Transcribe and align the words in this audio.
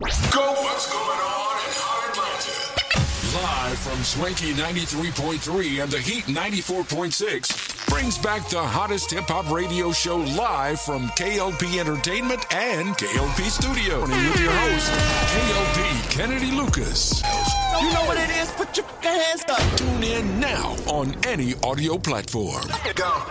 Go! 0.00 0.06
What's 0.10 0.90
going 0.92 1.06
on 1.06 1.54
in 1.54 1.72
Hot 1.78 2.10
Atlanta? 2.10 3.70
Live 3.70 3.78
from 3.78 4.02
Swanky 4.02 4.52
93.3 4.52 5.84
and 5.84 5.92
the 5.92 6.00
Heat 6.00 6.24
94.6 6.24 7.88
brings 7.88 8.18
back 8.18 8.48
the 8.48 8.60
hottest 8.60 9.12
hip 9.12 9.26
hop 9.28 9.48
radio 9.52 9.92
show 9.92 10.16
live 10.16 10.80
from 10.80 11.06
KLP 11.10 11.78
Entertainment 11.78 12.52
and 12.52 12.88
KLP 12.96 13.48
Studio. 13.48 14.00
With 14.00 14.40
your 14.40 14.50
host, 14.50 14.90
KLP 15.30 16.10
Kennedy 16.10 16.50
Lucas. 16.50 17.22
You 17.80 17.92
know 17.92 18.04
what 18.04 18.18
it 18.18 18.30
is? 18.30 18.50
Put 18.50 18.76
your 18.76 18.86
hands 19.00 19.44
up. 19.48 19.78
Tune 19.78 20.02
in 20.02 20.40
now 20.40 20.74
on 20.88 21.14
any 21.24 21.54
audio 21.62 21.98
platform. 21.98 22.64
Go. 22.96 23.22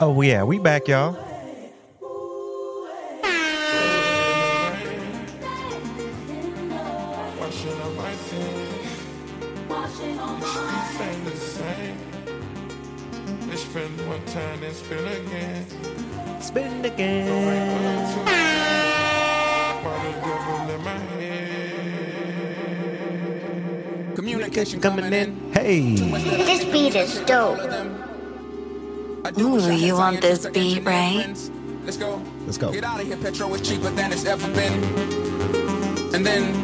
Oh 0.00 0.20
yeah, 0.22 0.44
we 0.44 0.58
back, 0.58 0.88
y'all. 0.88 1.33
Time, 14.88 15.26
then 15.28 15.66
spend 16.40 16.84
again. 16.84 16.84
Spin 16.84 16.84
again. 16.84 18.24
Why 19.84 20.04
the 20.04 20.12
devil 20.20 20.70
in? 21.20 21.24
Communication 24.14 24.80
Coming 24.80 25.12
in. 25.12 25.52
Hey. 25.52 25.96
This 25.96 26.64
beat 26.64 26.94
is 26.94 27.18
dope. 27.20 27.58
Ooh, 29.38 29.72
you 29.72 29.94
want 29.94 30.20
this 30.20 30.46
beat, 30.46 30.84
right? 30.84 31.26
Let's 31.84 31.96
go. 31.96 32.22
Let's 32.46 32.58
go. 32.58 32.72
Get 32.72 32.84
out 32.84 33.00
of 33.00 33.06
here. 33.06 33.16
Petrol 33.16 33.54
is 33.54 33.60
cheaper 33.66 33.90
than 33.90 34.12
it's 34.12 34.24
ever 34.24 34.48
been. 34.54 34.82
And 36.14 36.24
then, 36.24 36.54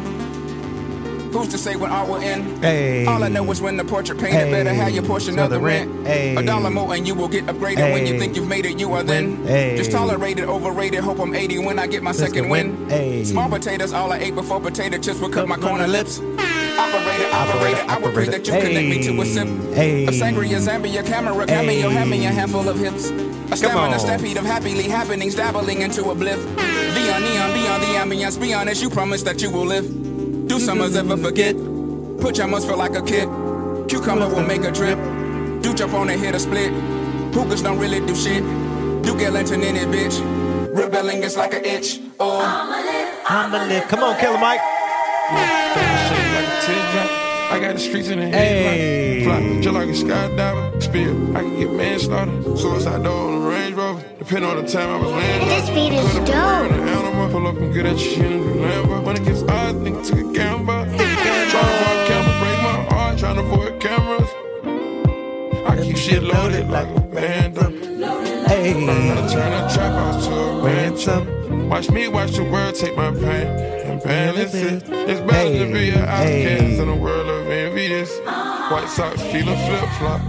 who's 1.31 1.47
to 1.49 1.57
say 1.57 1.75
when 1.75 1.91
art 1.91 2.07
will 2.07 2.17
end? 2.17 2.63
Hey. 2.63 3.05
All 3.05 3.23
I 3.23 3.27
know 3.29 3.49
is 3.51 3.61
when 3.61 3.77
the 3.77 3.83
portrait 3.85 4.19
painted, 4.19 4.45
Hey. 4.47 4.51
better 4.51 4.73
have 4.73 4.91
your 4.91 5.03
portion 5.03 5.39
of 5.39 5.49
the 5.49 5.59
rent. 5.59 5.89
rent. 5.91 6.07
Hey. 6.07 6.35
A 6.35 6.43
dollar 6.43 6.69
more 6.69 6.93
and 6.93 7.07
you 7.07 7.15
will 7.15 7.27
get 7.27 7.45
upgraded 7.45 7.91
when 7.93 8.05
you 8.05 8.19
think 8.19 8.35
you've 8.35 8.47
made 8.47 8.65
it. 8.65 8.79
You 8.79 8.91
are 8.93 9.03
then 9.03 9.43
Hey. 9.45 9.75
just 9.77 9.91
tolerated, 9.91 10.45
overrated. 10.45 10.99
Hope 11.01 11.19
I'm 11.19 11.33
80 11.33 11.59
when 11.59 11.79
I 11.79 11.87
get 11.87 12.03
my 12.03 12.11
second 12.11 12.49
win. 12.49 12.87
win. 12.87 12.89
Hey. 12.89 13.23
Small 13.23 13.49
potatoes, 13.49 13.93
all 13.93 14.11
I 14.11 14.17
ate 14.17 14.35
before 14.35 14.59
potato 14.59 14.97
chips 14.97 15.19
would 15.19 15.31
cut 15.31 15.47
my 15.47 15.57
corner 15.57 15.87
lips. 15.87 16.19
Operator, 16.19 17.29
operator, 17.33 17.83
I 17.87 17.97
would 17.99 18.13
pray 18.13 18.25
that 18.25 18.45
you 18.47 18.53
connect 18.53 18.87
me 18.87 19.03
to 19.03 19.21
a 19.21 19.25
sip 19.25 19.47
Hey. 19.73 20.05
of 20.07 20.13
sangria, 20.15 20.59
Zambia, 20.59 21.05
camera, 21.05 21.45
cameo, 21.45 21.89
Hey. 21.89 21.95
hand 21.95 22.09
me 22.09 22.25
a 22.25 22.29
handful 22.31 22.67
of 22.67 22.79
hips. 22.79 23.11
A 23.51 23.57
stamina, 23.57 23.99
stampede 23.99 24.37
of 24.37 24.45
happily 24.45 24.83
happenings, 24.83 25.35
dabbling 25.35 25.81
into 25.81 26.09
a 26.09 26.15
blip. 26.15 26.39
Beyond 26.55 27.23
neon, 27.25 27.53
beyond 27.53 27.83
the 27.83 27.87
ambience, 28.15 28.39
be 28.39 28.53
honest, 28.53 28.81
you 28.81 28.89
promise 28.89 29.21
that 29.23 29.41
you 29.41 29.51
will 29.51 29.65
live. 29.65 29.85
Do 30.51 30.59
summers 30.59 30.97
ever 30.97 31.15
forget? 31.15 31.55
Put 32.19 32.37
your 32.37 32.45
must 32.45 32.67
feel 32.67 32.75
like 32.75 32.93
a 32.97 33.01
kid. 33.01 33.29
Cucumber 33.87 34.27
will 34.27 34.43
make 34.43 34.65
a 34.65 34.71
trip. 34.73 34.99
Do 35.61 35.73
jump 35.73 35.93
on 35.93 36.09
and 36.09 36.19
hit 36.19 36.35
a 36.35 36.39
split. 36.39 36.73
Hookers 37.33 37.63
don't 37.63 37.79
really 37.79 38.05
do 38.05 38.13
shit. 38.13 38.43
Do 39.01 39.17
get 39.17 39.31
lantern 39.31 39.61
in 39.61 39.77
it, 39.77 39.87
bitch. 39.87 40.19
Rebelling 40.75 41.23
is 41.23 41.37
like 41.37 41.53
an 41.53 41.63
itch. 41.63 42.01
Oh, 42.19 42.41
I'ma 43.29 43.63
live. 43.63 43.87
Come 43.87 44.03
on, 44.03 44.19
Killer 44.19 44.39
Mike. 44.39 44.59
Shake 46.09 46.33
like 46.35 46.47
a 46.47 46.65
teardrop. 46.65 47.20
I 47.51 47.59
got 47.59 47.73
the 47.73 47.79
streets 47.79 48.07
in 48.09 48.19
the 48.19 48.27
Hey. 48.27 49.19
head. 49.19 49.23
Fly 49.25 49.61
just 49.61 49.75
like 49.75 49.87
a 49.89 49.91
skydiver. 49.91 50.81
Spear, 50.81 51.09
I 51.35 51.41
can 51.41 51.59
get 51.59 51.71
manslaughter. 51.73 52.31
Suicide 52.57 53.03
door 53.03 53.27
on 53.27 53.41
the 53.41 53.47
Range 53.49 53.75
Rover. 53.75 54.01
Depending 54.19 54.49
on 54.49 54.57
the 54.63 54.71
time 54.71 54.89
I 54.89 54.97
was 54.97 55.11
landing. 55.11 55.49
This 55.49 55.69
beat 55.69 55.93
is 55.93 56.01
Could've 56.01 56.25
been 56.25 56.33
dope. 56.33 56.45
wearing 56.45 56.73
an 56.73 56.87
animal. 56.87 57.29
Pull 57.29 57.47
up 57.47 57.57
and 57.57 57.73
get 57.73 57.85
at 57.85 57.99
you 57.99 58.23
in 58.23 58.39
the 58.47 58.53
Lambo. 58.67 59.03
When 59.03 59.15
it 59.17 59.25
gets 59.25 59.43
odd, 59.43 59.75
nigga 59.83 60.01
took 60.07 60.19
a 60.19 60.33
gamble. 60.33 60.85
Trying 60.85 61.51
to 61.51 61.59
avoid 61.75 62.07
camera, 62.07 62.33
break 62.41 62.59
my 62.67 62.95
heart. 62.95 63.17
Trying 63.19 63.35
to 63.35 63.41
avoid 63.41 63.79
cameras. 63.81 64.29
I 65.67 65.83
keep 65.83 65.97
shit 65.97 66.23
loaded 66.23 66.69
like 66.69 66.87
a 66.87 66.99
bando. 67.01 67.69
Hey. 68.47 68.73
Gotta 68.73 69.33
turn 69.33 69.51
the 69.51 69.73
trap 69.73 69.93
house 69.93 70.25
to 70.27 70.33
a 70.33 70.61
ransom. 70.63 71.69
Watch 71.69 71.89
me 71.91 72.07
watch 72.07 72.31
the 72.31 72.43
world 72.43 72.75
take 72.75 72.95
my 72.95 73.11
pain 73.11 73.47
balance. 74.03 74.53
It's 74.53 75.21
better 75.21 75.65
to 75.65 75.73
be 75.73 75.89
an 75.89 75.99
outcast 75.99 76.23
Hey. 76.27 76.79
in 76.81 76.89
a 76.89 76.95
world 76.95 77.27
of 77.27 77.47
envious. 77.49 78.09
White 78.69 78.89
socks, 78.89 79.21
feeling 79.23 79.57
flip 79.67 79.89
flop. 79.99 80.21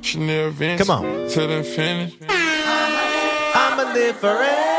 Chanel 0.00 0.50
Vince. 0.50 0.80
Come 0.84 0.90
on. 0.90 1.28
Till 1.28 1.50
infinity. 1.50 2.18
I'ma 2.28 3.92
live 3.94 4.16
forever. 4.16 4.73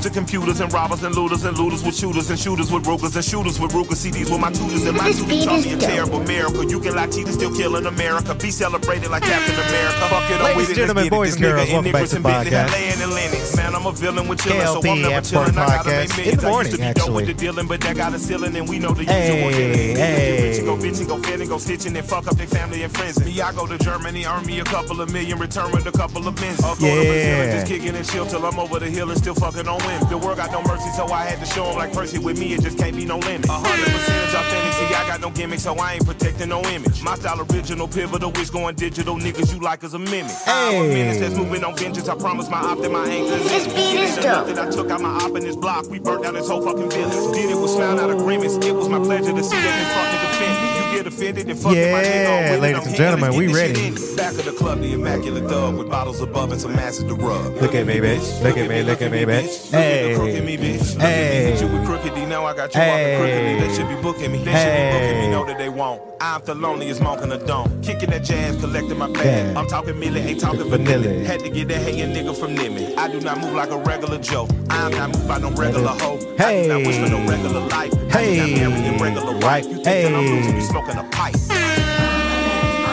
Music 0.00 0.14
computers 0.14 0.60
and 0.60 0.72
robbers 0.72 1.02
and 1.02 1.14
looters 1.14 1.44
and 1.44 1.58
looters 1.58 1.84
with 1.84 1.94
shooters 1.94 2.30
and 2.30 2.38
shooters 2.38 2.72
with 2.72 2.82
brokers 2.84 3.14
and 3.16 3.22
shooters 3.22 3.60
with 3.60 3.72
Ruger 3.72 3.92
CDs 3.92 4.30
with 4.30 4.40
my 4.40 4.50
tutors 4.50 4.86
and 4.86 4.96
my 4.96 5.04
This 5.04 5.18
tutors 5.18 5.28
beat 5.36 5.44
taught 5.44 5.58
is 5.58 5.66
me 5.66 5.72
a 5.74 5.76
terrible 5.76 6.20
miracle. 6.20 6.64
You 6.64 6.80
can 6.80 6.94
lie, 6.94 7.06
cheat, 7.08 7.28
still 7.28 7.54
kill 7.54 7.76
in 7.76 7.84
America. 7.84 8.34
Be 8.34 8.50
celebrated 8.50 9.10
like 9.10 9.24
Captain 9.24 9.54
America. 9.54 10.00
Fuck 10.08 10.30
it, 10.30 10.34
I'm 10.36 10.42
Ladies 10.42 10.56
with 10.56 10.68
and 10.68 10.70
it. 10.70 10.80
gentlemen, 10.80 11.08
boys 11.10 11.34
and 11.34 11.42
girls, 11.44 11.52
nigga 11.68 11.72
welcome 11.72 11.86
in 11.86 11.92
back 11.92 12.00
Nicholas 12.00 12.10
to 12.12 12.16
and 12.16 12.24
the 12.24 12.28
Bentley, 12.30 12.50
podcast. 12.50 12.70
Himalayan 12.70 13.02
and 13.02 13.12
Lennox. 13.12 13.56
Man, 13.58 13.74
I'm 13.74 13.84
a 13.86 13.92
villain 13.92 14.28
with 14.28 14.38
chillin', 14.40 14.72
so 14.82 14.90
I'm 14.90 15.02
never 15.02 15.20
chillin'. 15.20 15.58
I 15.58 15.66
podcast. 15.68 15.84
gotta 15.84 15.90
make 15.92 16.00
In 16.00 16.08
the 16.08 16.16
millions. 16.16 16.44
I 16.44 16.48
morning, 16.48 16.72
used 16.72 16.80
to 16.80 16.88
be 16.88 17.00
dope 17.04 17.14
with 17.14 17.26
the 17.26 17.34
dealing, 17.34 17.66
but 17.68 17.80
that 17.82 17.96
got 17.96 18.14
a 18.14 18.18
ceiling, 18.18 18.56
and 18.56 18.68
we 18.70 18.78
know 18.78 18.94
the 18.94 19.04
Hey, 19.04 19.36
usual. 19.36 19.52
Hey, 19.52 19.92
hey. 20.00 20.60
Bitch, 20.60 20.64
go 20.64 20.76
bitching, 20.80 21.08
go 21.08 21.18
fitting, 21.18 21.48
go 21.50 21.58
stitching, 21.58 21.94
and 21.94 22.06
fuck 22.08 22.26
up 22.26 22.36
their 22.38 22.46
family 22.46 22.82
and 22.84 22.92
friends. 22.96 23.22
Me, 23.22 23.38
I 23.38 23.52
go 23.52 23.66
to 23.66 23.76
Germany, 23.76 24.24
earn 24.24 24.46
me 24.46 24.60
a 24.60 24.64
couple 24.64 25.02
of 25.02 25.12
million, 25.12 25.38
return 25.38 25.70
with 25.72 25.84
a 25.86 25.92
couple 25.92 26.26
of 26.26 26.34
bins. 26.36 26.64
I'll 26.64 26.74
go 26.76 26.88
to 26.88 27.04
Brazil 27.04 27.36
and 27.36 27.52
Yeah. 27.52 27.52
just 27.60 27.66
kicking 27.66 27.94
and 27.94 28.08
chill 28.08 28.24
till 28.24 28.46
I'm 28.46 28.58
over 28.58 28.78
the 28.78 28.88
hill 28.88 29.10
and 29.10 29.18
still 29.18 29.34
fucking 29.34 29.68
on 29.68 29.78
The 30.08 30.18
world 30.18 30.36
got 30.38 30.50
no 30.52 30.62
mercy, 30.62 30.90
so 30.96 31.06
I 31.06 31.24
had 31.24 31.38
to 31.40 31.46
show 31.46 31.66
'em 31.70 31.76
like 31.76 31.92
Percy 31.92 32.18
with 32.18 32.38
me, 32.38 32.54
it 32.54 32.62
just 32.62 32.78
can't 32.78 32.96
be 32.96 33.04
no 33.04 33.18
limit. 33.18 33.48
A 33.48 33.52
hundred 33.52 33.90
percent 33.94 34.34
authentic, 34.34 34.72
see, 34.74 34.94
I 34.94 35.06
got 35.08 35.20
no 35.20 35.30
gimmick, 35.30 35.60
so 35.60 35.74
I 35.76 35.94
ain't 35.94 36.06
protecting 36.06 36.48
no 36.48 36.62
image. 36.62 37.02
My 37.02 37.14
style 37.16 37.40
original, 37.50 37.88
pivotal, 37.88 38.30
which 38.32 38.52
going 38.52 38.74
digital, 38.76 39.16
niggas 39.16 39.52
you 39.52 39.60
like 39.60 39.84
as 39.84 39.94
a 39.94 39.98
mimic. 39.98 40.32
Hey. 40.44 40.78
Our 40.78 40.84
minutes 40.84 41.20
that's 41.20 41.34
moving 41.34 41.64
on 41.64 41.76
vengeance, 41.76 42.08
I 42.08 42.14
promise 42.14 42.48
my 42.48 42.58
op 42.58 42.80
that 42.82 42.90
my 42.92 43.06
anger 43.06 43.34
is 43.34 43.50
This 43.50 43.66
beat 43.66 44.00
is 44.00 44.16
dope. 44.16 44.46
that 44.48 44.58
I 44.58 44.70
took 44.70 44.90
out 44.90 45.00
my 45.00 45.10
op 45.24 45.36
in 45.36 45.42
this 45.44 45.56
block, 45.56 45.88
we 45.90 45.98
burnt 45.98 46.22
down 46.24 46.34
this 46.34 46.48
whole 46.48 46.62
fucking 46.62 46.90
village. 46.90 47.34
Did 47.34 47.50
it 47.50 47.58
with 47.60 47.70
smile, 47.70 47.96
not 47.96 48.10
agreements. 48.10 48.54
It 48.64 48.74
was 48.74 48.88
my 48.88 48.98
pleasure 48.98 49.32
to 49.32 49.42
see 49.42 49.56
that 49.56 49.74
this 49.78 49.88
fuck 49.94 50.06
nigga. 50.14 50.76
You 50.76 50.79
get 50.90 51.06
offended 51.06 51.48
and 51.48 51.58
fuck 51.58 51.74
Yeah, 51.74 51.92
my. 51.92 52.56
Ladies 52.58 52.86
and 52.86 52.94
gentlemen, 52.96 53.34
we 53.34 53.52
ready. 53.52 53.90
Back 54.16 54.32
of 54.34 54.44
the 54.44 54.52
club, 54.56 54.80
the 54.80 54.92
immaculate 54.92 55.48
dub 55.48 55.76
with 55.76 55.88
bottles 55.88 56.20
above 56.20 56.52
and 56.52 56.60
some 56.60 56.72
asses 56.78 57.04
to 57.04 57.14
rub. 57.14 57.56
Look 57.56 57.74
at 57.74 57.86
me, 57.86 57.96
bitch. 57.96 58.42
Look 58.42 58.56
at 58.56 58.68
me, 58.68 58.82
look 58.82 59.00
at 59.02 59.10
me, 59.10 59.24
bitch. 59.24 59.66
Look 59.72 59.74
at 59.74 60.08
the 60.08 60.14
crook 60.16 60.28
in 60.30 60.44
me, 60.44 60.56
Hey. 60.56 60.78
Hey. 60.78 60.78
at 60.78 60.98
me, 60.98 61.50
hit 61.52 61.60
you 61.60 61.66
with 61.68 61.86
crookedy. 61.88 62.28
Now 62.28 62.44
I 62.44 62.54
got 62.54 62.74
you 62.74 62.80
Hey. 62.80 63.16
crookedy. 63.18 63.60
They 63.68 63.74
should 63.74 63.88
be 63.88 63.94
booking 64.02 64.32
me. 64.32 64.38
They 64.44 64.52
should 64.52 64.76
be 64.76 64.98
booking 64.98 65.20
me. 65.20 65.28
Know 65.30 65.44
that 65.46 65.58
they 65.58 65.68
won't. 65.68 66.02
I'm 66.20 66.42
the 66.44 66.54
loneliest 66.54 67.00
monk 67.00 67.22
in 67.22 67.30
the 67.30 67.38
dome. 67.38 67.80
Kicking 67.82 68.10
that 68.10 68.24
jazz, 68.24 68.56
collecting 68.60 68.98
my 68.98 69.10
bag. 69.10 69.56
I'm 69.56 69.66
talking 69.66 69.94
milli, 69.94 70.22
ain't 70.24 70.40
talking 70.40 70.68
Vanilla. 70.68 70.98
vanilla. 71.02 71.24
Had 71.26 71.40
to 71.40 71.48
get 71.50 71.68
that 71.68 71.78
hating 71.80 72.12
nigga 72.14 72.36
from 72.36 72.54
Nimmy. 72.54 72.94
I 72.98 73.08
do 73.10 73.20
not 73.20 73.38
move 73.40 73.54
like 73.54 73.70
a 73.70 73.78
regular 73.78 74.18
Joe. 74.18 74.46
I'm 74.68 74.90
not 74.92 75.08
moved 75.12 75.26
by 75.26 75.38
no 75.38 75.50
regular 75.52 75.88
hoe. 75.88 76.18
I 76.38 76.62
do 76.62 76.68
not 76.68 76.86
wish 76.86 76.96
for 76.98 77.08
no 77.08 77.26
regular 77.26 77.60
life. 77.60 77.92
I 77.94 77.96
do 77.96 78.02
not 78.02 78.12
Hey. 78.20 78.54
marry 78.68 78.86
a 78.88 78.98
regular 78.98 79.38
wife. 79.38 79.64
You 79.64 79.74
think 79.76 79.84
that 79.84 80.06
I'm 80.14 80.24
Hey. 80.24 80.30
losing, 80.36 80.56
you 80.56 80.62
smoking 80.80 80.98
a 80.98 81.04
pipe. 81.10 81.36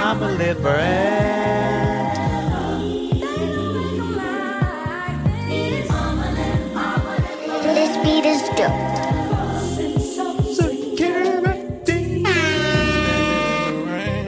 I'ma 0.03 0.27
live 0.37 0.59
forever. 0.61 1.37
This 7.63 7.97
beat 8.03 8.25
is 8.25 8.41
dope. 8.57 8.73
Security. 10.53 12.23
The 13.63 13.73
rain. 13.87 14.25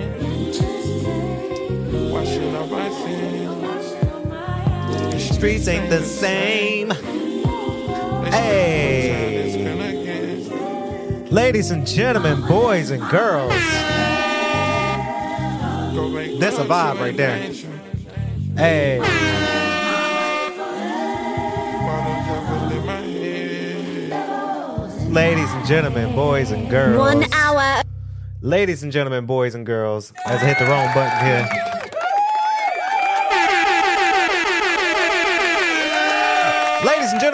Washing 2.11 2.55
up 2.55 2.69
my 2.69 2.89
sins. 2.89 3.85
Streets 5.35 5.67
ain't 5.67 5.89
the 5.89 6.03
same. 6.03 6.89
They 6.89 6.95
spend 6.95 7.45
one 8.11 8.31
Hey. 8.31 9.48
Ladies 11.31 11.69
and 11.71 11.85
gentlemen, 11.85 12.41
boys 12.47 12.89
and 12.89 13.01
girls, 13.09 13.51
That's 16.39 16.57
a 16.57 16.65
vibe 16.65 16.99
right 16.99 17.15
there. 17.15 17.37
hey, 18.57 18.99
Why 18.99 19.07
the 22.05 22.13
devil 22.25 22.71
in 22.79 22.85
my 22.85 23.01
head? 23.01 24.11
ladies 25.11 25.51
and 25.51 25.65
gentlemen, 25.67 26.15
boys 26.15 26.49
and 26.51 26.67
girls. 26.69 26.97
One 26.97 27.23
hour. 27.33 27.83
Ladies 28.41 28.81
and 28.83 28.91
gentlemen, 28.91 29.25
boys 29.27 29.53
and 29.53 29.63
girls, 29.65 30.11
as 30.25 30.41
I 30.41 30.45
hit 30.47 30.57
the 30.57 30.65
wrong 30.65 30.91
button 30.95 31.25
here. 31.25 31.47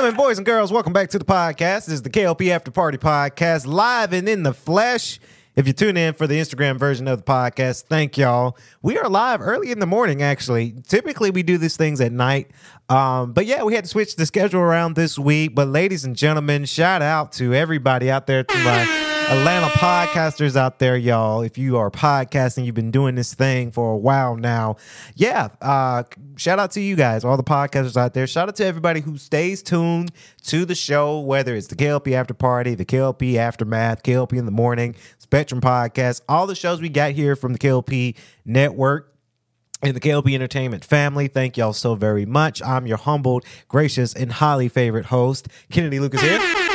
Gentlemen, 0.05 0.23
boys 0.23 0.37
and 0.37 0.45
girls, 0.45 0.71
welcome 0.71 0.93
back 0.93 1.09
to 1.09 1.17
the 1.17 1.25
podcast. 1.25 1.87
This 1.87 1.95
is 1.95 2.01
the 2.03 2.11
KLP 2.11 2.51
After 2.51 2.69
Party 2.69 2.99
Podcast, 2.99 3.65
live 3.65 4.13
and 4.13 4.29
in 4.29 4.43
the 4.43 4.53
flesh. 4.53 5.19
If 5.55 5.65
you 5.65 5.73
tune 5.73 5.97
in 5.97 6.13
for 6.13 6.27
the 6.27 6.39
Instagram 6.39 6.77
version 6.77 7.07
of 7.07 7.17
the 7.17 7.23
podcast, 7.23 7.85
thank 7.85 8.15
y'all. 8.15 8.55
We 8.83 8.99
are 8.99 9.09
live 9.09 9.41
early 9.41 9.71
in 9.71 9.79
the 9.79 9.87
morning, 9.87 10.21
actually. 10.21 10.75
Typically, 10.87 11.31
we 11.31 11.41
do 11.41 11.57
these 11.57 11.75
things 11.75 12.01
at 12.01 12.11
night. 12.11 12.51
Um, 12.87 13.33
but 13.33 13.47
yeah, 13.47 13.63
we 13.63 13.73
had 13.73 13.85
to 13.85 13.89
switch 13.89 14.15
the 14.15 14.27
schedule 14.27 14.61
around 14.61 14.95
this 14.95 15.17
week. 15.17 15.55
But 15.55 15.69
ladies 15.69 16.05
and 16.05 16.15
gentlemen, 16.15 16.65
shout 16.65 17.01
out 17.01 17.31
to 17.33 17.55
everybody 17.55 18.11
out 18.11 18.27
there, 18.27 18.43
to 18.43 18.57
Atlanta 19.27 19.67
podcasters 19.69 20.55
out 20.55 20.77
there, 20.77 20.95
y'all. 20.95 21.41
If 21.41 21.57
you 21.57 21.77
are 21.77 21.89
podcasting, 21.89 22.63
you've 22.63 22.75
been 22.75 22.91
doing 22.91 23.15
this 23.15 23.33
thing 23.33 23.71
for 23.71 23.93
a 23.93 23.97
while 23.97 24.35
now. 24.35 24.75
Yeah, 25.15 25.47
uh, 25.61 26.03
shout 26.35 26.59
out 26.59 26.69
to 26.71 26.81
you 26.81 26.95
guys, 26.95 27.25
all 27.25 27.35
the 27.35 27.43
podcasters 27.43 27.97
out 27.97 28.13
there. 28.13 28.27
Shout 28.27 28.49
out 28.49 28.55
to 28.57 28.65
everybody 28.65 28.99
who 29.01 29.17
stays 29.17 29.63
tuned 29.63 30.11
to 30.43 30.63
the 30.63 30.75
show, 30.75 31.19
whether 31.19 31.55
it's 31.55 31.65
the 31.67 31.75
KLP 31.75 32.11
After 32.11 32.35
Party, 32.35 32.75
the 32.75 32.85
KLP 32.85 33.35
Aftermath, 33.35 34.03
KLP 34.03 34.33
in 34.33 34.45
the 34.45 34.51
Morning, 34.51 34.95
Spectrum 35.17 35.59
Podcast, 35.59 36.21
all 36.29 36.45
the 36.45 36.55
shows 36.55 36.79
we 36.79 36.89
got 36.89 37.13
here 37.13 37.35
from 37.35 37.53
the 37.53 37.59
KLP 37.59 38.15
Network 38.45 39.11
and 39.81 39.95
the 39.95 39.99
KLP 39.99 40.35
Entertainment 40.35 40.85
family. 40.85 41.27
Thank 41.27 41.57
y'all 41.57 41.73
so 41.73 41.95
very 41.95 42.27
much. 42.27 42.61
I'm 42.61 42.85
your 42.85 42.97
humbled, 42.97 43.43
gracious, 43.69 44.13
and 44.13 44.31
highly 44.31 44.69
favorite 44.69 45.07
host, 45.07 45.47
Kennedy 45.71 45.99
Lucas 45.99 46.21
here 46.21 46.74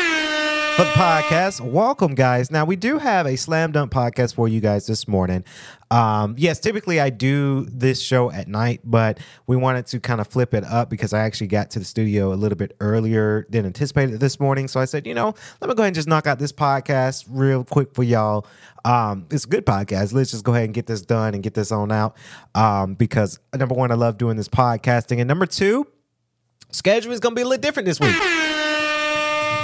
for 0.77 0.85
the 0.85 0.91
podcast. 0.91 1.61
Welcome, 1.61 2.15
guys. 2.15 2.51
Now, 2.51 2.65
we 2.65 2.77
do 2.77 2.99
have 2.99 3.27
a 3.27 3.37
slam 3.37 3.73
dunk 3.73 3.91
podcast 3.93 4.35
for 4.35 4.47
you 4.47 4.61
guys 4.61 4.87
this 4.87 5.09
morning. 5.09 5.45
Um, 5.91 6.35
yes, 6.39 6.61
typically 6.61 7.01
I 7.01 7.11
do 7.11 7.67
this 7.67 8.01
show 8.01 8.31
at 8.31 8.47
night, 8.47 8.81
but 8.85 9.19
we 9.47 9.57
wanted 9.57 9.87
to 9.89 10.01
kind 10.01 10.21
of 10.21 10.29
flip 10.29 10.55
it 10.55 10.65
up 10.65 10.89
because 10.89 11.13
I 11.13 11.21
actually 11.21 11.49
got 11.49 11.71
to 11.71 11.79
the 11.79 11.85
studio 11.85 12.33
a 12.33 12.37
little 12.37 12.57
bit 12.57 12.77
earlier 12.81 13.47
than 13.51 13.67
anticipated 13.67 14.21
this 14.21 14.39
morning. 14.39 14.69
So 14.69 14.81
I 14.81 14.85
said, 14.85 15.07
you 15.07 15.15
know, 15.15 15.35
let 15.61 15.69
me 15.69 15.75
go 15.75 15.83
ahead 15.83 15.89
and 15.89 15.95
just 15.95 16.09
knock 16.09 16.27
out 16.27 16.39
this 16.39 16.53
podcast 16.53 17.25
real 17.29 17.65
quick 17.65 17.95
for 17.95 18.03
y'all. 18.03 18.47
Um, 18.85 19.27
it's 19.31 19.45
a 19.45 19.49
good 19.49 19.67
podcast. 19.67 20.13
Let's 20.13 20.31
just 20.31 20.45
go 20.45 20.53
ahead 20.53 20.67
and 20.67 20.75
get 20.75 20.87
this 20.87 21.03
done 21.03 21.35
and 21.35 21.43
get 21.43 21.55
this 21.55 21.73
on 21.73 21.91
out. 21.91 22.17
Um, 22.55 22.95
because 22.95 23.41
number 23.55 23.75
one, 23.75 23.91
I 23.91 23.95
love 23.95 24.19
doing 24.19 24.37
this 24.37 24.49
podcasting, 24.49 25.19
and 25.19 25.27
number 25.27 25.47
two, 25.47 25.87
schedule 26.71 27.13
is 27.13 27.21
gonna 27.21 27.35
be 27.35 27.43
a 27.43 27.47
little 27.47 27.61
different 27.61 27.87
this 27.87 27.99
week 27.99 28.15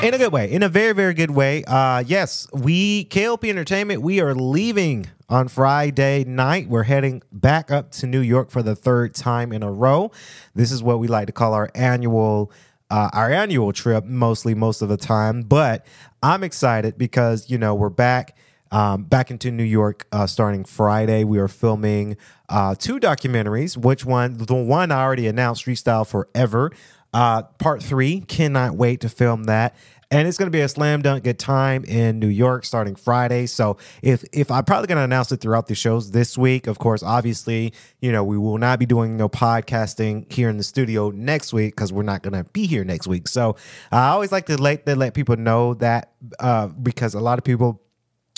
in 0.03 0.13
a 0.13 0.19
good 0.19 0.33
way 0.33 0.51
in 0.53 0.63
a 0.63 0.69
very 0.69 0.93
very 0.93 1.15
good 1.15 1.31
way 1.31 1.65
uh 1.65 2.01
yes 2.07 2.47
we 2.53 3.07
klp 3.07 3.49
entertainment 3.49 4.03
we 4.03 4.21
are 4.21 4.35
leaving 4.35 5.07
on 5.31 5.49
friday 5.49 6.23
night 6.25 6.69
we're 6.69 6.83
heading 6.83 7.23
back 7.33 7.71
up 7.71 7.91
to 7.91 8.07
new 8.07 8.21
york 8.21 8.51
for 8.51 8.63
the 8.63 8.77
third 8.77 9.15
time 9.15 9.53
in 9.53 9.63
a 9.63 9.73
row 9.73 10.11
this 10.55 10.71
is 10.71 10.83
what 10.83 10.99
we 10.99 11.09
like 11.09 11.27
to 11.27 11.33
call 11.33 11.55
our 11.55 11.71
annual 11.75 12.53
uh, 12.91 13.09
our 13.15 13.33
annual 13.33 13.73
trip 13.73 14.05
mostly 14.05 14.55
most 14.55 14.83
of 14.83 14.89
the 14.89 14.99
time 14.99 15.43
but 15.43 15.85
i'm 16.23 16.45
excited 16.45 16.99
because 16.99 17.49
you 17.49 17.57
know 17.57 17.75
we're 17.75 17.89
back 17.89 18.37
um, 18.73 19.05
back 19.05 19.31
into 19.31 19.51
New 19.53 19.65
York 19.65 20.07
uh, 20.11 20.27
starting 20.27 20.65
Friday. 20.65 21.25
We 21.25 21.39
are 21.39 21.49
filming 21.49 22.17
uh, 22.49 22.75
two 22.75 22.99
documentaries. 22.99 23.77
Which 23.77 24.05
one? 24.05 24.39
The 24.39 24.55
one 24.55 24.91
I 24.91 25.03
already 25.03 25.29
announced, 25.29 25.61
Street 25.61 25.77
Style 25.77 26.05
Forever. 26.05 26.73
Uh, 27.13 27.43
part 27.43 27.83
three, 27.83 28.21
cannot 28.21 28.77
wait 28.77 29.01
to 29.01 29.09
film 29.09 29.45
that. 29.45 29.75
And 30.11 30.29
it's 30.29 30.39
going 30.39 30.47
to 30.47 30.57
be 30.57 30.61
a 30.61 30.69
slam 30.69 31.03
dunk 31.03 31.25
good 31.25 31.39
time 31.39 31.83
in 31.85 32.21
New 32.21 32.29
York 32.29 32.65
starting 32.65 32.95
Friday. 32.95 33.47
So 33.47 33.77
if 34.03 34.25
if 34.33 34.53
I'm 34.53 34.65
probably 34.65 34.87
going 34.87 34.99
to 34.99 35.05
announce 35.05 35.33
it 35.33 35.41
throughout 35.41 35.67
the 35.67 35.75
shows 35.75 36.13
this 36.13 36.39
week, 36.39 36.69
of 36.69 36.79
course, 36.79 37.03
obviously, 37.03 37.73
you 38.01 38.13
know, 38.13 38.23
we 38.23 38.39
will 38.39 38.59
not 38.59 38.79
be 38.79 38.87
doing 38.87 39.17
no 39.17 39.29
podcasting 39.29 40.31
here 40.33 40.49
in 40.49 40.59
the 40.59 40.63
studio 40.63 41.11
next 41.11 41.53
week 41.53 41.75
because 41.75 41.93
we're 41.93 42.05
not 42.05 42.23
going 42.23 42.35
to 42.35 42.45
be 42.53 42.67
here 42.67 42.85
next 42.85 43.09
week. 43.09 43.27
So 43.27 43.57
I 43.91 44.11
always 44.11 44.31
like 44.31 44.47
to 44.47 44.57
let 44.57 44.87
to 44.87 44.95
let 44.95 45.15
people 45.15 45.37
know 45.37 45.75
that 45.75 46.13
uh, 46.39 46.69
because 46.69 47.15
a 47.15 47.21
lot 47.21 47.39
of 47.39 47.45
people 47.45 47.83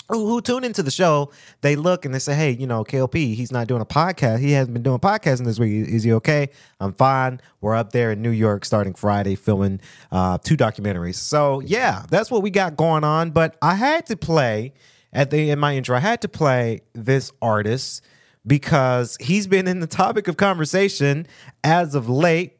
who, 0.09 0.27
who 0.27 0.41
tune 0.41 0.63
into 0.63 0.83
the 0.83 0.91
show, 0.91 1.31
they 1.61 1.75
look 1.75 2.03
and 2.03 2.13
they 2.13 2.19
say, 2.19 2.35
"Hey, 2.35 2.51
you 2.51 2.67
know, 2.67 2.83
KLP, 2.83 3.35
he's 3.35 3.51
not 3.51 3.67
doing 3.67 3.81
a 3.81 3.85
podcast. 3.85 4.39
He 4.39 4.51
hasn't 4.51 4.73
been 4.73 4.83
doing 4.83 4.99
podcasting 4.99 5.45
this 5.45 5.59
week. 5.59 5.87
Is 5.87 6.03
he 6.03 6.13
okay? 6.13 6.49
I'm 6.79 6.93
fine. 6.93 7.39
We're 7.61 7.75
up 7.75 7.91
there 7.91 8.11
in 8.11 8.21
New 8.21 8.31
York 8.31 8.65
starting 8.65 8.93
Friday, 8.93 9.35
filming 9.35 9.79
uh, 10.11 10.39
two 10.39 10.57
documentaries. 10.57 11.15
So 11.15 11.61
yeah, 11.61 12.05
that's 12.09 12.31
what 12.31 12.41
we 12.41 12.49
got 12.49 12.75
going 12.75 13.03
on. 13.03 13.31
But 13.31 13.55
I 13.61 13.75
had 13.75 14.05
to 14.07 14.17
play 14.17 14.73
at 15.13 15.29
the 15.29 15.49
in 15.51 15.59
my 15.59 15.75
intro. 15.75 15.95
I 15.95 16.01
had 16.01 16.21
to 16.21 16.27
play 16.27 16.81
this 16.93 17.31
artist 17.41 18.03
because 18.45 19.17
he's 19.19 19.47
been 19.47 19.67
in 19.67 19.79
the 19.79 19.87
topic 19.87 20.27
of 20.27 20.37
conversation 20.37 21.27
as 21.63 21.95
of 21.95 22.09
late. 22.09 22.57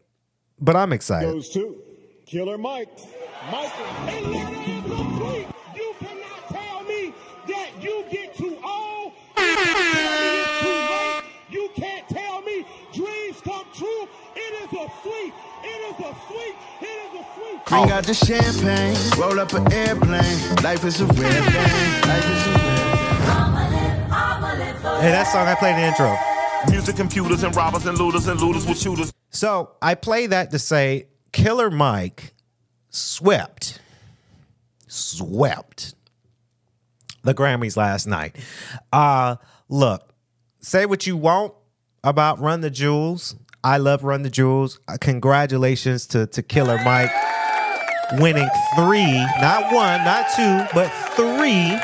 But 0.60 0.76
I'm 0.76 0.94
excited. 0.94 1.32
goes 1.32 1.50
to 1.50 1.82
Killer 2.26 2.58
Mike. 2.58 2.90
You 7.82 8.06
get 8.12 8.36
too 8.36 8.58
old. 8.64 9.14
You 9.38 9.44
can't 9.46 10.08
tell 10.08 10.12
me 10.22 10.40
it's 10.40 10.62
too 10.62 10.80
late. 10.92 11.24
You 11.50 11.70
can't 11.76 12.10
tell 12.10 12.42
me 12.42 12.66
dreams 12.94 13.42
come 13.42 13.66
true. 13.74 14.08
It 14.36 14.54
is 14.64 14.74
a 14.74 14.92
sweet. 15.02 15.34
It 15.64 15.80
is 15.90 16.00
a 16.00 16.16
sweet. 16.28 16.56
It 16.82 16.86
is 16.86 17.20
a 17.20 17.26
sweet. 17.36 17.66
Bring 17.68 17.92
out 17.92 18.04
the 18.04 18.14
champagne, 18.14 18.98
roll 19.20 19.40
up 19.40 19.54
an 19.54 19.72
airplane. 19.72 20.56
Life 20.64 20.84
is 20.86 21.02
a 21.02 21.06
rare 21.06 21.32
thing. 21.32 22.10
Life 22.10 22.30
is 22.30 22.48
a 22.48 22.52
rare 22.52 22.80
Hey, 25.02 25.12
that 25.12 25.28
song 25.28 25.48
I 25.48 25.56
played 25.56 25.76
in 25.76 25.82
the 25.82 25.88
intro. 25.88 26.18
Music 26.70 26.96
computers 26.98 27.44
and 27.44 27.56
robbers 27.56 27.86
and 27.86 27.98
looters 27.98 28.28
and 28.28 28.42
looters 28.42 28.68
with 28.68 28.78
shooters. 28.78 29.14
So 29.30 29.72
I 29.82 29.96
play 29.96 30.28
that 30.28 30.52
to 30.52 30.60
say 30.60 31.08
Killer 31.32 31.72
Mike 31.72 32.34
swept, 32.90 33.80
swept 34.88 35.94
the 37.24 37.34
Grammys 37.34 37.78
last 37.78 38.08
night. 38.08 38.36
Uh 38.92 39.38
look, 39.68 40.14
say 40.62 40.86
what 40.86 41.08
you 41.08 41.18
want 41.18 41.54
about 42.04 42.40
Run 42.40 42.62
the 42.62 42.70
Jewels. 42.70 43.36
I 43.64 43.78
love 43.78 44.04
Run 44.04 44.24
the 44.24 44.30
Jewels. 44.30 44.80
Uh, 44.88 44.98
congratulations 45.00 46.08
to 46.08 46.28
to 46.28 46.42
Killer 46.42 46.80
Mike 46.84 47.12
winning 48.14 48.50
three, 48.76 49.14
not 49.40 49.74
one, 49.74 50.04
not 50.04 50.26
two, 50.36 50.66
but 50.74 50.90
three 51.16 51.78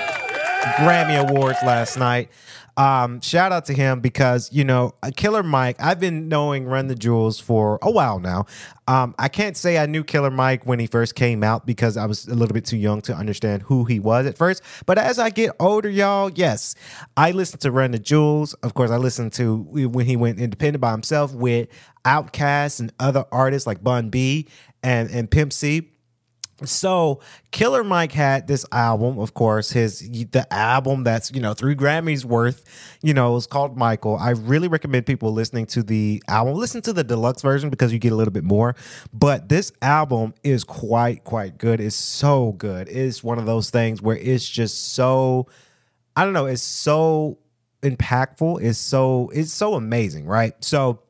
Grammy 0.77 1.19
Awards 1.19 1.59
last 1.63 1.97
night. 1.97 2.29
Um, 2.77 3.21
shout 3.21 3.51
out 3.51 3.65
to 3.65 3.73
him 3.73 4.01
because 4.01 4.51
you 4.51 4.63
know, 4.63 4.93
uh, 5.01 5.11
Killer 5.15 5.43
Mike. 5.43 5.77
I've 5.79 5.99
been 5.99 6.27
knowing 6.27 6.65
Run 6.65 6.87
the 6.87 6.95
Jewels 6.95 7.39
for 7.39 7.79
a 7.81 7.89
while 7.89 8.19
now. 8.19 8.45
Um, 8.87 9.15
I 9.17 9.29
can't 9.29 9.55
say 9.57 9.77
I 9.77 9.85
knew 9.85 10.03
Killer 10.03 10.29
Mike 10.29 10.65
when 10.65 10.79
he 10.79 10.87
first 10.87 11.15
came 11.15 11.43
out 11.43 11.65
because 11.65 11.97
I 11.97 12.05
was 12.05 12.27
a 12.27 12.35
little 12.35 12.53
bit 12.53 12.65
too 12.65 12.77
young 12.77 13.01
to 13.03 13.15
understand 13.15 13.63
who 13.63 13.85
he 13.85 13.99
was 13.99 14.25
at 14.25 14.37
first. 14.37 14.61
But 14.85 14.97
as 14.97 15.17
I 15.17 15.29
get 15.29 15.51
older, 15.59 15.89
y'all, 15.89 16.29
yes, 16.31 16.75
I 17.17 17.31
listen 17.31 17.59
to 17.59 17.71
Run 17.71 17.91
the 17.91 17.99
Jewels. 17.99 18.53
Of 18.55 18.73
course, 18.73 18.91
I 18.91 18.97
listened 18.97 19.33
to 19.33 19.57
when 19.57 20.05
he 20.05 20.15
went 20.15 20.39
independent 20.39 20.81
by 20.81 20.91
himself 20.91 21.33
with 21.33 21.69
Outkast 22.03 22.79
and 22.79 22.93
other 22.99 23.25
artists 23.31 23.65
like 23.65 23.83
Bun 23.83 24.09
B 24.09 24.47
and 24.83 25.09
and 25.09 25.29
Pimp 25.29 25.53
C. 25.53 25.91
So 26.63 27.19
Killer 27.51 27.83
Mike 27.83 28.13
had 28.13 28.47
this 28.47 28.65
album, 28.71 29.19
of 29.19 29.33
course, 29.33 29.71
his 29.71 29.99
the 29.99 30.47
album 30.51 31.03
that's 31.03 31.31
you 31.33 31.41
know 31.41 31.53
three 31.53 31.75
Grammys 31.75 32.23
worth, 32.23 32.63
you 33.01 33.13
know, 33.13 33.35
it's 33.35 33.45
called 33.45 33.77
Michael. 33.77 34.15
I 34.15 34.31
really 34.31 34.69
recommend 34.69 35.05
people 35.05 35.33
listening 35.33 35.65
to 35.67 35.83
the 35.83 36.23
album. 36.29 36.53
Listen 36.55 36.81
to 36.83 36.93
the 36.93 37.03
deluxe 37.03 37.41
version 37.41 37.69
because 37.69 37.91
you 37.91 37.99
get 37.99 38.13
a 38.13 38.15
little 38.15 38.31
bit 38.31 38.45
more. 38.45 38.75
But 39.11 39.49
this 39.49 39.73
album 39.81 40.33
is 40.43 40.63
quite 40.63 41.25
quite 41.25 41.57
good. 41.57 41.81
It's 41.81 41.95
so 41.95 42.53
good. 42.53 42.87
It's 42.87 43.21
one 43.21 43.37
of 43.37 43.45
those 43.45 43.69
things 43.69 44.01
where 44.01 44.17
it's 44.17 44.47
just 44.47 44.93
so 44.93 45.47
I 46.15 46.23
don't 46.23 46.33
know, 46.33 46.45
it's 46.45 46.61
so 46.61 47.37
impactful. 47.81 48.61
It's 48.61 48.79
so 48.79 49.29
it's 49.33 49.51
so 49.51 49.73
amazing, 49.73 50.25
right? 50.25 50.53
So 50.63 51.01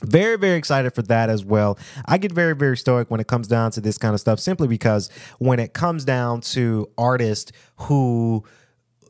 very 0.00 0.36
very 0.36 0.56
excited 0.56 0.94
for 0.94 1.02
that 1.02 1.28
as 1.28 1.44
well 1.44 1.78
i 2.06 2.16
get 2.16 2.30
very 2.30 2.54
very 2.54 2.76
stoic 2.76 3.10
when 3.10 3.20
it 3.20 3.26
comes 3.26 3.48
down 3.48 3.70
to 3.70 3.80
this 3.80 3.98
kind 3.98 4.14
of 4.14 4.20
stuff 4.20 4.38
simply 4.38 4.68
because 4.68 5.10
when 5.38 5.58
it 5.58 5.72
comes 5.72 6.04
down 6.04 6.40
to 6.40 6.88
artists 6.96 7.52
who 7.76 8.44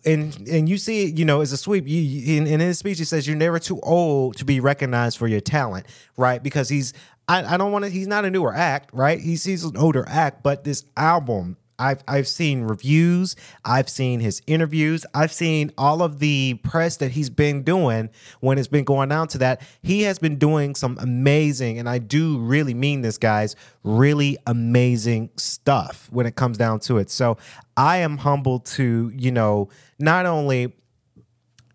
and 0.05 0.49
and 0.49 0.69
you 0.69 0.79
see 0.79 1.07
you 1.07 1.25
know, 1.25 1.41
as 1.41 1.53
a 1.53 1.57
sweep. 1.57 1.87
You 1.87 2.37
in, 2.37 2.47
in 2.47 2.61
his 2.61 2.79
speech, 2.79 2.99
he 2.99 3.05
says 3.05 3.27
you're 3.27 3.37
never 3.37 3.59
too 3.59 3.81
old 3.81 4.37
to 4.39 4.45
be 4.45 4.61
recognized 4.61 5.19
for 5.19 5.27
your 5.27 5.41
talent, 5.41 5.87
right? 6.17 6.43
Because 6.43 6.69
he's, 6.69 6.93
I, 7.29 7.55
I 7.55 7.57
don't 7.57 7.73
want 7.73 7.85
to. 7.85 7.91
He's 7.91 8.07
not 8.07 8.25
a 8.25 8.31
newer 8.31 8.55
act, 8.55 8.91
right? 8.93 9.21
He's 9.21 9.45
he's 9.45 9.65
an 9.65 9.77
older 9.77 10.05
act, 10.09 10.43
but 10.43 10.65
this 10.65 10.85
album 10.97 11.57
I've 11.79 12.03
I've 12.09 12.29
seen 12.29 12.63
reviews, 12.63 13.37
I've 13.65 13.89
seen 13.89 14.21
his 14.21 14.43
interviews, 14.47 15.07
I've 15.15 15.33
seen 15.33 15.73
all 15.79 16.03
of 16.03 16.19
the 16.19 16.55
press 16.63 16.97
that 16.99 17.13
he's 17.13 17.31
been 17.31 17.63
doing 17.63 18.11
when 18.41 18.59
it's 18.59 18.69
been 18.69 18.85
going 18.85 19.09
down 19.09 19.29
to 19.29 19.39
that. 19.39 19.63
He 19.83 20.03
has 20.03 20.19
been 20.19 20.37
doing 20.37 20.75
some 20.75 20.99
amazing, 21.01 21.79
and 21.79 21.89
I 21.89 21.99
do 21.99 22.39
really 22.39 22.75
mean 22.75 23.03
this, 23.03 23.19
guys, 23.19 23.57
really 23.85 24.37
amazing 24.47 25.31
stuff 25.37 26.09
when 26.11 26.27
it 26.27 26.35
comes 26.35 26.59
down 26.59 26.81
to 26.81 26.99
it. 26.99 27.11
So 27.11 27.37
I 27.77 27.99
am 27.99 28.19
humbled 28.19 28.67
to, 28.67 29.13
you 29.15 29.31
know, 29.31 29.69
not 29.99 30.27
only 30.27 30.73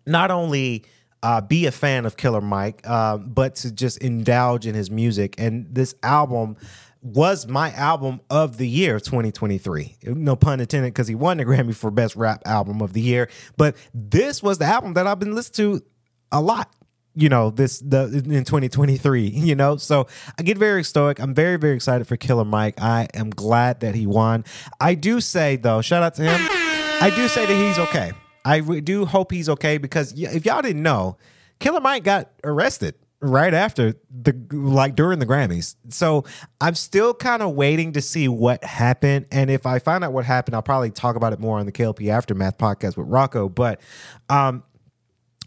not 0.06 0.30
only 0.30 0.84
uh, 1.24 1.40
be 1.40 1.64
a 1.64 1.72
fan 1.72 2.04
of 2.04 2.18
Killer 2.18 2.42
Mike, 2.42 2.82
uh, 2.84 3.16
but 3.16 3.54
to 3.56 3.72
just 3.72 3.96
indulge 3.98 4.66
in 4.66 4.74
his 4.74 4.90
music. 4.90 5.34
And 5.38 5.66
this 5.74 5.94
album 6.02 6.58
was 7.04 7.46
my 7.46 7.70
album 7.72 8.20
of 8.30 8.56
the 8.56 8.66
year 8.66 8.98
2023. 8.98 9.98
No 10.06 10.36
pun 10.36 10.58
intended, 10.58 10.94
because 10.94 11.06
he 11.06 11.14
won 11.14 11.36
the 11.36 11.44
Grammy 11.44 11.74
for 11.74 11.90
Best 11.90 12.16
Rap 12.16 12.42
Album 12.46 12.80
of 12.80 12.94
the 12.94 13.00
Year. 13.00 13.28
But 13.58 13.76
this 13.92 14.42
was 14.42 14.58
the 14.58 14.64
album 14.64 14.94
that 14.94 15.06
I've 15.06 15.20
been 15.20 15.34
listening 15.34 15.80
to 15.80 15.86
a 16.32 16.40
lot. 16.40 16.74
You 17.14 17.28
know, 17.28 17.50
this 17.50 17.78
the 17.78 18.06
in 18.06 18.44
2023, 18.44 19.22
you 19.28 19.54
know. 19.54 19.76
So 19.76 20.08
I 20.36 20.42
get 20.42 20.58
very 20.58 20.82
stoic. 20.82 21.20
I'm 21.20 21.34
very, 21.34 21.58
very 21.58 21.76
excited 21.76 22.08
for 22.08 22.16
Killer 22.16 22.44
Mike. 22.44 22.80
I 22.80 23.06
am 23.14 23.30
glad 23.30 23.80
that 23.80 23.94
he 23.94 24.06
won. 24.06 24.44
I 24.80 24.94
do 24.94 25.20
say 25.20 25.56
though, 25.56 25.82
shout 25.82 26.02
out 26.02 26.14
to 26.16 26.22
him. 26.22 26.40
I 27.00 27.12
do 27.14 27.28
say 27.28 27.46
that 27.46 27.54
he's 27.54 27.78
okay. 27.78 28.12
I 28.46 28.60
do 28.60 29.04
hope 29.04 29.30
he's 29.30 29.48
okay 29.48 29.78
because 29.78 30.12
if 30.16 30.44
y'all 30.44 30.62
didn't 30.62 30.82
know, 30.82 31.18
Killer 31.60 31.80
Mike 31.80 32.02
got 32.02 32.30
arrested 32.42 32.94
right 33.24 33.54
after 33.54 33.94
the 34.10 34.34
like 34.52 34.94
during 34.94 35.18
the 35.18 35.26
Grammys. 35.26 35.76
So 35.88 36.24
I'm 36.60 36.74
still 36.74 37.14
kind 37.14 37.42
of 37.42 37.52
waiting 37.52 37.92
to 37.92 38.02
see 38.02 38.28
what 38.28 38.62
happened. 38.62 39.26
And 39.32 39.50
if 39.50 39.66
I 39.66 39.78
find 39.78 40.04
out 40.04 40.12
what 40.12 40.24
happened, 40.24 40.54
I'll 40.54 40.62
probably 40.62 40.90
talk 40.90 41.16
about 41.16 41.32
it 41.32 41.40
more 41.40 41.58
on 41.58 41.66
the 41.66 41.72
KLP 41.72 42.08
Aftermath 42.08 42.58
podcast 42.58 42.96
with 42.96 43.08
Rocco. 43.08 43.48
But 43.48 43.80
um 44.28 44.62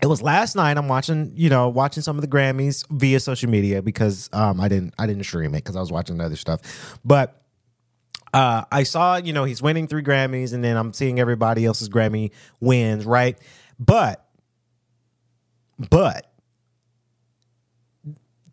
it 0.02 0.06
was 0.06 0.22
last 0.22 0.56
night. 0.56 0.78
I'm 0.78 0.88
watching, 0.88 1.34
you 1.36 1.50
know, 1.50 1.70
watching 1.70 2.04
some 2.04 2.18
of 2.18 2.22
the 2.22 2.28
Grammys 2.28 2.86
via 2.92 3.20
social 3.20 3.50
media 3.50 3.82
because 3.82 4.30
um 4.34 4.60
I 4.60 4.68
didn't 4.68 4.94
I 4.98 5.06
didn't 5.06 5.24
stream 5.24 5.54
it 5.54 5.60
because 5.64 5.76
I 5.76 5.80
was 5.80 5.92
watching 5.92 6.20
other 6.20 6.36
stuff. 6.36 7.00
But 7.06 7.42
uh, 8.34 8.66
I 8.72 8.84
saw, 8.84 9.16
you 9.16 9.34
know, 9.34 9.46
he's 9.46 9.62
winning 9.62 9.88
three 9.88 10.04
Grammys, 10.04 10.54
and 10.54 10.64
then 10.64 10.76
I'm 10.76 10.92
seeing 10.92 11.18
everybody 11.20 11.66
else's 11.66 11.88
Grammy 11.88 12.32
wins, 12.60 13.06
right? 13.06 13.38
But, 13.80 14.28
but, 15.90 16.30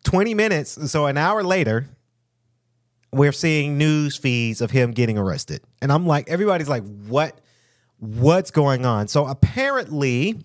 20 0.04 0.34
minutes, 0.34 0.90
so 0.90 1.06
an 1.06 1.16
hour 1.16 1.42
later, 1.42 1.88
we're 3.12 3.32
seeing 3.32 3.78
news 3.78 4.16
feeds 4.16 4.60
of 4.60 4.70
him 4.70 4.92
getting 4.92 5.18
arrested. 5.18 5.62
And 5.80 5.92
I'm 5.92 6.06
like, 6.06 6.28
everybody's 6.28 6.68
like, 6.68 6.84
what? 7.06 7.40
What's 7.98 8.50
going 8.50 8.84
on? 8.84 9.08
So 9.08 9.26
apparently, 9.26 10.40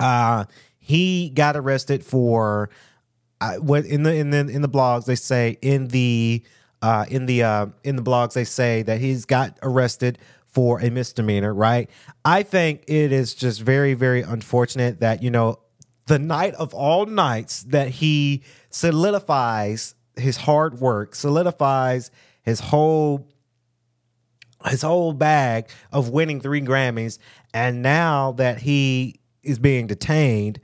uh, 0.00 0.44
he 0.78 1.30
got 1.30 1.56
arrested 1.56 2.04
for 2.04 2.70
uh, 3.40 3.56
what 3.56 3.84
in 3.84 4.02
the 4.02 4.14
in 4.14 4.30
the 4.30 4.38
in 4.38 4.62
the 4.62 4.68
blogs 4.68 5.04
they 5.04 5.14
say 5.14 5.58
in 5.60 5.88
the 5.88 6.42
uh, 6.82 7.04
in 7.08 7.26
the 7.26 7.42
uh, 7.42 7.66
in 7.84 7.96
the 7.96 8.02
blogs 8.02 8.32
they 8.32 8.44
say 8.44 8.82
that 8.82 9.00
he's 9.00 9.24
got 9.24 9.58
arrested 9.62 10.18
for 10.46 10.80
a 10.80 10.90
misdemeanor. 10.90 11.52
Right? 11.52 11.90
I 12.24 12.42
think 12.42 12.84
it 12.88 13.12
is 13.12 13.34
just 13.34 13.60
very 13.60 13.94
very 13.94 14.22
unfortunate 14.22 15.00
that 15.00 15.22
you 15.22 15.30
know 15.30 15.58
the 16.08 16.18
night 16.18 16.54
of 16.54 16.74
all 16.74 17.06
nights 17.06 17.62
that 17.64 17.88
he 17.88 18.42
solidifies 18.70 19.94
his 20.16 20.38
hard 20.38 20.80
work, 20.80 21.14
solidifies 21.14 22.10
his 22.42 22.60
whole 22.60 23.28
his 24.66 24.82
whole 24.82 25.12
bag 25.12 25.68
of 25.92 26.08
winning 26.08 26.40
three 26.40 26.60
Grammys, 26.60 27.18
and 27.54 27.80
now 27.80 28.32
that 28.32 28.58
he 28.58 29.20
is 29.44 29.58
being 29.60 29.86
detained 29.86 30.58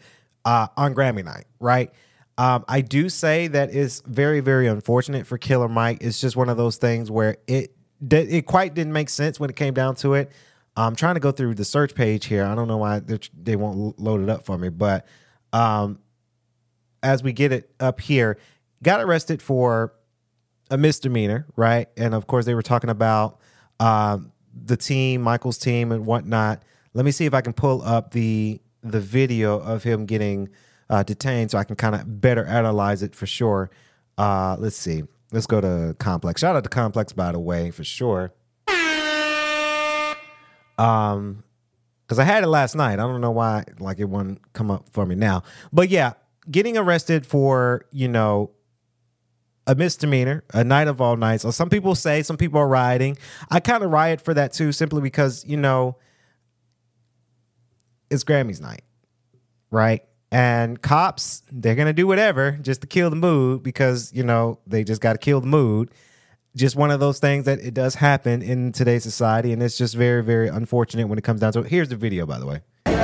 uh, 0.44 0.66
on 0.76 0.94
Grammy 0.94 1.24
night, 1.24 1.44
right? 1.60 1.92
Um, 2.36 2.64
I 2.66 2.80
do 2.80 3.08
say 3.08 3.46
that 3.46 3.72
it's 3.72 4.02
very, 4.04 4.40
very 4.40 4.66
unfortunate 4.66 5.26
for 5.26 5.38
Killer 5.38 5.68
Mike. 5.68 5.98
It's 6.00 6.20
just 6.20 6.34
one 6.34 6.48
of 6.48 6.56
those 6.56 6.76
things 6.76 7.10
where 7.10 7.36
it 7.46 7.76
it 8.10 8.46
quite 8.46 8.74
didn't 8.74 8.92
make 8.92 9.08
sense 9.08 9.38
when 9.38 9.48
it 9.48 9.56
came 9.56 9.74
down 9.74 9.94
to 9.96 10.14
it. 10.14 10.32
I'm 10.76 10.96
trying 10.96 11.14
to 11.14 11.20
go 11.20 11.30
through 11.30 11.54
the 11.54 11.64
search 11.64 11.94
page 11.94 12.26
here. 12.26 12.44
I 12.44 12.56
don't 12.56 12.66
know 12.66 12.78
why 12.78 13.00
they 13.40 13.54
won't 13.54 14.00
load 14.00 14.22
it 14.22 14.28
up 14.28 14.44
for 14.44 14.58
me, 14.58 14.70
but 14.70 15.06
um, 15.54 16.00
as 17.02 17.23
we 17.23 17.32
get 17.32 17.52
it 17.52 17.70
up 17.78 18.00
here, 18.00 18.37
got 18.82 19.00
arrested 19.00 19.40
for 19.40 19.94
a 20.70 20.76
misdemeanor, 20.76 21.46
right? 21.56 21.88
And 21.96 22.12
of 22.12 22.26
course, 22.26 22.44
they 22.44 22.54
were 22.54 22.62
talking 22.62 22.90
about 22.90 23.38
um, 23.78 24.32
the 24.52 24.76
team, 24.76 25.23
Michael's 25.23 25.58
team, 25.58 25.92
and 25.92 26.04
whatnot. 26.04 26.62
Let 26.92 27.04
me 27.04 27.12
see 27.12 27.25
if 27.25 27.34
I 27.34 27.40
can 27.40 27.52
pull 27.52 27.82
up 27.82 28.11
the 28.11 28.61
the 28.82 29.00
video 29.00 29.58
of 29.61 29.82
him 29.82 30.04
getting 30.04 30.50
uh, 30.90 31.04
detained, 31.04 31.52
so 31.52 31.58
I 31.58 31.64
can 31.64 31.76
kind 31.76 31.94
of 31.94 32.20
better 32.20 32.44
analyze 32.44 33.02
it 33.02 33.14
for 33.14 33.26
sure. 33.26 33.70
Uh, 34.18 34.56
let's 34.58 34.76
see. 34.76 35.04
Let's 35.32 35.46
go 35.46 35.61
to 35.61 35.94
Complex. 35.99 36.40
Shout 36.40 36.56
out 36.56 36.64
to 36.64 36.68
Complex, 36.68 37.12
by 37.12 37.32
the 37.32 37.40
way, 37.40 37.70
for 37.70 37.84
sure. 37.84 38.32
Um, 40.76 41.43
because 42.06 42.18
I 42.18 42.25
had 42.25 42.44
it 42.44 42.49
last 42.49 42.75
night. 42.75 42.94
I 42.94 42.96
don't 42.96 43.20
know 43.20 43.30
why, 43.30 43.64
like 43.78 43.99
it 43.99 44.08
wouldn't 44.08 44.52
come 44.52 44.70
up 44.70 44.88
for 44.90 45.06
me 45.06 45.14
now. 45.14 45.42
But 45.73 45.88
yeah, 45.88 46.12
getting 46.50 46.76
arrested 46.76 47.26
for 47.26 47.87
you 47.90 48.08
know 48.08 48.50
a 49.66 49.75
misdemeanor, 49.75 50.44
a 50.52 50.62
night 50.62 50.88
of 50.88 51.00
all 51.00 51.16
nights. 51.16 51.44
Or 51.44 51.52
some 51.52 51.70
people 51.70 51.94
say, 51.94 52.23
some 52.23 52.37
people 52.37 52.61
are 52.61 52.68
rioting. 52.68 53.16
I 53.50 53.61
kind 53.61 53.82
of 53.82 53.90
riot 53.90 54.20
for 54.20 54.34
that 54.34 54.52
too, 54.52 54.73
simply 54.73 55.00
because 55.00 55.44
you 55.46 55.56
know 55.56 55.96
it's 58.11 58.25
Grammys 58.25 58.61
night, 58.61 58.82
right? 59.70 60.02
And 60.30 60.82
cops, 60.82 61.42
they're 61.50 61.76
gonna 61.76 61.92
do 61.92 62.06
whatever 62.06 62.52
just 62.61 62.80
to 62.82 62.87
kill 62.87 63.08
the 63.08 63.16
mood 63.16 63.62
because 63.62 64.12
you 64.12 64.25
know 64.25 64.58
they 64.66 64.84
just 64.84 65.00
got 65.00 65.12
to 65.12 65.18
kill 65.18 65.40
the 65.40 65.46
mood. 65.46 65.90
Just 66.56 66.76
one 66.76 66.92
of 66.92 67.00
those 67.00 67.18
things 67.18 67.46
that 67.46 67.58
it 67.61 67.75
does 67.75 67.96
happen 67.96 68.40
in 68.40 68.70
today's 68.70 69.02
society, 69.02 69.52
and 69.52 69.61
it's 69.61 69.76
just 69.76 69.96
very, 69.96 70.23
very 70.23 70.46
unfortunate 70.46 71.08
when 71.08 71.18
it 71.18 71.25
comes 71.25 71.40
down 71.40 71.52
to 71.54 71.61
it. 71.61 71.66
Here's 71.66 71.88
the 71.88 71.96
video, 71.96 72.26
by 72.26 72.38
the 72.38 72.46
way. 72.46 72.61
All 72.87 72.92
right, 72.92 73.02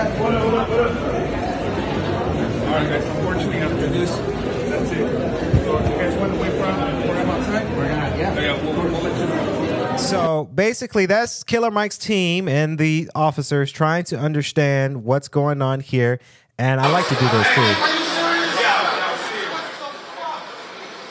guys. 2.89 3.05
Unfortunately, 3.05 3.57
after 3.57 3.89
this, 3.89 4.11
that's 4.11 4.91
it. 4.93 5.65
So, 5.65 5.79
you 5.79 5.97
guys 5.97 6.17
want 6.17 6.33
to 6.33 6.39
wait 6.41 6.53
for 6.53 6.59
for 6.59 7.15
him 7.17 7.31
outside, 7.31 7.77
we're 7.77 7.89
gonna, 7.89 8.17
yeah. 8.17 8.41
yeah 8.41 8.65
we'll, 8.65 8.91
we'll 8.91 9.03
let 9.03 9.19
you. 9.19 9.99
So 9.99 10.45
basically, 10.55 11.07
that's 11.07 11.43
Killer 11.43 11.73
Mike's 11.73 11.99
team 11.99 12.49
and 12.49 12.79
the 12.79 13.11
officers 13.17 13.73
trying 13.73 14.05
to 14.05 14.19
understand 14.19 15.05
what's 15.05 15.29
going 15.29 15.61
on 15.61 15.81
here. 15.81 16.21
And 16.57 16.81
I 16.81 16.91
like 16.91 17.09
to 17.09 17.15
do 17.15 17.29
those 17.29 17.47
too. 17.49 17.75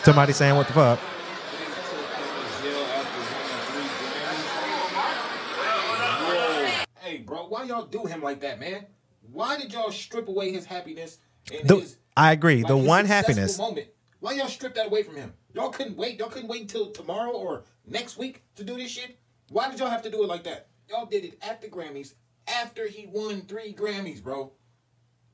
Somebody 0.03 0.31
saying, 0.33 0.55
What 0.55 0.67
the 0.67 0.73
fuck? 0.73 0.99
Hey, 7.01 7.17
bro, 7.29 7.47
why 7.47 7.63
y'all 7.63 7.85
do 7.85 8.05
him 8.05 8.21
like 8.21 8.41
that, 8.41 8.59
man? 8.59 8.85
Why 9.31 9.57
did 9.57 9.71
y'all 9.71 9.91
strip 9.91 10.27
away 10.27 10.51
his 10.51 10.65
happiness 10.65 11.19
and 11.53 11.67
The- 11.67 11.75
his, 11.79 11.97
I 12.17 12.31
agree. 12.33 12.57
like, 12.63 12.67
the 12.67 12.77
one 12.77 13.05
happiness. 13.05 13.57
moment? 13.57 13.87
Why 14.19 14.33
y'all 14.33 14.47
strip 14.47 14.75
that 14.75 14.87
away 14.87 15.03
from 15.03 15.15
him? 15.15 15.33
Y'all 15.53 15.69
couldn't 15.69 15.95
wait. 15.95 16.19
Y'all 16.19 16.29
couldn't 16.29 16.49
wait 16.49 16.61
until 16.61 16.91
tomorrow 16.91 17.31
or 17.31 17.63
next 17.85 18.17
week 18.17 18.43
to 18.55 18.63
do 18.63 18.75
this 18.75 18.91
shit. 18.91 19.17
Why 19.49 19.69
did 19.69 19.79
y'all 19.79 19.89
have 19.89 20.01
to 20.03 20.09
do 20.11 20.23
it 20.23 20.27
like 20.27 20.43
that? 20.43 20.67
Y'all 20.89 21.05
did 21.05 21.23
it 21.23 21.37
at 21.41 21.61
the 21.61 21.67
Grammys 21.69 22.15
after 22.47 22.87
he 22.87 23.05
won 23.07 23.41
three 23.43 23.73
Grammys, 23.73 24.21
bro. 24.21 24.51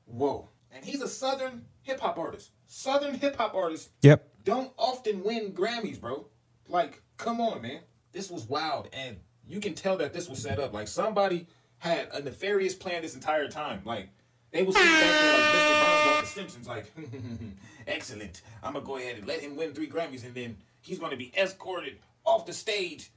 Whoa. 0.04 0.50
And 0.70 0.84
he's 0.84 1.02
a 1.02 1.08
Southern 1.08 1.64
hip 1.82 2.00
hop 2.00 2.18
artist. 2.18 2.50
Southern 2.66 3.14
hip 3.14 3.36
hop 3.36 3.54
artists 3.54 3.90
Yep. 4.02 4.44
don't 4.44 4.72
often 4.76 5.22
win 5.24 5.52
Grammys, 5.52 6.00
bro. 6.00 6.28
Like, 6.68 7.02
come 7.16 7.40
on, 7.40 7.62
man. 7.62 7.80
This 8.12 8.30
was 8.30 8.44
wild, 8.48 8.88
and 8.92 9.18
you 9.46 9.60
can 9.60 9.74
tell 9.74 9.96
that 9.98 10.12
this 10.12 10.28
was 10.28 10.40
set 10.42 10.58
up. 10.58 10.72
Like 10.72 10.88
somebody 10.88 11.46
had 11.78 12.08
a 12.12 12.22
nefarious 12.22 12.74
plan 12.74 13.02
this 13.02 13.14
entire 13.14 13.48
time. 13.48 13.82
Like 13.84 14.08
they 14.52 14.62
was 14.62 14.74
sitting 14.76 14.90
back 14.90 15.20
there 15.20 15.32
like 15.34 15.52
Mr. 15.52 15.86
Burns 15.86 16.06
off 16.06 16.20
The 16.22 16.26
Simpsons, 16.26 16.68
like, 16.68 16.92
excellent. 17.86 18.42
I'm 18.62 18.72
gonna 18.74 18.84
go 18.84 18.96
ahead 18.96 19.18
and 19.18 19.26
let 19.26 19.40
him 19.40 19.56
win 19.56 19.72
three 19.74 19.88
Grammys, 19.88 20.24
and 20.24 20.34
then 20.34 20.56
he's 20.80 20.98
gonna 20.98 21.16
be 21.16 21.32
escorted 21.36 21.98
off 22.24 22.46
the 22.46 22.52
stage 22.52 23.10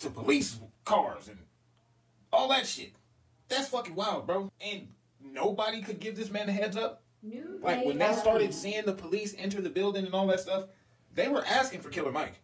to 0.00 0.10
police 0.10 0.58
cars 0.84 1.28
and 1.28 1.38
all 2.32 2.48
that 2.48 2.66
shit. 2.66 2.92
That's 3.48 3.68
fucking 3.68 3.94
wild, 3.94 4.26
bro. 4.26 4.50
And 4.60 4.88
nobody 5.20 5.80
could 5.82 6.00
give 6.00 6.16
this 6.16 6.30
man 6.30 6.48
a 6.48 6.52
heads 6.52 6.76
up. 6.76 7.02
Like 7.62 7.84
when 7.84 7.98
they 7.98 8.12
started 8.12 8.54
seeing 8.54 8.84
the 8.84 8.92
police 8.92 9.34
enter 9.38 9.60
the 9.60 9.70
building 9.70 10.04
and 10.04 10.14
all 10.14 10.26
that 10.28 10.40
stuff, 10.40 10.66
they 11.14 11.28
were 11.28 11.44
asking 11.44 11.80
for 11.80 11.88
Killer 11.88 12.12
Mike. 12.12 12.40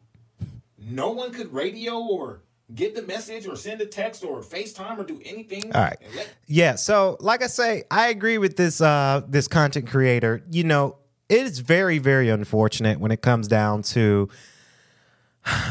No 0.78 1.10
one 1.12 1.32
could 1.32 1.52
radio 1.52 1.98
or 1.98 2.40
get 2.74 2.94
the 2.94 3.02
message 3.02 3.46
or 3.46 3.56
send 3.56 3.80
a 3.80 3.86
text 3.86 4.24
or 4.24 4.40
FaceTime 4.40 4.98
or 4.98 5.04
do 5.04 5.20
anything. 5.24 5.72
All 5.74 5.80
right. 5.82 5.96
let- 6.16 6.32
Yeah, 6.46 6.76
so 6.76 7.16
like 7.20 7.42
I 7.42 7.46
say, 7.48 7.84
I 7.90 8.08
agree 8.08 8.38
with 8.38 8.56
this 8.56 8.80
uh 8.80 9.22
this 9.28 9.48
content 9.48 9.88
creator. 9.88 10.42
You 10.50 10.64
know, 10.64 10.96
it 11.28 11.46
is 11.46 11.58
very 11.58 11.98
very 11.98 12.28
unfortunate 12.30 13.00
when 13.00 13.10
it 13.10 13.20
comes 13.22 13.48
down 13.48 13.82
to 13.94 14.28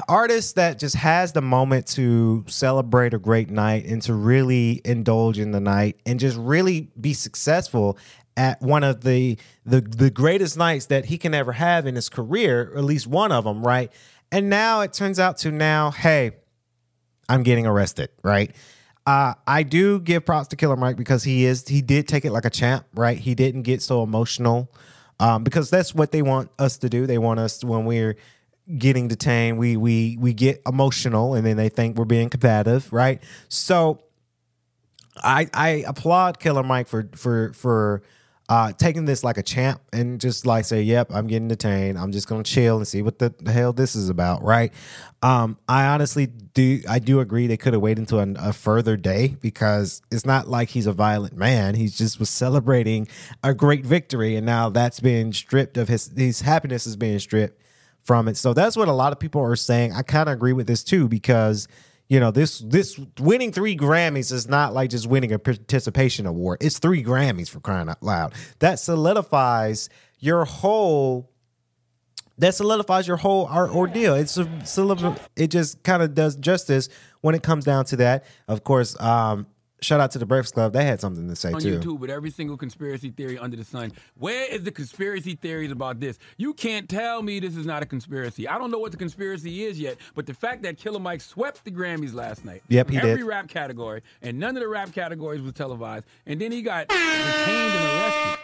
artists 0.08 0.54
that 0.54 0.78
just 0.78 0.96
has 0.96 1.32
the 1.34 1.42
moment 1.42 1.88
to 1.88 2.46
celebrate 2.48 3.14
a 3.14 3.18
great 3.20 3.50
night 3.50 3.86
and 3.86 4.02
to 4.04 4.14
really 4.14 4.82
indulge 4.86 5.40
in 5.40 5.52
the 5.52 5.60
night 5.60 6.00
and 6.06 6.20
just 6.20 6.38
really 6.38 6.92
be 7.00 7.14
successful 7.14 7.98
at 8.38 8.62
one 8.62 8.84
of 8.84 9.02
the 9.04 9.38
the 9.66 9.82
the 9.82 10.10
greatest 10.12 10.58
nights 10.58 10.88
that 10.88 11.06
he 11.06 11.18
can 11.18 11.34
ever 11.34 11.52
have 11.54 11.86
in 11.88 11.96
his 11.96 12.10
career, 12.10 12.72
or 12.74 12.78
at 12.80 12.84
least 12.84 13.08
one 13.08 13.32
of 13.32 13.44
them, 13.44 13.64
right? 13.64 13.92
And 14.32 14.50
now 14.50 14.82
it 14.82 14.94
turns 14.94 15.20
out 15.20 15.38
to 15.40 15.52
now, 15.52 15.92
hey, 15.92 16.32
I'm 17.30 17.44
getting 17.44 17.66
arrested, 17.66 18.10
right? 18.24 18.56
Uh, 19.06 19.34
I 19.46 19.64
do 19.64 20.00
give 20.00 20.26
props 20.26 20.48
to 20.50 20.56
Killer 20.56 20.78
Mike 20.78 20.96
because 20.96 21.24
he 21.24 21.46
is 21.46 21.68
he 21.68 21.82
did 21.82 22.08
take 22.08 22.26
it 22.26 22.32
like 22.32 22.46
a 22.46 22.50
champ, 22.50 22.86
right? 22.94 23.18
He 23.18 23.36
didn't 23.36 23.64
get 23.64 23.82
so 23.82 24.02
emotional 24.02 24.72
um, 25.20 25.44
because 25.44 25.70
that's 25.70 25.94
what 25.94 26.12
they 26.12 26.22
want 26.22 26.50
us 26.58 26.78
to 26.80 26.90
do. 26.90 27.06
They 27.06 27.18
want 27.18 27.40
us 27.40 27.60
to, 27.60 27.68
when 27.68 27.86
we're 27.86 28.16
getting 28.78 29.08
detained, 29.08 29.58
we 29.58 29.76
we 29.76 30.18
we 30.20 30.34
get 30.34 30.62
emotional, 30.66 31.34
and 31.34 31.46
then 31.46 31.58
they 31.58 31.70
think 31.70 31.98
we're 31.98 32.06
being 32.06 32.30
combative, 32.30 32.92
right? 32.94 33.22
So 33.50 34.04
I 35.18 35.48
I 35.54 35.84
applaud 35.86 36.40
Killer 36.40 36.64
Mike 36.64 36.88
for 36.88 37.10
for 37.16 37.52
for 37.54 38.04
uh 38.50 38.74
taking 38.74 39.06
this 39.06 39.24
like 39.24 39.38
a 39.38 39.44
champ 39.44 39.82
and 39.94 40.20
just 40.20 40.46
like 40.46 40.66
say, 40.66 40.82
"Yep, 40.82 41.12
I'm 41.14 41.28
getting 41.28 41.48
detained. 41.48 41.98
I'm 41.98 42.12
just 42.12 42.28
gonna 42.28 42.44
chill 42.44 42.78
and 42.78 42.88
see 42.88 43.02
what 43.02 43.20
the, 43.20 43.34
the 43.40 43.52
hell 43.52 43.74
this 43.74 43.96
is 43.96 44.10
about." 44.10 44.44
Right? 44.44 44.74
Um, 45.22 45.58
I 45.70 45.86
honestly 45.88 46.26
do 46.26 46.82
I 46.90 47.00
do 47.00 47.20
agree 47.20 47.48
they 47.48 47.58
could 47.58 47.74
have 47.74 47.82
waited 47.82 48.00
until 48.00 48.20
an, 48.20 48.36
a 48.40 48.52
further 48.52 48.98
day 48.98 49.38
because 49.42 50.02
it's 50.12 50.26
not 50.26 50.48
like 50.48 50.70
he's 50.70 50.88
a 50.88 50.94
violent 50.94 51.36
man. 51.38 51.76
He 51.76 51.88
just 51.88 52.20
was 52.20 52.30
celebrating 52.30 53.08
a 53.44 53.54
great 53.54 53.86
victory, 53.86 54.36
and 54.36 54.46
now 54.46 54.70
that's 54.70 55.00
being 55.00 55.32
stripped 55.34 55.78
of 55.78 55.88
his 55.88 56.12
his 56.16 56.42
happiness 56.42 56.86
is 56.86 56.96
being 56.96 57.20
stripped 57.20 57.60
from 58.04 58.28
it. 58.28 58.38
So 58.38 58.54
that's 58.54 58.76
what 58.76 58.88
a 58.88 58.94
lot 58.94 59.14
of 59.14 59.20
people 59.20 59.42
are 59.42 59.56
saying. 59.56 59.94
I 59.94 60.02
kind 60.02 60.28
of 60.28 60.34
agree 60.34 60.54
with 60.54 60.68
this 60.68 60.84
too 60.84 61.08
because 61.08 61.68
you 62.14 62.20
know 62.20 62.30
this 62.30 62.60
this 62.60 63.00
winning 63.20 63.52
three 63.52 63.76
Grammys 63.76 64.32
is 64.32 64.48
not 64.48 64.72
like 64.72 64.92
just 64.92 65.08
winning 65.08 65.32
a 65.32 65.40
participation 65.40 66.28
award. 66.28 66.60
It's 66.62 66.78
three 66.78 67.04
Grammys 67.04 67.50
for 67.50 67.60
crying 67.60 67.90
out 67.90 68.04
loud. 68.04 68.34
That 68.60 68.78
solidifies 68.78 69.90
your 70.20 70.46
whole. 70.46 71.32
That 72.38 72.54
solidifies 72.54 73.08
your 73.08 73.18
whole 73.18 73.48
art 73.48 73.72
ordeal. 73.72 74.14
It's 74.14 74.38
a, 74.38 75.18
it 75.36 75.48
just 75.48 75.82
kind 75.82 76.04
of 76.04 76.14
does 76.14 76.36
justice 76.36 76.88
when 77.22 77.34
it 77.34 77.42
comes 77.42 77.66
down 77.66 77.86
to 77.86 77.96
that. 77.96 78.26
Of 78.48 78.64
course, 78.64 79.00
um, 79.00 79.48
shout 79.84 80.00
out 80.00 80.12
to 80.12 80.20
the 80.20 80.26
Breakfast 80.26 80.54
Club. 80.54 80.74
They 80.74 80.86
had 80.86 81.00
something 81.00 81.28
to 81.28 81.36
say 81.36 81.52
on 81.52 81.62
too. 81.62 81.80
YouTube 81.80 82.00
with 82.00 82.10
every 82.10 82.32
single 82.32 82.58
conspiracy 82.58 83.10
theory 83.12 83.38
under 83.38 83.56
the 83.58 83.64
sun. 83.64 83.92
Where 84.18 84.50
is 84.52 84.64
the 84.64 84.72
conspiracy 84.72 85.36
theories 85.36 85.72
about 85.72 86.00
this? 86.00 86.18
You 86.38 86.54
can't 86.54 86.88
tell 86.90 87.22
me 87.22 87.40
this 87.40 87.56
is 87.58 87.66
not 87.66 87.84
a 87.84 87.86
conspiracy. 87.86 88.48
I 88.48 88.58
don't 88.58 88.72
know 88.72 88.80
what 88.80 88.92
the 88.92 88.98
conspiracy 88.98 89.64
is 89.66 89.80
yet, 89.80 89.98
but 90.16 90.26
the 90.26 90.34
fact 90.34 90.64
that 90.64 90.78
Killer 90.78 91.00
Mike 91.00 91.22
swept 91.22 91.64
the 91.66 91.72
Grammys 91.72 92.14
last 92.14 92.46
night, 92.46 92.64
Yep, 92.70 92.90
he 92.90 92.98
every 92.98 93.16
did. 93.18 93.24
rap 93.26 93.48
category, 93.50 94.02
and 94.22 94.40
none 94.40 94.56
of 94.56 94.62
the 94.64 94.68
rap 94.70 94.92
categories 94.94 95.42
was 95.42 95.54
televised, 95.54 96.06
and 96.26 96.40
then 96.40 96.52
he 96.52 96.62
got 96.62 96.88
detained 96.88 97.74
and 97.74 97.86
arrested. 98.02 98.40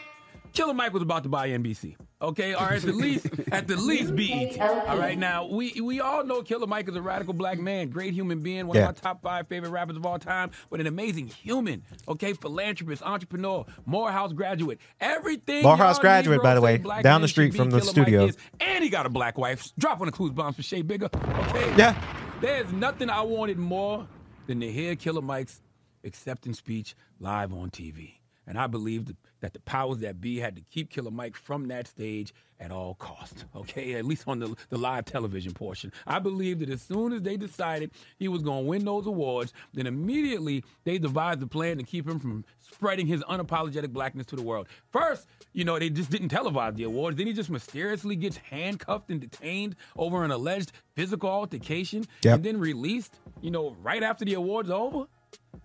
Killer 0.53 0.74
Mike 0.74 0.94
was 0.94 1.01
about 1.03 1.24
to 1.24 1.29
buy 1.29 1.50
NBC. 1.50 1.96
Okay, 2.22 2.53
or 2.53 2.63
at 2.74 2.82
the 2.82 2.91
least, 3.06 3.27
at 3.51 3.68
the 3.68 3.77
least 3.77 4.15
BET. 4.15 4.60
All 4.60 4.98
right, 4.98 5.18
now 5.18 5.46
we 5.46 5.79
we 5.82 6.01
all 6.01 6.24
know 6.25 6.41
Killer 6.41 6.68
Mike 6.68 6.89
is 6.89 6.96
a 6.96 7.01
radical 7.01 7.34
black 7.34 7.60
man, 7.60 7.89
great 7.89 8.13
human 8.13 8.41
being, 8.41 8.68
one 8.68 8.75
Yeah. 8.75 8.89
of 8.89 8.96
my 8.96 9.00
top 9.01 9.22
five 9.22 9.48
favorite 9.48 9.70
rappers 9.70 9.96
of 9.96 10.06
all 10.06 10.20
time, 10.20 10.51
but 10.70 10.79
an 10.82 10.88
amazing 10.88 11.27
human. 11.27 11.84
Okay, 12.08 12.34
philanthropist, 12.34 13.01
entrepreneur, 13.03 13.65
Morehouse 13.86 14.34
graduate, 14.34 14.79
everything. 15.00 15.63
Morehouse 15.63 15.98
graduate, 16.00 16.41
by 16.44 16.56
the 16.56 16.62
way, 16.62 16.77
down 17.01 17.22
the 17.22 17.27
street 17.29 17.53
from 17.56 17.70
the 17.70 17.79
Killer 17.79 17.91
studio. 17.91 18.25
is, 18.25 18.38
and 18.60 18.84
he 18.84 18.89
got 18.89 19.06
a 19.06 19.10
black 19.10 19.38
wife. 19.38 19.72
Drop 19.77 20.00
one 20.00 20.08
of 20.10 20.13
clues 20.13 20.32
bombs 20.32 20.56
for 20.58 20.63
Shea 20.63 20.82
Bigger. 20.82 21.10
Okay. 21.13 21.74
Yeah. 21.77 21.96
There's 22.41 22.72
nothing 22.74 23.10
I 23.10 23.22
wanted 23.22 23.58
more 23.58 24.08
than 24.48 24.60
to 24.62 24.72
hear 24.72 24.96
Killer 24.96 25.22
Mike's 25.22 25.62
acceptance 26.03 26.58
speech 26.58 26.96
live 27.20 27.53
on 27.53 27.70
TV. 27.70 28.13
And 28.48 28.58
I 28.58 28.68
believe 28.68 29.06
that 29.06 29.18
the 29.41 29.60
powers 29.62 30.00
that 30.00 30.19
be 30.22 30.39
had 30.39 30.55
to 30.58 30.62
keep 30.69 30.89
Killer 30.89 31.12
Mike 31.12 31.36
from 31.36 31.67
that 31.69 31.88
stage 31.88 32.34
at 32.60 32.72
all 32.72 32.96
costs. 32.96 33.46
Okay, 33.55 33.93
at 33.96 34.05
least 34.05 34.24
on 34.27 34.39
the, 34.39 34.55
the 34.69 34.77
live 34.77 35.05
television 35.05 35.53
portion. 35.53 35.91
I 36.08 36.19
believe 36.19 36.60
that 36.60 36.69
as 36.69 36.81
soon 36.81 37.13
as 37.13 37.22
they 37.22 37.36
decided 37.38 37.91
he 38.17 38.27
was 38.27 38.41
going 38.41 38.63
to 38.63 38.69
win 38.69 38.86
those 38.86 39.05
awards, 39.08 39.53
then 39.74 39.86
immediately 39.88 40.63
they 40.84 40.98
devised 40.98 41.41
a 41.41 41.48
plan 41.48 41.77
to 41.77 41.84
keep 41.84 42.08
him 42.08 42.19
from 42.19 42.46
spreading 42.60 43.08
his 43.08 43.22
unapologetic 43.24 43.91
blackness 43.91 44.25
to 44.27 44.36
the 44.36 44.41
world. 44.41 44.67
First, 44.91 45.27
you 45.53 45.63
know, 45.65 45.77
they 45.79 45.89
just 45.89 46.10
didn't 46.10 46.29
televise 46.29 46.75
the 46.75 46.84
awards. 46.84 47.17
Then 47.17 47.27
he 47.27 47.34
just 47.34 47.50
mysteriously 47.50 48.15
gets 48.15 48.38
handcuffed 48.38 49.10
and 49.10 49.19
detained 49.19 49.75
over 49.98 50.24
an 50.24 50.31
alleged 50.31 50.72
physical 50.96 51.29
altercation 51.29 52.05
Yep. 52.24 52.35
and 52.35 52.44
then 52.44 52.59
released, 52.59 53.20
you 53.42 53.51
know, 53.51 53.75
right 53.81 54.03
after 54.03 54.25
the 54.25 54.33
awards 54.35 54.70
are 54.70 54.79
over. 54.79 55.05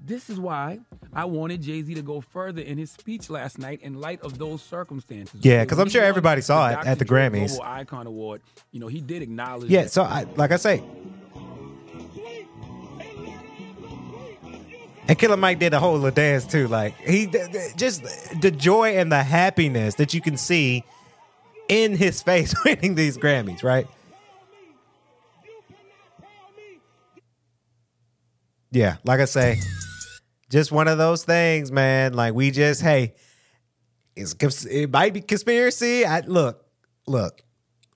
This 0.07 0.29
is 0.29 0.39
why 0.39 0.81
I 1.15 1.25
wanted 1.25 1.63
Jay 1.63 1.81
Z 1.83 1.95
to 1.95 2.03
go 2.03 2.21
further 2.21 2.61
in 2.61 2.77
his 2.77 2.91
speech 2.91 3.31
last 3.31 3.59
night 3.59 3.81
in 3.83 4.01
light 4.01 4.21
of 4.21 4.37
those 4.37 4.63
circumstances. 4.63 5.41
Yeah, 5.43 5.65
because 5.65 5.79
I'm 5.79 5.89
sure 5.89 6.03
everybody 6.03 6.43
saw 6.43 6.69
it 6.71 6.87
at 6.87 6.99
the 6.99 7.07
Grammys. 7.07 7.57
Global 7.57 7.65
Icon 7.65 8.07
Award. 8.07 8.43
You 8.71 8.81
know, 8.81 8.89
he 8.89 9.01
did 9.01 9.23
acknowledge. 9.23 9.71
Yeah, 9.71 9.87
so 9.87 10.03
I 10.03 10.27
like 10.37 10.53
I 10.53 10.57
say, 10.57 10.83
and 15.09 15.19
Killer 15.19 15.37
Mike 15.37 15.59
did 15.59 15.75
a 15.75 15.81
whole 15.81 15.95
little 15.95 16.11
dance 16.11 16.47
too. 16.47 16.69
Like 16.69 16.97
he 16.99 17.27
just 17.77 18.03
the 18.41 18.51
joy 18.51 18.97
and 18.97 19.11
the 19.11 19.23
happiness 19.23 19.95
that 19.97 20.15
you 20.15 20.21
can 20.21 20.37
see 20.37 20.85
in 21.69 21.97
his 21.97 22.23
face 22.23 22.55
winning 22.65 22.95
these 22.95 23.17
Grammys, 23.19 23.63
right? 23.63 23.87
Yeah, 28.75 28.97
like 29.05 29.21
I 29.21 29.27
say, 29.27 29.61
just 30.51 30.73
one 30.73 30.89
of 30.89 30.99
those 30.99 31.25
things, 31.25 31.71
man. 31.71 32.13
Like 32.13 32.35
we 32.35 32.51
just 32.51 32.83
hey, 32.83 33.15
it's 34.17 34.35
it 34.65 34.91
might 34.91 35.15
be 35.15 35.21
conspiracy. 35.21 36.05
I 36.05 36.21
look, 36.21 36.65
look, 37.07 37.43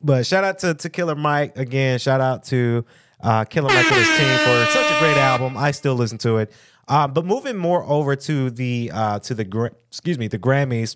but 0.01 0.25
shout 0.25 0.45
out 0.45 0.61
to, 0.61 0.75
to 0.75 0.89
Killer 0.89 1.17
Mike 1.17 1.59
again. 1.59 1.99
Shout 1.99 2.21
out 2.21 2.45
to 2.45 2.85
uh, 3.21 3.45
Killer 3.45 3.69
Mike 3.69 3.91
and 3.91 3.97
his 3.97 4.19
team 4.19 4.39
for 4.39 4.71
such 4.71 4.89
a 4.89 4.99
great 5.01 5.17
album. 5.17 5.57
I 5.57 5.73
still 5.73 5.95
listen 5.95 6.19
to 6.19 6.37
it. 6.37 6.53
Um, 6.87 7.13
but 7.13 7.27
moving 7.27 7.57
more 7.57 7.83
over 7.85 8.15
to 8.15 8.51
the 8.51 8.93
uh, 8.95 9.19
to 9.19 9.35
the 9.35 9.73
excuse 9.89 10.17
me 10.17 10.29
the 10.29 10.39
Grammys. 10.39 10.95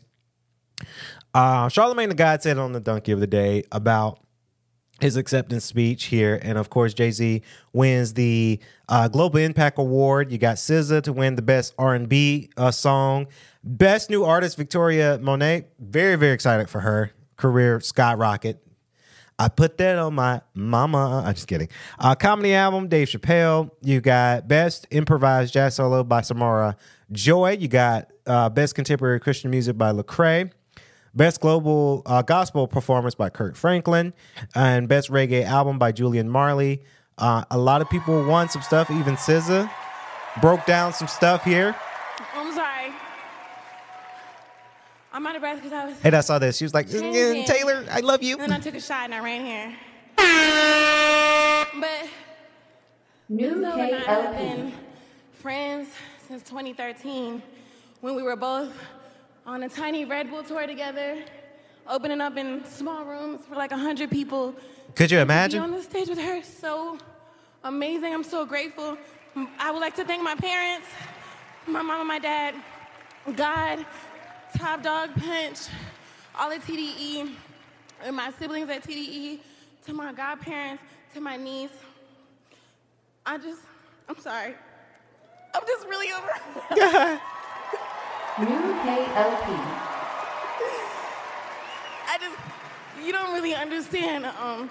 Uh, 1.34 1.68
Charlemagne 1.68 2.08
the 2.08 2.14
God 2.14 2.40
said 2.40 2.56
on 2.56 2.70
the 2.70 2.80
Donkey 2.80 3.10
of 3.10 3.18
the 3.18 3.26
Day 3.26 3.64
about 3.72 4.20
his 5.00 5.16
acceptance 5.16 5.64
speech 5.64 6.04
here, 6.04 6.38
and 6.42 6.58
of 6.58 6.70
course 6.70 6.94
Jay 6.94 7.10
Z 7.10 7.42
wins 7.72 8.14
the 8.14 8.60
uh, 8.88 9.08
Global 9.08 9.38
Impact 9.38 9.78
Award. 9.78 10.30
You 10.30 10.38
got 10.38 10.56
SZA 10.56 11.02
to 11.02 11.12
win 11.12 11.34
the 11.34 11.42
Best 11.42 11.74
R 11.78 11.94
and 11.94 12.08
B 12.08 12.50
uh, 12.56 12.70
song, 12.70 13.26
Best 13.64 14.10
New 14.10 14.24
Artist 14.24 14.56
Victoria 14.56 15.18
Monet. 15.20 15.66
Very 15.80 16.16
very 16.16 16.32
excited 16.32 16.70
for 16.70 16.80
her 16.80 17.12
career 17.36 17.80
skyrocket. 17.80 18.62
I 19.38 19.48
put 19.48 19.76
that 19.78 19.98
on 19.98 20.14
my 20.14 20.40
mama. 20.54 21.24
I'm 21.26 21.34
just 21.34 21.48
kidding. 21.48 21.68
Uh, 21.98 22.14
comedy 22.14 22.54
album, 22.54 22.86
Dave 22.88 23.08
Chappelle. 23.08 23.70
You 23.80 24.00
got 24.00 24.46
Best 24.46 24.86
Improvised 24.90 25.52
Jazz 25.52 25.74
Solo 25.74 26.04
by 26.04 26.20
Samara 26.20 26.76
Joy. 27.10 27.56
You 27.58 27.66
got 27.66 28.12
uh, 28.26 28.50
Best 28.50 28.74
Contemporary 28.76 29.18
Christian 29.18 29.50
Music 29.50 29.76
by 29.76 29.90
Lecrae. 29.90 30.52
Best 31.14 31.40
Global 31.40 32.02
uh, 32.06 32.22
Gospel 32.22 32.66
Performance 32.66 33.14
by 33.14 33.28
Kirk 33.30 33.54
Franklin. 33.54 34.14
And 34.54 34.88
Best 34.88 35.10
Reggae 35.10 35.44
Album 35.44 35.78
by 35.78 35.92
Julian 35.92 36.28
Marley. 36.28 36.82
Uh, 37.18 37.44
a 37.50 37.58
lot 37.58 37.82
of 37.82 37.90
people 37.90 38.24
won 38.24 38.48
some 38.48 38.62
stuff. 38.62 38.90
Even 38.90 39.16
SZA 39.16 39.70
broke 40.40 40.64
down 40.64 40.92
some 40.92 41.08
stuff 41.08 41.44
here. 41.44 41.76
I'm 42.34 42.54
sorry. 42.54 42.92
I'm 45.12 45.26
out 45.26 45.36
of 45.36 45.42
breath 45.42 45.56
because 45.56 45.72
I 45.72 45.84
was. 45.86 45.96
And 46.02 46.14
I 46.14 46.20
saw 46.20 46.38
this. 46.38 46.56
She 46.56 46.64
was 46.64 46.72
like, 46.72 46.88
Changing. 46.90 47.44
Taylor, 47.44 47.84
I 47.90 48.00
love 48.00 48.22
you. 48.22 48.34
And 48.34 48.44
then 48.44 48.52
I 48.52 48.60
took 48.60 48.74
a 48.74 48.80
shot 48.80 49.04
and 49.04 49.14
I 49.14 49.20
ran 49.20 49.44
here. 49.44 49.76
But 51.80 52.08
New 53.28 53.60
Zoe 53.60 53.80
and 53.80 53.94
I 53.94 53.98
have 53.98 54.36
been 54.36 54.72
friends 55.32 55.88
since 56.28 56.42
2013 56.44 57.42
when 58.00 58.14
we 58.14 58.22
were 58.22 58.36
both 58.36 58.72
on 59.46 59.62
a 59.62 59.68
tiny 59.68 60.04
Red 60.04 60.30
Bull 60.30 60.42
tour 60.42 60.66
together, 60.66 61.18
opening 61.88 62.20
up 62.20 62.36
in 62.36 62.64
small 62.64 63.04
rooms 63.04 63.44
for 63.46 63.56
like 63.56 63.70
100 63.70 64.10
people. 64.10 64.54
Could 64.94 65.10
you 65.10 65.18
imagine? 65.18 65.62
on 65.62 65.70
the 65.70 65.82
stage 65.82 66.08
with 66.08 66.18
her, 66.20 66.42
so 66.42 66.98
amazing. 67.64 68.12
I'm 68.12 68.24
so 68.24 68.44
grateful. 68.44 68.96
I 69.58 69.70
would 69.70 69.80
like 69.80 69.96
to 69.96 70.04
thank 70.04 70.22
my 70.22 70.34
parents, 70.34 70.86
my 71.66 71.82
mom 71.82 72.00
and 72.00 72.08
my 72.08 72.18
dad, 72.18 72.54
God, 73.34 73.84
Top 74.56 74.82
Dawg 74.82 75.14
Punch, 75.14 75.58
all 76.38 76.50
at 76.52 76.60
TDE, 76.62 77.34
and 78.04 78.16
my 78.16 78.30
siblings 78.38 78.68
at 78.68 78.84
TDE, 78.84 79.40
to 79.86 79.94
my 79.94 80.12
godparents, 80.12 80.82
to 81.14 81.20
my 81.20 81.36
niece. 81.36 81.70
I 83.24 83.38
just, 83.38 83.60
I'm 84.08 84.18
sorry. 84.18 84.54
I'm 85.54 85.62
just 85.66 85.86
really 85.86 86.12
over. 86.12 87.20
New 88.38 88.46
KLP. 88.46 89.46
I 92.08 92.18
just, 92.18 92.36
you 93.04 93.12
don't 93.12 93.34
really 93.34 93.54
understand. 93.54 94.24
Um, 94.26 94.70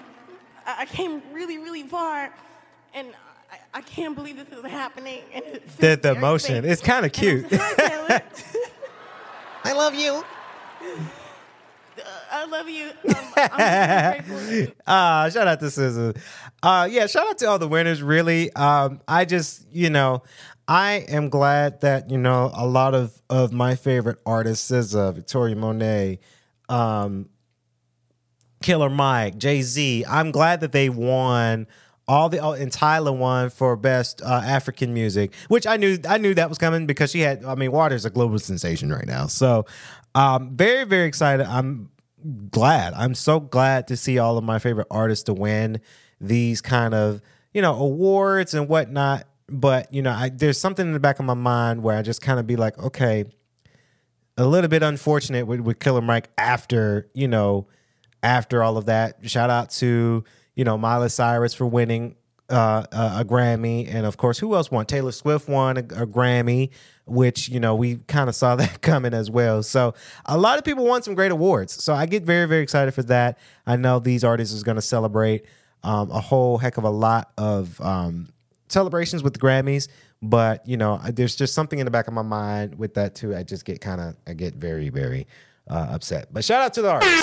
I, 0.66 0.80
I 0.80 0.86
came 0.86 1.22
really, 1.32 1.58
really 1.58 1.84
far, 1.84 2.32
and 2.92 3.08
I, 3.52 3.78
I 3.78 3.80
can't 3.82 4.14
believe 4.16 4.36
this 4.36 4.58
is 4.58 4.64
happening. 4.64 5.22
And 5.32 5.44
it 5.44 5.68
The, 5.76 5.88
the 5.90 5.96
very 5.96 6.16
emotion. 6.16 6.64
It's 6.64 6.82
kind 6.82 7.06
of 7.06 7.12
cute. 7.12 7.46
I 9.64 9.72
love 9.74 9.94
you. 9.94 10.24
I 12.32 12.46
love 12.46 12.68
you. 12.68 12.90
Um, 13.14 13.16
I'm 13.36 14.24
so 14.24 14.34
grateful. 14.34 14.74
uh 14.86 15.30
shout 15.30 15.46
out 15.46 15.60
to 15.60 15.66
SZA. 15.66 16.16
Uh 16.62 16.88
yeah, 16.90 17.06
shout 17.06 17.28
out 17.28 17.38
to 17.38 17.46
all 17.46 17.58
the 17.58 17.68
winners 17.68 18.02
really. 18.02 18.52
Um 18.54 19.00
I 19.06 19.24
just, 19.24 19.66
you 19.70 19.90
know, 19.90 20.22
I 20.72 21.04
am 21.08 21.28
glad 21.28 21.82
that, 21.82 22.10
you 22.10 22.16
know, 22.16 22.50
a 22.54 22.66
lot 22.66 22.94
of 22.94 23.20
of 23.28 23.52
my 23.52 23.74
favorite 23.74 24.16
artists, 24.24 24.70
SZA, 24.70 25.14
Victoria 25.14 25.54
Monet, 25.54 26.18
um 26.70 27.28
Killer 28.62 28.88
Mike, 28.88 29.36
Jay 29.36 29.60
Z. 29.60 30.06
I'm 30.08 30.30
glad 30.30 30.60
that 30.60 30.72
they 30.72 30.88
won 30.88 31.66
all 32.08 32.30
the 32.30 32.38
oh, 32.38 32.52
and 32.52 32.72
Tyla 32.72 33.12
won 33.12 33.50
for 33.50 33.76
best 33.76 34.22
uh, 34.22 34.40
African 34.42 34.94
music, 34.94 35.34
which 35.48 35.66
I 35.66 35.76
knew 35.76 35.98
I 36.08 36.16
knew 36.16 36.32
that 36.32 36.48
was 36.48 36.56
coming 36.56 36.86
because 36.86 37.10
she 37.10 37.20
had. 37.20 37.44
I 37.44 37.54
mean, 37.54 37.70
Water's 37.70 38.06
a 38.06 38.10
global 38.10 38.38
sensation 38.38 38.90
right 38.90 39.06
now, 39.06 39.26
so 39.26 39.66
um, 40.14 40.56
very 40.56 40.84
very 40.84 41.06
excited. 41.06 41.44
I'm 41.44 41.90
glad. 42.50 42.94
I'm 42.94 43.14
so 43.14 43.40
glad 43.40 43.88
to 43.88 43.96
see 43.98 44.18
all 44.18 44.38
of 44.38 44.44
my 44.44 44.58
favorite 44.58 44.86
artists 44.90 45.24
to 45.24 45.34
win 45.34 45.82
these 46.18 46.62
kind 46.62 46.94
of 46.94 47.20
you 47.52 47.60
know 47.60 47.74
awards 47.74 48.54
and 48.54 48.70
whatnot. 48.70 49.26
But 49.52 49.92
you 49.92 50.00
know, 50.00 50.12
I, 50.12 50.30
there's 50.30 50.58
something 50.58 50.86
in 50.86 50.92
the 50.92 51.00
back 51.00 51.18
of 51.18 51.26
my 51.26 51.34
mind 51.34 51.82
where 51.82 51.96
I 51.96 52.02
just 52.02 52.22
kind 52.22 52.40
of 52.40 52.46
be 52.46 52.56
like, 52.56 52.78
okay, 52.78 53.26
a 54.38 54.46
little 54.46 54.68
bit 54.68 54.82
unfortunate 54.82 55.46
with, 55.46 55.60
with 55.60 55.78
Killer 55.78 56.00
Mike 56.00 56.30
after 56.38 57.10
you 57.14 57.28
know 57.28 57.66
after 58.22 58.62
all 58.62 58.78
of 58.78 58.86
that. 58.86 59.18
Shout 59.28 59.50
out 59.50 59.70
to 59.72 60.24
you 60.56 60.64
know 60.64 60.78
Miley 60.78 61.10
Cyrus 61.10 61.52
for 61.52 61.66
winning 61.66 62.16
uh, 62.48 62.84
a, 62.92 63.20
a 63.20 63.24
Grammy, 63.24 63.92
and 63.92 64.06
of 64.06 64.16
course, 64.16 64.38
who 64.38 64.54
else 64.54 64.70
won? 64.70 64.86
Taylor 64.86 65.12
Swift 65.12 65.48
won 65.48 65.76
a, 65.76 65.80
a 65.80 66.06
Grammy, 66.06 66.70
which 67.04 67.48
you 67.50 67.60
know 67.60 67.74
we 67.74 67.96
kind 68.08 68.28
of 68.30 68.34
saw 68.42 68.56
that 68.56 68.80
coming 68.80 69.12
as 69.12 69.30
well. 69.30 69.62
So 69.62 69.94
a 70.24 70.38
lot 70.38 70.58
of 70.58 70.64
people 70.64 70.86
won 70.86 71.02
some 71.02 71.14
great 71.14 71.30
awards. 71.30 71.82
So 71.82 71.92
I 71.92 72.06
get 72.06 72.22
very 72.22 72.46
very 72.46 72.62
excited 72.62 72.94
for 72.94 73.02
that. 73.04 73.38
I 73.66 73.76
know 73.76 73.98
these 73.98 74.24
artists 74.24 74.54
is 74.54 74.62
going 74.62 74.76
to 74.76 74.82
celebrate 74.82 75.44
um, 75.82 76.10
a 76.10 76.20
whole 76.20 76.58
heck 76.58 76.78
of 76.78 76.84
a 76.84 76.90
lot 76.90 77.32
of 77.36 77.80
um, 77.80 78.28
celebrations 78.72 79.22
with 79.22 79.34
the 79.34 79.40
Grammys. 79.40 79.88
But 80.22 80.66
you 80.66 80.76
know, 80.76 81.00
there's 81.12 81.36
just 81.36 81.54
something 81.54 81.78
in 81.78 81.84
the 81.84 81.90
back 81.90 82.08
of 82.08 82.14
my 82.14 82.22
mind 82.22 82.78
with 82.78 82.94
that 82.94 83.14
too. 83.14 83.34
I 83.34 83.42
just 83.42 83.64
get 83.64 83.80
kind 83.80 84.00
of 84.00 84.16
I 84.26 84.34
get 84.34 84.54
very 84.54 84.88
very 84.88 85.26
uh, 85.68 85.88
upset. 85.90 86.32
But 86.32 86.44
shout 86.44 86.62
out 86.62 86.74
to 86.74 86.82
the 86.82 86.90
artists. 86.90 87.22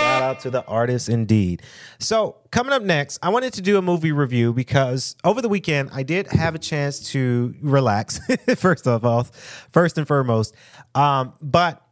Shout 0.00 0.22
out 0.22 0.40
to 0.40 0.50
the 0.50 0.64
artists 0.64 1.08
indeed. 1.08 1.62
So, 1.98 2.36
coming 2.50 2.72
up 2.72 2.82
next, 2.82 3.18
I 3.22 3.28
wanted 3.28 3.52
to 3.54 3.62
do 3.62 3.76
a 3.76 3.82
movie 3.82 4.12
review 4.12 4.54
because 4.54 5.14
over 5.24 5.42
the 5.42 5.48
weekend 5.48 5.90
I 5.92 6.02
did 6.02 6.26
have 6.28 6.54
a 6.54 6.58
chance 6.58 7.10
to 7.10 7.54
relax, 7.60 8.18
first 8.56 8.86
of 8.86 9.04
all, 9.04 9.24
first 9.72 9.98
and 9.98 10.08
foremost. 10.08 10.54
Um, 10.94 11.34
but 11.42 11.86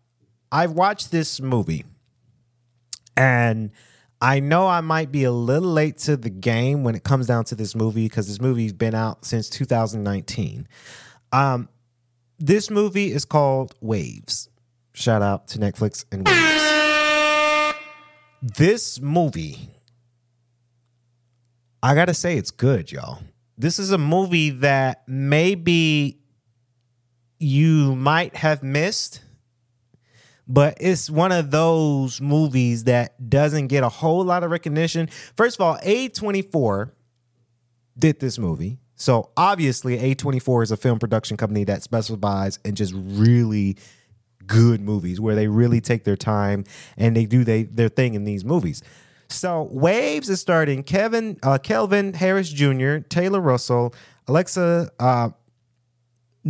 I 0.50 0.66
watched 0.68 1.10
this 1.10 1.40
movie 1.40 1.84
and 3.16 3.70
I 4.20 4.40
know 4.40 4.66
I 4.66 4.80
might 4.80 5.12
be 5.12 5.24
a 5.24 5.32
little 5.32 5.70
late 5.70 5.98
to 5.98 6.16
the 6.16 6.30
game 6.30 6.82
when 6.82 6.94
it 6.94 7.04
comes 7.04 7.26
down 7.26 7.44
to 7.46 7.54
this 7.54 7.74
movie 7.74 8.06
because 8.06 8.26
this 8.26 8.40
movie's 8.40 8.72
been 8.72 8.94
out 8.94 9.24
since 9.24 9.48
2019. 9.48 10.66
Um, 11.30 11.68
this 12.38 12.70
movie 12.70 13.12
is 13.12 13.24
called 13.24 13.74
Waves. 13.80 14.48
Shout 14.92 15.22
out 15.22 15.48
to 15.48 15.58
Netflix 15.58 16.04
and 16.10 16.26
Waves 16.26 16.68
this 18.42 19.00
movie, 19.00 19.68
I 21.82 21.94
gotta 21.94 22.14
say, 22.14 22.36
it's 22.36 22.50
good, 22.50 22.90
y'all. 22.92 23.20
This 23.56 23.78
is 23.78 23.90
a 23.90 23.98
movie 23.98 24.50
that 24.50 25.02
maybe 25.08 26.20
you 27.38 27.96
might 27.96 28.36
have 28.36 28.62
missed, 28.62 29.20
but 30.48 30.76
it's 30.80 31.10
one 31.10 31.30
of 31.30 31.50
those 31.50 32.20
movies 32.20 32.84
that 32.84 33.28
doesn't 33.28 33.66
get 33.66 33.84
a 33.84 33.88
whole 33.88 34.24
lot 34.24 34.42
of 34.42 34.50
recognition. 34.50 35.08
First 35.36 35.56
of 35.56 35.60
all, 35.60 35.76
A24 35.78 36.90
did 37.98 38.20
this 38.20 38.38
movie. 38.38 38.78
So 38.96 39.30
obviously, 39.36 39.98
A24 39.98 40.64
is 40.64 40.70
a 40.72 40.76
film 40.76 40.98
production 40.98 41.36
company 41.36 41.64
that 41.64 41.82
specifies 41.82 42.58
in 42.64 42.74
just 42.74 42.94
really 42.96 43.76
good 44.46 44.80
movies 44.80 45.20
where 45.20 45.34
they 45.34 45.46
really 45.46 45.80
take 45.80 46.04
their 46.04 46.16
time 46.16 46.64
and 46.96 47.14
they 47.14 47.26
do 47.26 47.44
they 47.44 47.64
their 47.64 47.88
thing 47.88 48.14
in 48.14 48.24
these 48.24 48.44
movies. 48.44 48.82
So 49.28 49.68
Waves 49.70 50.30
is 50.30 50.40
starting 50.40 50.82
Kevin 50.82 51.38
uh, 51.42 51.58
Kelvin 51.58 52.14
Harris 52.14 52.50
Jr., 52.50 52.98
Taylor 52.98 53.40
Russell, 53.40 53.94
Alexa 54.26 54.90
uh, 54.98 55.28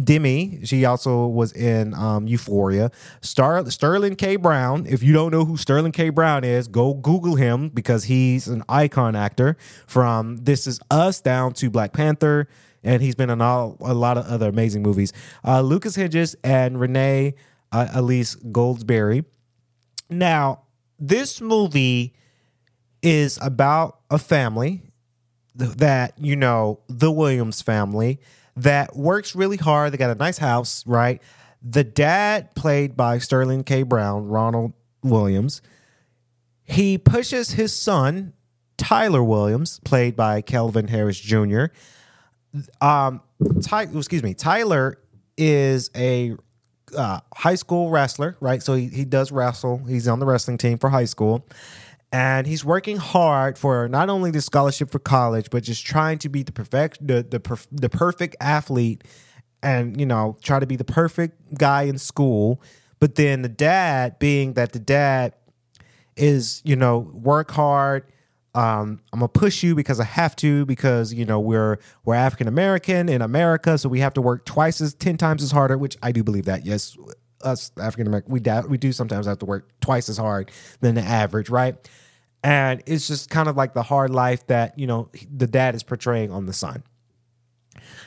Demie. 0.05 0.61
She 0.65 0.85
also 0.85 1.27
was 1.27 1.53
in 1.53 1.95
um, 1.95 2.27
Euphoria. 2.27 2.91
Star 3.21 3.69
Sterling 3.71 4.17
K. 4.17 4.37
Brown. 4.37 4.87
If 4.87 5.03
you 5.03 5.13
don't 5.13 5.31
know 5.31 5.45
who 5.45 5.57
Sterling 5.57 5.93
K. 5.93 6.11
Brown 6.11 6.45
is, 6.45 6.69
go 6.69 6.95
Google 6.95 7.37
him 7.37 7.69
because 7.69 8.05
he's 8.05 8.49
an 8.49 8.63
icon 8.69 9.17
actor 9.17 9.57
from 9.87 10.37
This 10.39 10.67
Is 10.67 10.81
Us 10.91 11.21
down 11.21 11.53
to 11.55 11.71
Black 11.71 11.93
Panther, 11.93 12.49
and 12.83 13.03
he's 13.03 13.15
been 13.15 13.31
in 13.31 13.41
all, 13.41 13.77
a 13.81 13.95
lot 13.95 14.19
of 14.19 14.27
other 14.27 14.49
amazing 14.49 14.83
movies. 14.83 15.13
Uh, 15.45 15.61
Lucas 15.61 15.97
Hedges 15.97 16.37
and 16.45 16.81
Renee 16.81 17.35
uh, 17.73 17.89
Elise 17.95 18.37
Goldsberry. 18.37 19.25
Now, 20.11 20.63
this 20.99 21.41
movie 21.41 22.15
is 23.03 23.39
about 23.43 24.01
a 24.11 24.19
family 24.19 24.83
that, 25.55 26.15
you 26.19 26.37
know, 26.37 26.81
the 26.89 27.11
Williams 27.11 27.63
family 27.63 28.21
that 28.63 28.97
works 28.97 29.35
really 29.35 29.57
hard. 29.57 29.93
They 29.93 29.97
got 29.97 30.11
a 30.11 30.15
nice 30.15 30.39
house, 30.39 30.87
right? 30.87 31.23
The 31.63 31.85
dad, 31.85 32.55
played 32.55 32.97
by 32.97 33.19
Sterling 33.19 33.65
K. 33.65 33.83
Brown, 33.83 34.29
Ronald 34.29 34.73
Williams, 35.03 35.63
he 36.65 36.99
pushes 36.99 37.53
his 37.53 37.75
son, 37.75 38.35
Tyler 38.77 39.25
Williams, 39.25 39.81
played 39.85 40.15
by 40.17 40.41
Kelvin 40.43 40.89
Harris 40.89 41.19
Jr. 41.19 41.67
Um, 42.81 43.23
Ty, 43.63 43.83
excuse 43.95 44.23
me, 44.23 44.35
Tyler 44.35 44.99
is 45.37 45.91
a 45.97 46.37
uh, 46.97 47.21
high 47.35 47.55
school 47.55 47.91
wrestler, 47.91 48.37
right? 48.41 48.63
So 48.63 48.75
he, 48.75 48.89
he 48.89 49.05
does 49.05 49.33
wrestle. 49.33 49.79
He's 49.89 50.09
on 50.09 50.19
the 50.19 50.27
wrestling 50.27 50.59
team 50.59 50.79
for 50.79 50.91
high 50.91 51.05
school. 51.05 51.47
And 52.11 52.47
he's 52.47 52.65
working 52.65 52.97
hard 52.97 53.59
for 53.59 53.87
not 53.89 54.09
only 54.09 54.31
the 54.31 54.41
scholarship 54.41 54.91
for 54.91 54.99
college, 54.99 55.51
but 55.51 55.63
just 55.63 55.85
trying 55.85 56.19
to 56.21 56.29
be 56.29 56.43
the 56.43 56.53
perfect 56.53 57.07
the 57.07 57.23
the, 57.23 57.39
perf- 57.39 57.67
the 57.71 57.91
perfect 57.91 58.37
athlete 58.41 59.05
and 59.63 59.99
you 59.99 60.07
know 60.07 60.37
try 60.43 60.59
to 60.59 60.67
be 60.67 60.77
the 60.77 60.85
perfect 60.85 61.59
guy 61.59 61.83
in 61.83 61.99
school 61.99 62.63
but 63.01 63.15
then 63.17 63.43
the 63.43 63.49
dad 63.49 64.19
being 64.19 64.55
that 64.55 64.73
the 64.73 64.79
dad 64.79 65.35
is 66.17 66.63
you 66.65 66.77
know 66.77 66.99
work 67.13 67.51
hard 67.51 68.05
um, 68.55 69.01
I'm 69.13 69.21
gonna 69.21 69.29
push 69.29 69.63
you 69.63 69.75
because 69.75 70.01
I 70.01 70.05
have 70.05 70.35
to 70.37 70.65
because 70.67 71.13
you 71.13 71.25
know 71.25 71.39
we're 71.39 71.79
we're 72.05 72.15
African 72.15 72.49
American 72.49 73.09
in 73.09 73.23
America, 73.23 73.79
so 73.79 73.89
we 73.89 74.01
have 74.01 74.15
to 74.15 74.23
work 74.23 74.47
twice 74.47 74.81
as 74.81 74.95
ten 74.95 75.17
times 75.17 75.45
as 75.45 75.53
harder. 75.53 75.79
Which 75.79 75.97
I 76.03 76.11
do 76.11 76.25
believe 76.25 76.47
that. 76.47 76.67
Yes, 76.67 76.97
us 77.43 77.71
African 77.81 78.07
American 78.07 78.33
we 78.33 78.41
we 78.69 78.79
do 78.79 78.93
sometimes 78.93 79.27
have 79.27 79.39
to 79.39 79.47
work 79.47 79.69
twice 79.81 80.09
as 80.09 80.17
hard 80.17 80.51
than 80.81 80.95
the 80.95 81.03
average, 81.03 81.51
right? 81.51 81.77
And 82.43 82.83
it's 82.87 83.09
just 83.09 83.31
kind 83.31 83.49
of 83.49 83.57
like 83.57 83.75
the 83.75 83.83
hard 83.83 84.11
life 84.11 84.47
that 84.47 84.79
you 84.79 84.87
know 84.87 85.11
the 85.35 85.47
dad 85.47 85.75
is 85.75 85.83
portraying 85.83 86.31
on 86.31 86.47
the 86.47 86.53
son. 86.53 86.83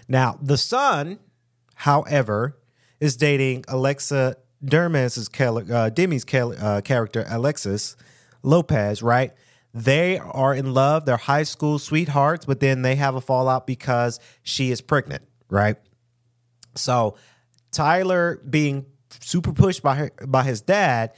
Now 0.07 0.37
the 0.41 0.57
son, 0.57 1.19
however, 1.75 2.57
is 2.99 3.15
dating 3.15 3.65
Alexa 3.67 4.35
Dermas's 4.63 5.29
uh, 5.39 5.89
Demie's 5.89 6.25
uh, 6.33 6.81
character 6.81 7.25
Alexis 7.29 7.95
Lopez, 8.43 9.01
right? 9.01 9.33
they 9.73 10.17
are 10.17 10.53
in 10.53 10.73
love. 10.73 11.05
They're 11.05 11.17
high 11.17 11.43
school 11.43 11.79
sweethearts, 11.79 12.45
but 12.45 12.59
then 12.59 12.81
they 12.81 12.95
have 12.95 13.15
a 13.15 13.21
fallout 13.21 13.65
because 13.65 14.19
she 14.43 14.71
is 14.71 14.81
pregnant, 14.81 15.23
right? 15.49 15.77
So 16.75 17.15
Tyler 17.71 18.41
being 18.49 18.85
super 19.19 19.54
pushed 19.54 19.84
by 19.84 19.95
her, 19.95 20.12
by 20.26 20.43
his 20.43 20.62
dad 20.62 21.12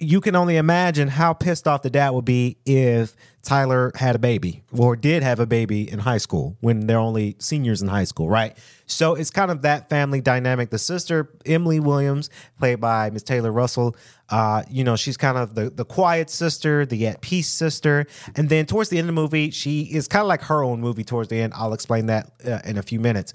you 0.00 0.20
can 0.20 0.34
only 0.34 0.56
imagine 0.56 1.08
how 1.08 1.32
pissed 1.32 1.68
off 1.68 1.82
the 1.82 1.90
dad 1.90 2.10
would 2.10 2.24
be 2.24 2.56
if 2.66 3.14
Tyler 3.42 3.92
had 3.94 4.16
a 4.16 4.18
baby 4.18 4.62
or 4.76 4.96
did 4.96 5.22
have 5.22 5.38
a 5.38 5.46
baby 5.46 5.90
in 5.90 6.00
high 6.00 6.18
school 6.18 6.56
when 6.60 6.86
they're 6.86 6.98
only 6.98 7.36
seniors 7.38 7.80
in 7.80 7.88
high 7.88 8.04
school, 8.04 8.28
right? 8.28 8.56
So 8.86 9.14
it's 9.14 9.30
kind 9.30 9.50
of 9.50 9.62
that 9.62 9.88
family 9.88 10.20
dynamic. 10.20 10.70
The 10.70 10.78
sister, 10.78 11.30
Emily 11.46 11.78
Williams, 11.78 12.28
played 12.58 12.80
by 12.80 13.10
Miss 13.10 13.22
Taylor 13.22 13.52
Russell, 13.52 13.96
uh, 14.30 14.62
you 14.68 14.82
know, 14.82 14.96
she's 14.96 15.16
kind 15.16 15.38
of 15.38 15.54
the, 15.54 15.70
the 15.70 15.84
quiet 15.84 16.28
sister, 16.28 16.84
the 16.84 17.06
at 17.06 17.20
peace 17.20 17.48
sister. 17.48 18.06
And 18.34 18.48
then 18.48 18.66
towards 18.66 18.90
the 18.90 18.98
end 18.98 19.08
of 19.08 19.14
the 19.14 19.20
movie, 19.20 19.50
she 19.50 19.82
is 19.82 20.08
kind 20.08 20.22
of 20.22 20.28
like 20.28 20.42
her 20.42 20.64
own 20.64 20.80
movie 20.80 21.04
towards 21.04 21.28
the 21.28 21.40
end. 21.40 21.52
I'll 21.54 21.72
explain 21.72 22.06
that 22.06 22.32
uh, 22.46 22.60
in 22.64 22.78
a 22.78 22.82
few 22.82 22.98
minutes. 22.98 23.32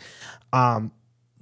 Um, 0.52 0.92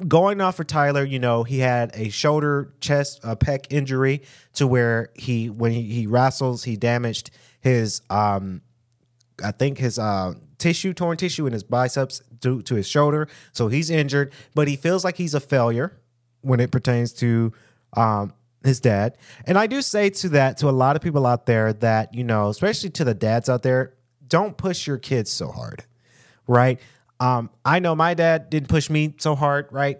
going 0.05 0.41
off 0.41 0.55
for 0.55 0.63
Tyler, 0.63 1.03
you 1.03 1.19
know, 1.19 1.43
he 1.43 1.59
had 1.59 1.91
a 1.93 2.09
shoulder, 2.09 2.73
chest, 2.81 3.19
uh, 3.23 3.35
pec 3.35 3.67
injury 3.69 4.21
to 4.53 4.67
where 4.67 5.09
he, 5.15 5.49
when 5.49 5.71
he, 5.71 5.83
he 5.83 6.07
wrestles, 6.07 6.63
he 6.63 6.75
damaged 6.75 7.31
his, 7.61 8.01
um, 8.09 8.61
I 9.43 9.51
think 9.51 9.77
his 9.77 9.97
uh, 9.97 10.33
tissue, 10.57 10.93
torn 10.93 11.17
tissue 11.17 11.47
in 11.47 11.53
his 11.53 11.63
biceps 11.63 12.21
to, 12.41 12.61
to 12.63 12.75
his 12.75 12.87
shoulder. 12.87 13.27
So 13.53 13.67
he's 13.67 13.89
injured, 13.89 14.33
but 14.53 14.67
he 14.67 14.75
feels 14.75 15.03
like 15.03 15.17
he's 15.17 15.33
a 15.33 15.39
failure 15.39 15.97
when 16.41 16.59
it 16.59 16.71
pertains 16.71 17.13
to 17.13 17.53
um, 17.93 18.33
his 18.63 18.79
dad. 18.79 19.17
And 19.45 19.57
I 19.57 19.67
do 19.67 19.81
say 19.81 20.09
to 20.09 20.29
that 20.29 20.57
to 20.57 20.69
a 20.69 20.71
lot 20.71 20.95
of 20.95 21.01
people 21.01 21.25
out 21.25 21.45
there 21.45 21.73
that, 21.73 22.13
you 22.13 22.23
know, 22.23 22.49
especially 22.49 22.89
to 22.91 23.03
the 23.03 23.13
dads 23.13 23.49
out 23.49 23.63
there, 23.63 23.93
don't 24.27 24.57
push 24.57 24.85
your 24.85 24.97
kids 24.97 25.31
so 25.31 25.51
hard, 25.51 25.85
right? 26.47 26.79
Um, 27.19 27.49
I 27.65 27.79
know 27.79 27.95
my 27.95 28.13
dad 28.13 28.49
didn't 28.49 28.69
push 28.69 28.89
me 28.89 29.15
so 29.17 29.35
hard, 29.35 29.67
right? 29.71 29.99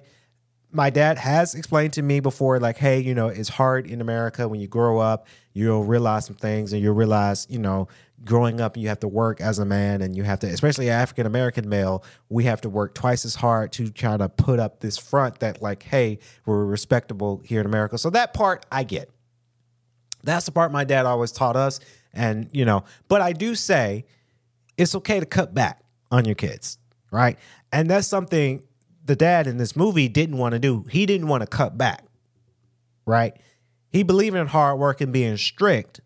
my 0.71 0.89
dad 0.89 1.17
has 1.17 1.55
explained 1.55 1.93
to 1.93 2.01
me 2.01 2.19
before, 2.19 2.59
like, 2.59 2.77
hey, 2.77 2.99
you 2.99 3.15
know, 3.15 3.27
it's 3.27 3.49
hard 3.49 3.87
in 3.87 4.01
America 4.01 4.47
when 4.47 4.59
you 4.59 4.67
grow 4.67 4.99
up, 4.99 5.27
you'll 5.53 5.83
realize 5.83 6.25
some 6.25 6.35
things 6.35 6.73
and 6.73 6.81
you'll 6.81 6.93
realize, 6.93 7.47
you 7.49 7.57
know, 7.57 7.87
growing 8.23 8.59
up 8.59 8.75
you 8.75 8.87
have 8.87 8.99
to 8.99 9.07
work 9.07 9.39
as 9.39 9.59
a 9.59 9.65
man 9.65 10.01
and 10.01 10.15
you 10.15 10.23
have 10.23 10.39
to, 10.39 10.47
especially 10.47 10.89
African 10.89 11.25
American 11.25 11.69
male, 11.69 12.03
we 12.29 12.43
have 12.43 12.61
to 12.61 12.69
work 12.69 12.93
twice 12.93 13.25
as 13.25 13.35
hard 13.35 13.71
to 13.71 13.89
try 13.89 14.17
to 14.17 14.27
put 14.27 14.59
up 14.59 14.79
this 14.79 14.97
front 14.97 15.39
that, 15.39 15.61
like, 15.61 15.83
hey, 15.83 16.19
we're 16.45 16.65
respectable 16.65 17.41
here 17.45 17.61
in 17.61 17.65
America. 17.65 17.97
So 17.97 18.09
that 18.11 18.33
part 18.33 18.65
I 18.71 18.83
get. 18.83 19.09
That's 20.23 20.45
the 20.45 20.51
part 20.51 20.71
my 20.71 20.83
dad 20.83 21.05
always 21.05 21.31
taught 21.31 21.55
us. 21.55 21.79
And, 22.13 22.49
you 22.51 22.65
know, 22.65 22.83
but 23.07 23.21
I 23.21 23.31
do 23.31 23.55
say 23.55 24.05
it's 24.77 24.95
okay 24.95 25.19
to 25.19 25.25
cut 25.25 25.53
back 25.53 25.81
on 26.11 26.25
your 26.25 26.35
kids, 26.35 26.77
right? 27.11 27.37
And 27.71 27.89
that's 27.89 28.07
something 28.07 28.63
the 29.05 29.15
dad 29.15 29.47
in 29.47 29.57
this 29.57 29.75
movie 29.75 30.07
didn't 30.07 30.37
want 30.37 30.53
to 30.53 30.59
do. 30.59 30.85
He 30.89 31.05
didn't 31.05 31.27
want 31.27 31.41
to 31.41 31.47
cut 31.47 31.77
back, 31.77 32.03
right? 33.05 33.35
He 33.89 34.03
believed 34.03 34.35
in 34.35 34.47
hard 34.47 34.79
work 34.79 35.01
and 35.01 35.13
being 35.13 35.37
strict, 35.37 36.01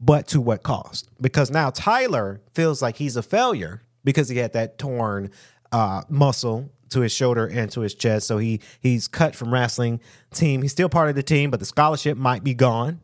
but 0.00 0.28
to 0.28 0.40
what 0.40 0.62
cost? 0.62 1.08
Because 1.20 1.50
now 1.50 1.70
Tyler 1.70 2.40
feels 2.54 2.82
like 2.82 2.96
he's 2.96 3.16
a 3.16 3.22
failure 3.22 3.82
because 4.04 4.28
he 4.28 4.36
had 4.36 4.52
that 4.52 4.78
torn 4.78 5.30
uh, 5.70 6.02
muscle 6.08 6.70
to 6.90 7.00
his 7.00 7.12
shoulder 7.12 7.46
and 7.46 7.70
to 7.72 7.80
his 7.80 7.94
chest. 7.94 8.26
So 8.26 8.38
he 8.38 8.60
he's 8.80 9.08
cut 9.08 9.34
from 9.34 9.52
wrestling 9.52 10.00
team. 10.32 10.62
He's 10.62 10.72
still 10.72 10.88
part 10.88 11.08
of 11.08 11.14
the 11.14 11.22
team, 11.22 11.50
but 11.50 11.58
the 11.58 11.66
scholarship 11.66 12.18
might 12.18 12.44
be 12.44 12.54
gone, 12.54 13.00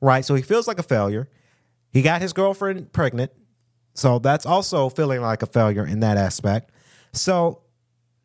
right? 0.00 0.24
So 0.24 0.34
he 0.34 0.42
feels 0.42 0.66
like 0.66 0.78
a 0.78 0.82
failure. 0.82 1.28
He 1.92 2.02
got 2.02 2.22
his 2.22 2.32
girlfriend 2.32 2.92
pregnant. 2.92 3.32
So 3.94 4.18
that's 4.18 4.46
also 4.46 4.88
feeling 4.88 5.20
like 5.20 5.42
a 5.42 5.46
failure 5.46 5.86
in 5.86 6.00
that 6.00 6.16
aspect. 6.16 6.70
So 7.12 7.62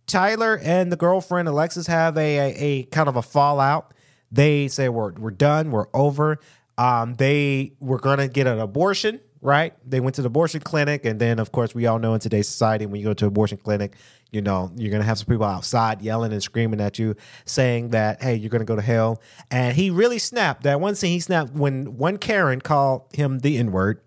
Tyler 0.08 0.60
and 0.62 0.92
the 0.92 0.96
girlfriend 0.96 1.48
Alexis 1.48 1.88
have 1.88 2.18
a, 2.18 2.38
a, 2.38 2.56
a 2.58 2.84
kind 2.84 3.08
of 3.08 3.16
a 3.16 3.22
fallout. 3.22 3.94
They 4.32 4.68
say 4.68 4.90
we're 4.90 5.14
we're 5.14 5.32
done, 5.32 5.72
we're 5.72 5.88
over. 5.94 6.40
Um, 6.78 7.14
they 7.16 7.74
were 7.80 8.00
gonna 8.00 8.28
get 8.28 8.48
an 8.48 8.60
abortion, 8.60 9.20
right? 9.42 9.74
They 9.88 10.00
went 10.00 10.16
to 10.16 10.22
the 10.24 10.28
abortion 10.28 10.62
clinic, 10.62 11.06
and 11.06 11.20
then 11.20 11.40
of 11.40 11.52
course 11.52 11.76
we 11.76 11.86
all 11.86 12.00
know 12.00 12.16
in 12.16 12.20
today's 12.20 12.48
society, 12.48 12.86
when 12.86 13.00
you 13.00 13.06
go 13.06 13.14
to 13.14 13.26
an 13.26 13.30
abortion 13.30 13.60
clinic, 13.60 13.96
you 14.32 14.42
know 14.42 14.72
you're 14.76 14.92
gonna 14.92 15.04
have 15.04 15.20
some 15.20 15.28
people 15.28 15.46
outside 15.46 16.02
yelling 16.02 16.34
and 16.34 16.42
screaming 16.42 16.82
at 16.82 16.98
you, 16.98 17.16
saying 17.46 17.90
that 17.90 18.22
hey, 18.24 18.36
you're 18.36 18.50
gonna 18.50 18.66
go 18.66 18.76
to 18.76 18.82
hell. 18.82 19.22
And 19.52 19.76
he 19.76 19.92
really 19.92 20.20
snapped. 20.20 20.64
That 20.64 20.82
one 20.82 20.96
scene 20.96 21.12
he 21.12 21.20
snapped 21.20 21.54
when 21.54 21.98
one 21.98 22.18
Karen 22.18 22.60
called 22.60 23.04
him 23.14 23.40
the 23.40 23.58
N 23.58 23.72
word. 23.72 24.02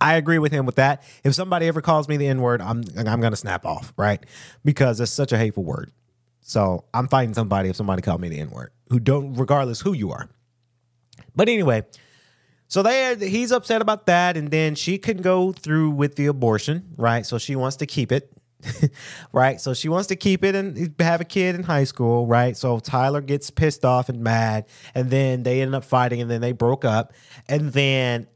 I 0.00 0.14
agree 0.14 0.38
with 0.38 0.52
him 0.52 0.66
with 0.66 0.76
that. 0.76 1.02
If 1.24 1.34
somebody 1.34 1.66
ever 1.66 1.80
calls 1.82 2.08
me 2.08 2.16
the 2.16 2.26
N 2.26 2.40
word, 2.40 2.60
I'm 2.60 2.82
I'm 2.96 3.20
gonna 3.20 3.36
snap 3.36 3.66
off, 3.66 3.92
right? 3.96 4.24
Because 4.64 5.00
it's 5.00 5.12
such 5.12 5.32
a 5.32 5.38
hateful 5.38 5.64
word. 5.64 5.92
So 6.40 6.84
I'm 6.94 7.08
fighting 7.08 7.34
somebody 7.34 7.68
if 7.68 7.76
somebody 7.76 8.02
called 8.02 8.20
me 8.20 8.28
the 8.28 8.40
N 8.40 8.50
word, 8.50 8.72
who 8.88 8.98
don't, 8.98 9.34
regardless 9.34 9.80
who 9.80 9.92
you 9.92 10.10
are. 10.10 10.28
But 11.36 11.48
anyway, 11.48 11.84
so 12.66 12.82
they 12.82 13.16
he's 13.16 13.52
upset 13.52 13.82
about 13.82 14.06
that, 14.06 14.36
and 14.36 14.50
then 14.50 14.74
she 14.74 14.98
can 14.98 15.18
go 15.18 15.52
through 15.52 15.90
with 15.90 16.16
the 16.16 16.26
abortion, 16.26 16.94
right? 16.96 17.26
So 17.26 17.36
she 17.38 17.54
wants 17.54 17.76
to 17.76 17.86
keep 17.86 18.10
it, 18.10 18.32
right? 19.32 19.60
So 19.60 19.74
she 19.74 19.88
wants 19.88 20.08
to 20.08 20.16
keep 20.16 20.44
it 20.44 20.54
and 20.54 20.94
have 20.98 21.20
a 21.20 21.24
kid 21.24 21.54
in 21.56 21.62
high 21.62 21.84
school, 21.84 22.26
right? 22.26 22.56
So 22.56 22.78
Tyler 22.78 23.20
gets 23.20 23.50
pissed 23.50 23.84
off 23.84 24.08
and 24.08 24.22
mad, 24.22 24.66
and 24.94 25.10
then 25.10 25.42
they 25.42 25.60
end 25.60 25.74
up 25.74 25.84
fighting, 25.84 26.20
and 26.20 26.30
then 26.30 26.40
they 26.40 26.52
broke 26.52 26.84
up, 26.84 27.12
and 27.48 27.72
then 27.72 28.26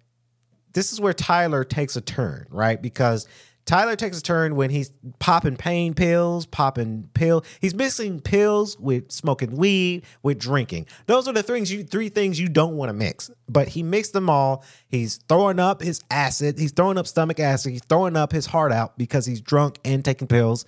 this 0.74 0.92
is 0.92 1.00
where 1.00 1.14
Tyler 1.14 1.64
takes 1.64 1.96
a 1.96 2.00
turn, 2.00 2.46
right? 2.50 2.80
Because 2.80 3.26
Tyler 3.64 3.96
takes 3.96 4.18
a 4.18 4.22
turn 4.22 4.56
when 4.56 4.68
he's 4.68 4.90
popping 5.18 5.56
pain 5.56 5.94
pills, 5.94 6.44
popping 6.44 7.08
pill. 7.14 7.44
He's 7.60 7.74
mixing 7.74 8.20
pills 8.20 8.78
with 8.78 9.10
smoking 9.10 9.56
weed, 9.56 10.04
with 10.22 10.38
drinking. 10.38 10.87
Those 11.06 11.26
are 11.28 11.32
the 11.32 11.42
things 11.42 11.72
you 11.72 11.82
three 11.82 12.10
things 12.10 12.38
you 12.38 12.48
don't 12.48 12.76
want 12.76 12.90
to 12.90 12.92
mix. 12.92 13.30
But 13.48 13.68
he 13.68 13.82
mixed 13.82 14.12
them 14.12 14.28
all. 14.28 14.64
He's 14.88 15.16
throwing 15.28 15.58
up 15.58 15.80
his 15.80 16.02
acid. 16.10 16.58
He's 16.58 16.72
throwing 16.72 16.98
up 16.98 17.06
stomach 17.06 17.40
acid. 17.40 17.72
He's 17.72 17.84
throwing 17.88 18.16
up 18.16 18.32
his 18.32 18.44
heart 18.44 18.72
out 18.72 18.98
because 18.98 19.24
he's 19.24 19.40
drunk 19.40 19.78
and 19.84 20.04
taking 20.04 20.28
pills. 20.28 20.66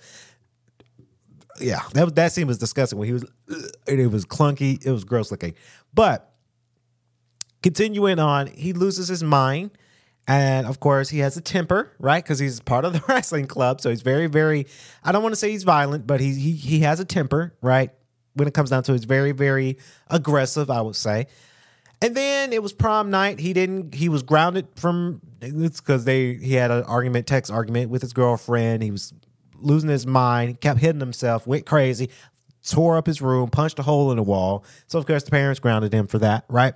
Yeah, 1.59 1.81
that 1.93 2.15
that 2.15 2.31
scene 2.31 2.47
was 2.47 2.57
disgusting 2.57 2.97
when 2.97 3.07
he 3.07 3.13
was. 3.13 3.25
Uh, 3.51 3.67
it 3.87 4.11
was 4.11 4.25
clunky. 4.25 4.83
It 4.83 4.91
was 4.91 5.03
gross 5.03 5.29
looking. 5.29 5.53
But 5.93 6.31
continuing 7.61 8.17
on, 8.17 8.47
he 8.47 8.73
loses 8.73 9.07
his 9.07 9.23
mind. 9.23 9.71
And 10.27 10.67
of 10.67 10.81
course, 10.81 11.07
he 11.09 11.19
has 11.19 11.37
a 11.37 11.41
temper, 11.41 11.93
right? 11.99 12.21
Because 12.21 12.37
he's 12.37 12.59
part 12.59 12.83
of 12.83 12.91
the 12.93 13.01
wrestling 13.07 13.47
club. 13.47 13.79
So 13.79 13.89
he's 13.89 14.01
very, 14.01 14.27
very, 14.27 14.67
I 15.03 15.13
don't 15.13 15.23
want 15.23 15.31
to 15.31 15.37
say 15.37 15.51
he's 15.51 15.63
violent, 15.63 16.05
but 16.05 16.19
he, 16.19 16.33
he, 16.33 16.51
he 16.51 16.79
has 16.79 16.99
a 16.99 17.05
temper, 17.05 17.55
right? 17.61 17.91
When 18.33 18.47
it 18.47 18.53
comes 18.53 18.69
down 18.69 18.83
to 18.83 18.91
it, 18.91 18.95
he's 18.95 19.05
very, 19.05 19.31
very 19.31 19.77
aggressive, 20.09 20.69
I 20.69 20.81
would 20.81 20.97
say. 20.97 21.27
And 22.01 22.13
then 22.13 22.53
it 22.53 22.61
was 22.61 22.73
prom 22.73 23.09
night. 23.09 23.39
He 23.39 23.53
didn't, 23.53 23.95
he 23.95 24.09
was 24.09 24.21
grounded 24.21 24.67
from, 24.75 25.21
it's 25.41 25.79
because 25.79 26.05
they, 26.05 26.35
he 26.35 26.53
had 26.53 26.71
an 26.71 26.83
argument, 26.83 27.25
text 27.25 27.49
argument 27.49 27.89
with 27.89 28.01
his 28.01 28.13
girlfriend. 28.13 28.83
He 28.83 28.91
was 28.91 29.13
losing 29.59 29.89
his 29.89 30.05
mind, 30.05 30.59
kept 30.59 30.79
hitting 30.79 30.99
himself, 30.99 31.47
went 31.47 31.65
crazy, 31.65 32.09
tore 32.67 32.97
up 32.97 33.07
his 33.07 33.21
room, 33.21 33.49
punched 33.49 33.79
a 33.79 33.83
hole 33.83 34.11
in 34.11 34.17
the 34.17 34.23
wall. 34.23 34.65
So, 34.87 34.99
of 34.99 35.07
course, 35.07 35.23
the 35.23 35.31
parents 35.31 35.59
grounded 35.59 35.93
him 35.93 36.05
for 36.05 36.19
that, 36.19 36.45
right? 36.49 36.75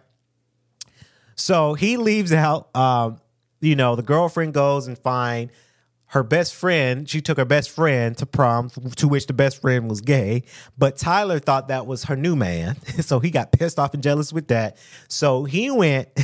So 1.36 1.74
he 1.74 1.98
leaves 1.98 2.32
out. 2.32 2.76
Um, 2.76 3.20
you 3.62 3.76
know, 3.76 3.96
the 3.96 4.04
girlfriend 4.04 4.54
goes 4.54 4.88
and 4.88 4.98
find 4.98 5.52
her 6.08 6.24
best 6.24 6.54
friend. 6.54 7.10
She 7.10 7.22
took 7.22 7.38
her 7.38 7.46
best 7.46 7.70
friend 7.70 8.18
to 8.18 8.26
prom, 8.26 8.70
to 8.70 9.08
which 9.08 9.28
the 9.28 9.34
best 9.34 9.62
friend 9.62 9.90
was 9.90 10.02
gay. 10.02 10.44
But 10.78 10.98
Tyler 10.98 11.40
thought 11.40 11.70
that 11.70 11.86
was 11.86 12.06
her 12.06 12.16
new 12.16 12.36
man, 12.36 12.76
so 13.02 13.20
he 13.20 13.30
got 13.32 13.52
pissed 13.52 13.80
off 13.80 13.94
and 13.94 14.04
jealous 14.04 14.34
with 14.34 14.48
that. 14.50 14.78
So 15.08 15.46
he 15.46 15.72
went. 15.72 16.10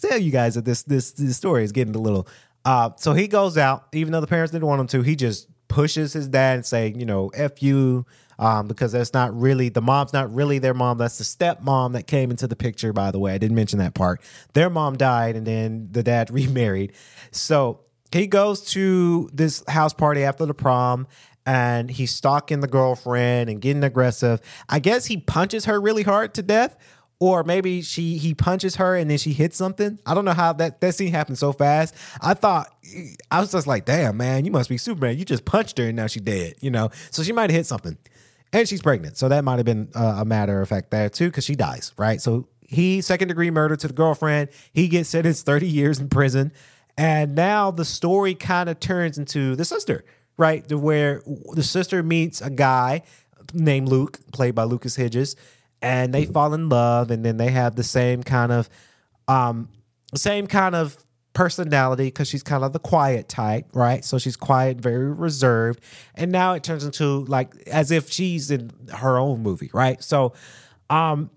tell 0.00 0.18
you 0.18 0.30
guys, 0.30 0.54
this 0.54 0.82
this 0.82 1.12
this 1.12 1.36
story 1.36 1.64
is 1.64 1.72
getting 1.72 1.94
a 1.94 1.98
little. 1.98 2.26
Uh, 2.64 2.90
so 2.96 3.12
he 3.12 3.26
goes 3.26 3.58
out, 3.58 3.86
even 3.92 4.12
though 4.12 4.20
the 4.20 4.26
parents 4.26 4.52
didn't 4.52 4.66
want 4.66 4.80
him 4.80 4.86
to. 4.88 5.02
He 5.02 5.16
just 5.16 5.48
pushes 5.72 6.12
his 6.12 6.28
dad 6.28 6.56
and 6.56 6.66
say, 6.66 6.92
you 6.96 7.06
know, 7.06 7.28
"F 7.34 7.62
you," 7.62 8.06
um, 8.38 8.68
because 8.68 8.92
that's 8.92 9.14
not 9.14 9.38
really 9.38 9.68
the 9.68 9.80
mom's 9.80 10.12
not 10.12 10.32
really 10.32 10.58
their 10.58 10.74
mom. 10.74 10.98
That's 10.98 11.18
the 11.18 11.24
stepmom 11.24 11.94
that 11.94 12.06
came 12.06 12.30
into 12.30 12.46
the 12.46 12.56
picture. 12.56 12.92
By 12.92 13.10
the 13.10 13.18
way, 13.18 13.32
I 13.32 13.38
didn't 13.38 13.56
mention 13.56 13.78
that 13.78 13.94
part. 13.94 14.20
Their 14.52 14.70
mom 14.70 14.96
died, 14.96 15.34
and 15.36 15.46
then 15.46 15.88
the 15.90 16.02
dad 16.02 16.30
remarried. 16.32 16.92
So 17.30 17.80
he 18.12 18.26
goes 18.26 18.60
to 18.72 19.30
this 19.32 19.64
house 19.66 19.92
party 19.92 20.22
after 20.24 20.46
the 20.46 20.54
prom. 20.54 21.06
And 21.44 21.90
he's 21.90 22.12
stalking 22.12 22.60
the 22.60 22.68
girlfriend 22.68 23.50
and 23.50 23.60
getting 23.60 23.82
aggressive. 23.82 24.40
I 24.68 24.78
guess 24.78 25.06
he 25.06 25.16
punches 25.16 25.64
her 25.64 25.80
really 25.80 26.04
hard 26.04 26.34
to 26.34 26.42
death, 26.42 26.76
or 27.22 27.44
maybe 27.44 27.82
she 27.82 28.18
he 28.18 28.34
punches 28.34 28.74
her 28.74 28.96
and 28.96 29.08
then 29.08 29.16
she 29.16 29.32
hits 29.32 29.56
something. 29.56 29.96
I 30.04 30.12
don't 30.12 30.24
know 30.24 30.32
how 30.32 30.54
that 30.54 30.80
that 30.80 30.96
scene 30.96 31.12
happened 31.12 31.38
so 31.38 31.52
fast. 31.52 31.94
I 32.20 32.34
thought 32.34 32.66
I 33.30 33.38
was 33.38 33.52
just 33.52 33.68
like, 33.68 33.84
damn 33.84 34.16
man, 34.16 34.44
you 34.44 34.50
must 34.50 34.68
be 34.68 34.76
Superman. 34.76 35.16
You 35.16 35.24
just 35.24 35.44
punched 35.44 35.78
her 35.78 35.84
and 35.84 35.94
now 35.94 36.08
she's 36.08 36.22
dead. 36.22 36.54
You 36.60 36.72
know, 36.72 36.90
so 37.12 37.22
she 37.22 37.30
might 37.30 37.48
have 37.48 37.56
hit 37.56 37.66
something, 37.66 37.96
and 38.52 38.68
she's 38.68 38.82
pregnant. 38.82 39.18
So 39.18 39.28
that 39.28 39.44
might 39.44 39.60
have 39.60 39.64
been 39.64 39.88
uh, 39.94 40.16
a 40.18 40.24
matter 40.24 40.60
of 40.60 40.68
fact 40.68 40.90
there 40.90 41.08
too, 41.08 41.26
because 41.28 41.44
she 41.44 41.54
dies, 41.54 41.92
right? 41.96 42.20
So 42.20 42.48
he 42.66 43.00
second 43.02 43.28
degree 43.28 43.52
murder 43.52 43.76
to 43.76 43.86
the 43.86 43.94
girlfriend. 43.94 44.48
He 44.72 44.88
gets 44.88 45.08
sentenced 45.08 45.46
thirty 45.46 45.68
years 45.68 46.00
in 46.00 46.08
prison, 46.08 46.50
and 46.98 47.36
now 47.36 47.70
the 47.70 47.84
story 47.84 48.34
kind 48.34 48.68
of 48.68 48.80
turns 48.80 49.16
into 49.16 49.54
the 49.54 49.64
sister, 49.64 50.04
right? 50.36 50.66
To 50.66 50.76
where 50.76 51.22
the 51.52 51.62
sister 51.62 52.02
meets 52.02 52.40
a 52.40 52.50
guy 52.50 53.02
named 53.54 53.88
Luke, 53.88 54.18
played 54.32 54.56
by 54.56 54.64
Lucas 54.64 54.96
Hedges 54.96 55.36
and 55.82 56.14
they 56.14 56.24
fall 56.24 56.54
in 56.54 56.68
love 56.68 57.10
and 57.10 57.24
then 57.24 57.36
they 57.36 57.50
have 57.50 57.74
the 57.74 57.82
same 57.82 58.22
kind 58.22 58.52
of 58.52 58.70
um 59.28 59.68
same 60.14 60.46
kind 60.46 60.74
of 60.74 60.96
personality 61.34 62.04
because 62.04 62.28
she's 62.28 62.42
kind 62.42 62.62
of 62.62 62.72
the 62.72 62.78
quiet 62.78 63.28
type 63.28 63.66
right 63.72 64.04
so 64.04 64.18
she's 64.18 64.36
quiet 64.36 64.78
very 64.78 65.10
reserved 65.10 65.80
and 66.14 66.30
now 66.30 66.52
it 66.52 66.62
turns 66.62 66.84
into 66.84 67.24
like 67.24 67.54
as 67.66 67.90
if 67.90 68.10
she's 68.10 68.50
in 68.50 68.70
her 68.92 69.18
own 69.18 69.42
movie 69.42 69.70
right 69.72 70.02
so 70.02 70.32
um 70.90 71.30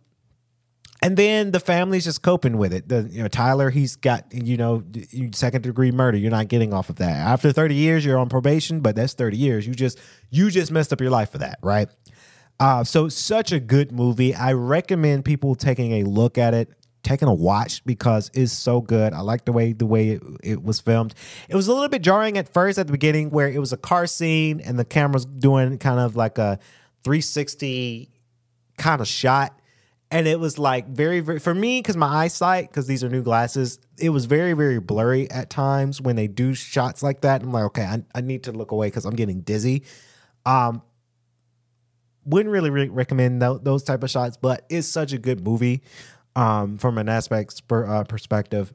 and 1.02 1.18
then 1.18 1.52
the 1.52 1.60
family's 1.60 2.06
just 2.06 2.24
coping 2.24 2.58
with 2.58 2.74
it. 2.74 2.90
The 2.90 3.08
you 3.12 3.22
know 3.22 3.28
Tyler, 3.28 3.70
he's 3.70 3.96
got 3.96 4.26
you 4.34 4.58
know 4.58 4.84
second 5.34 5.62
degree 5.62 5.92
murder. 5.92 6.18
You're 6.18 6.32
not 6.32 6.48
getting 6.48 6.74
off 6.74 6.90
of 6.90 6.96
that. 6.96 7.16
After 7.16 7.52
30 7.52 7.76
years, 7.76 8.04
you're 8.04 8.18
on 8.18 8.28
probation, 8.28 8.80
but 8.80 8.96
that's 8.96 9.14
30 9.14 9.38
years. 9.38 9.68
You 9.68 9.76
just 9.76 10.00
you 10.32 10.50
just 10.50 10.72
messed 10.72 10.92
up 10.92 11.02
your 11.02 11.12
life 11.12 11.32
for 11.32 11.38
that, 11.40 11.60
right? 11.62 11.90
Uh, 12.60 12.84
so 12.84 13.10
such 13.10 13.52
a 13.52 13.60
good 13.60 13.92
movie. 13.92 14.34
I 14.34 14.54
recommend 14.54 15.26
people 15.26 15.56
taking 15.56 15.94
a 15.94 16.04
look 16.04 16.38
at 16.38 16.54
it, 16.54 16.70
taking 17.04 17.28
a 17.28 17.34
watch 17.34 17.84
because 17.86 18.32
it's 18.34 18.54
so 18.54 18.82
good. 18.82 19.14
I 19.14 19.20
like 19.22 19.46
the 19.46 19.52
way 19.52 19.74
the 19.74 19.86
way 19.86 20.12
it, 20.12 20.24
it, 20.44 20.64
was 20.64 20.80
filmed. 20.80 21.14
It 21.50 21.56
was 21.56 21.68
a 21.68 21.74
little 21.74 21.90
bit 21.90 22.02
jarring 22.02 22.38
at 22.38 22.52
first 22.54 22.78
at 22.78 22.88
the 22.88 22.94
beginning 22.94 23.30
where 23.30 23.50
it 23.50 23.60
was 23.60 23.74
a 23.74 23.78
car 23.78 24.08
scene 24.08 24.62
and 24.62 24.80
the 24.80 24.86
camera's 24.86 25.26
doing 25.26 25.78
kind 25.78 26.00
of 26.00 26.16
like 26.16 26.38
a 26.38 26.60
360 27.04 28.10
kind 28.78 29.02
of 29.02 29.08
shot. 29.08 29.60
And 30.12 30.28
it 30.28 30.40
was 30.40 30.58
like 30.58 30.88
very, 30.88 31.20
very 31.20 31.40
for 31.40 31.54
me 31.54 31.80
because 31.80 31.98
my 31.98 32.24
eyesight, 32.24 32.70
because 32.70 32.88
these 32.88 33.04
are 33.04 33.10
new 33.10 33.24
glasses, 33.24 33.80
it 34.00 34.10
was 34.10 34.26
very, 34.26 34.54
very 34.54 34.80
blurry 34.80 35.30
at 35.30 35.50
times 35.50 36.00
when 36.00 36.16
they 36.16 36.28
do 36.28 36.54
shots 36.54 37.04
like 37.04 37.22
that. 37.22 37.42
I'm 37.42 37.52
like, 37.52 37.66
okay, 37.66 37.84
I, 37.84 38.04
I 38.14 38.22
need 38.22 38.44
to 38.44 38.54
look 38.54 38.72
away 38.72 38.88
because 38.88 39.04
I'm 39.04 39.16
getting 39.16 39.42
dizzy. 39.42 39.84
Um, 40.46 40.84
wouldn't 42.26 42.52
really 42.52 42.70
re- 42.70 42.90
recommend 42.90 43.42
tho- 43.42 43.58
those 43.60 43.84
type 43.84 44.04
of 44.04 44.10
shots, 44.10 44.38
but 44.38 44.66
it's 44.70 44.88
such 44.88 45.14
a 45.14 45.18
good 45.18 45.44
movie 45.44 45.82
um, 46.36 46.78
from 46.78 46.98
an 46.98 47.08
aspect 47.10 47.68
per, 47.68 47.86
uh, 47.86 48.04
perspective. 48.04 48.74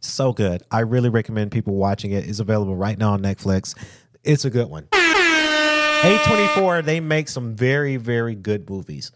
So 0.00 0.32
good. 0.32 0.62
I 0.70 0.80
really 0.80 1.08
recommend 1.08 1.50
people 1.52 1.74
watching 1.74 2.12
it. 2.12 2.28
It's 2.28 2.38
available 2.40 2.76
right 2.76 2.98
now 2.98 3.12
on 3.12 3.22
Netflix. 3.22 3.76
It's 4.24 4.44
a 4.44 4.50
good 4.50 4.68
one. 4.68 4.88
A24, 6.02 6.84
they 6.84 7.00
make 7.00 7.28
some 7.28 7.56
very, 7.56 7.96
very 7.96 8.34
good 8.34 8.68
movies. 8.68 9.12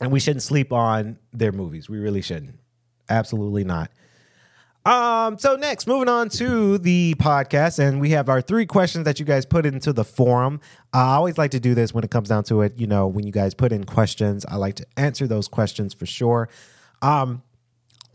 And 0.00 0.10
we 0.10 0.20
shouldn't 0.20 0.42
sleep 0.42 0.72
on 0.72 1.18
their 1.32 1.52
movies. 1.52 1.88
We 1.88 1.98
really 1.98 2.22
shouldn't. 2.22 2.58
Absolutely 3.08 3.64
not. 3.64 3.90
Um, 4.86 5.38
so 5.38 5.56
next, 5.56 5.86
moving 5.86 6.08
on 6.08 6.30
to 6.30 6.78
the 6.78 7.14
podcast, 7.18 7.78
and 7.78 8.00
we 8.00 8.10
have 8.10 8.28
our 8.30 8.40
three 8.40 8.64
questions 8.64 9.04
that 9.04 9.20
you 9.20 9.26
guys 9.26 9.44
put 9.44 9.66
into 9.66 9.92
the 9.92 10.04
forum. 10.04 10.60
I 10.92 11.14
always 11.14 11.36
like 11.36 11.50
to 11.50 11.60
do 11.60 11.74
this 11.74 11.92
when 11.92 12.02
it 12.02 12.10
comes 12.10 12.30
down 12.30 12.44
to 12.44 12.62
it. 12.62 12.78
You 12.78 12.86
know, 12.86 13.06
when 13.06 13.26
you 13.26 13.32
guys 13.32 13.52
put 13.52 13.72
in 13.72 13.84
questions, 13.84 14.46
I 14.46 14.56
like 14.56 14.76
to 14.76 14.86
answer 14.96 15.26
those 15.26 15.48
questions 15.48 15.92
for 15.92 16.06
sure. 16.06 16.48
Um, 17.02 17.42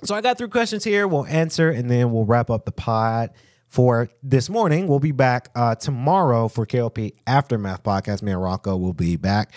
so 0.03 0.15
I 0.15 0.21
got 0.21 0.37
three 0.37 0.47
questions 0.47 0.83
here. 0.83 1.07
We'll 1.07 1.27
answer, 1.27 1.69
and 1.69 1.89
then 1.89 2.11
we'll 2.11 2.25
wrap 2.25 2.49
up 2.49 2.65
the 2.65 2.71
pod 2.71 3.29
for 3.67 4.09
this 4.23 4.49
morning. 4.49 4.87
We'll 4.87 4.99
be 4.99 5.11
back 5.11 5.49
uh, 5.55 5.75
tomorrow 5.75 6.47
for 6.47 6.65
KLP 6.65 7.13
Aftermath 7.27 7.83
podcast. 7.83 8.23
Me 8.23 8.31
and 8.31 8.41
Rocco 8.41 8.75
will 8.75 8.93
be 8.93 9.17
back. 9.17 9.53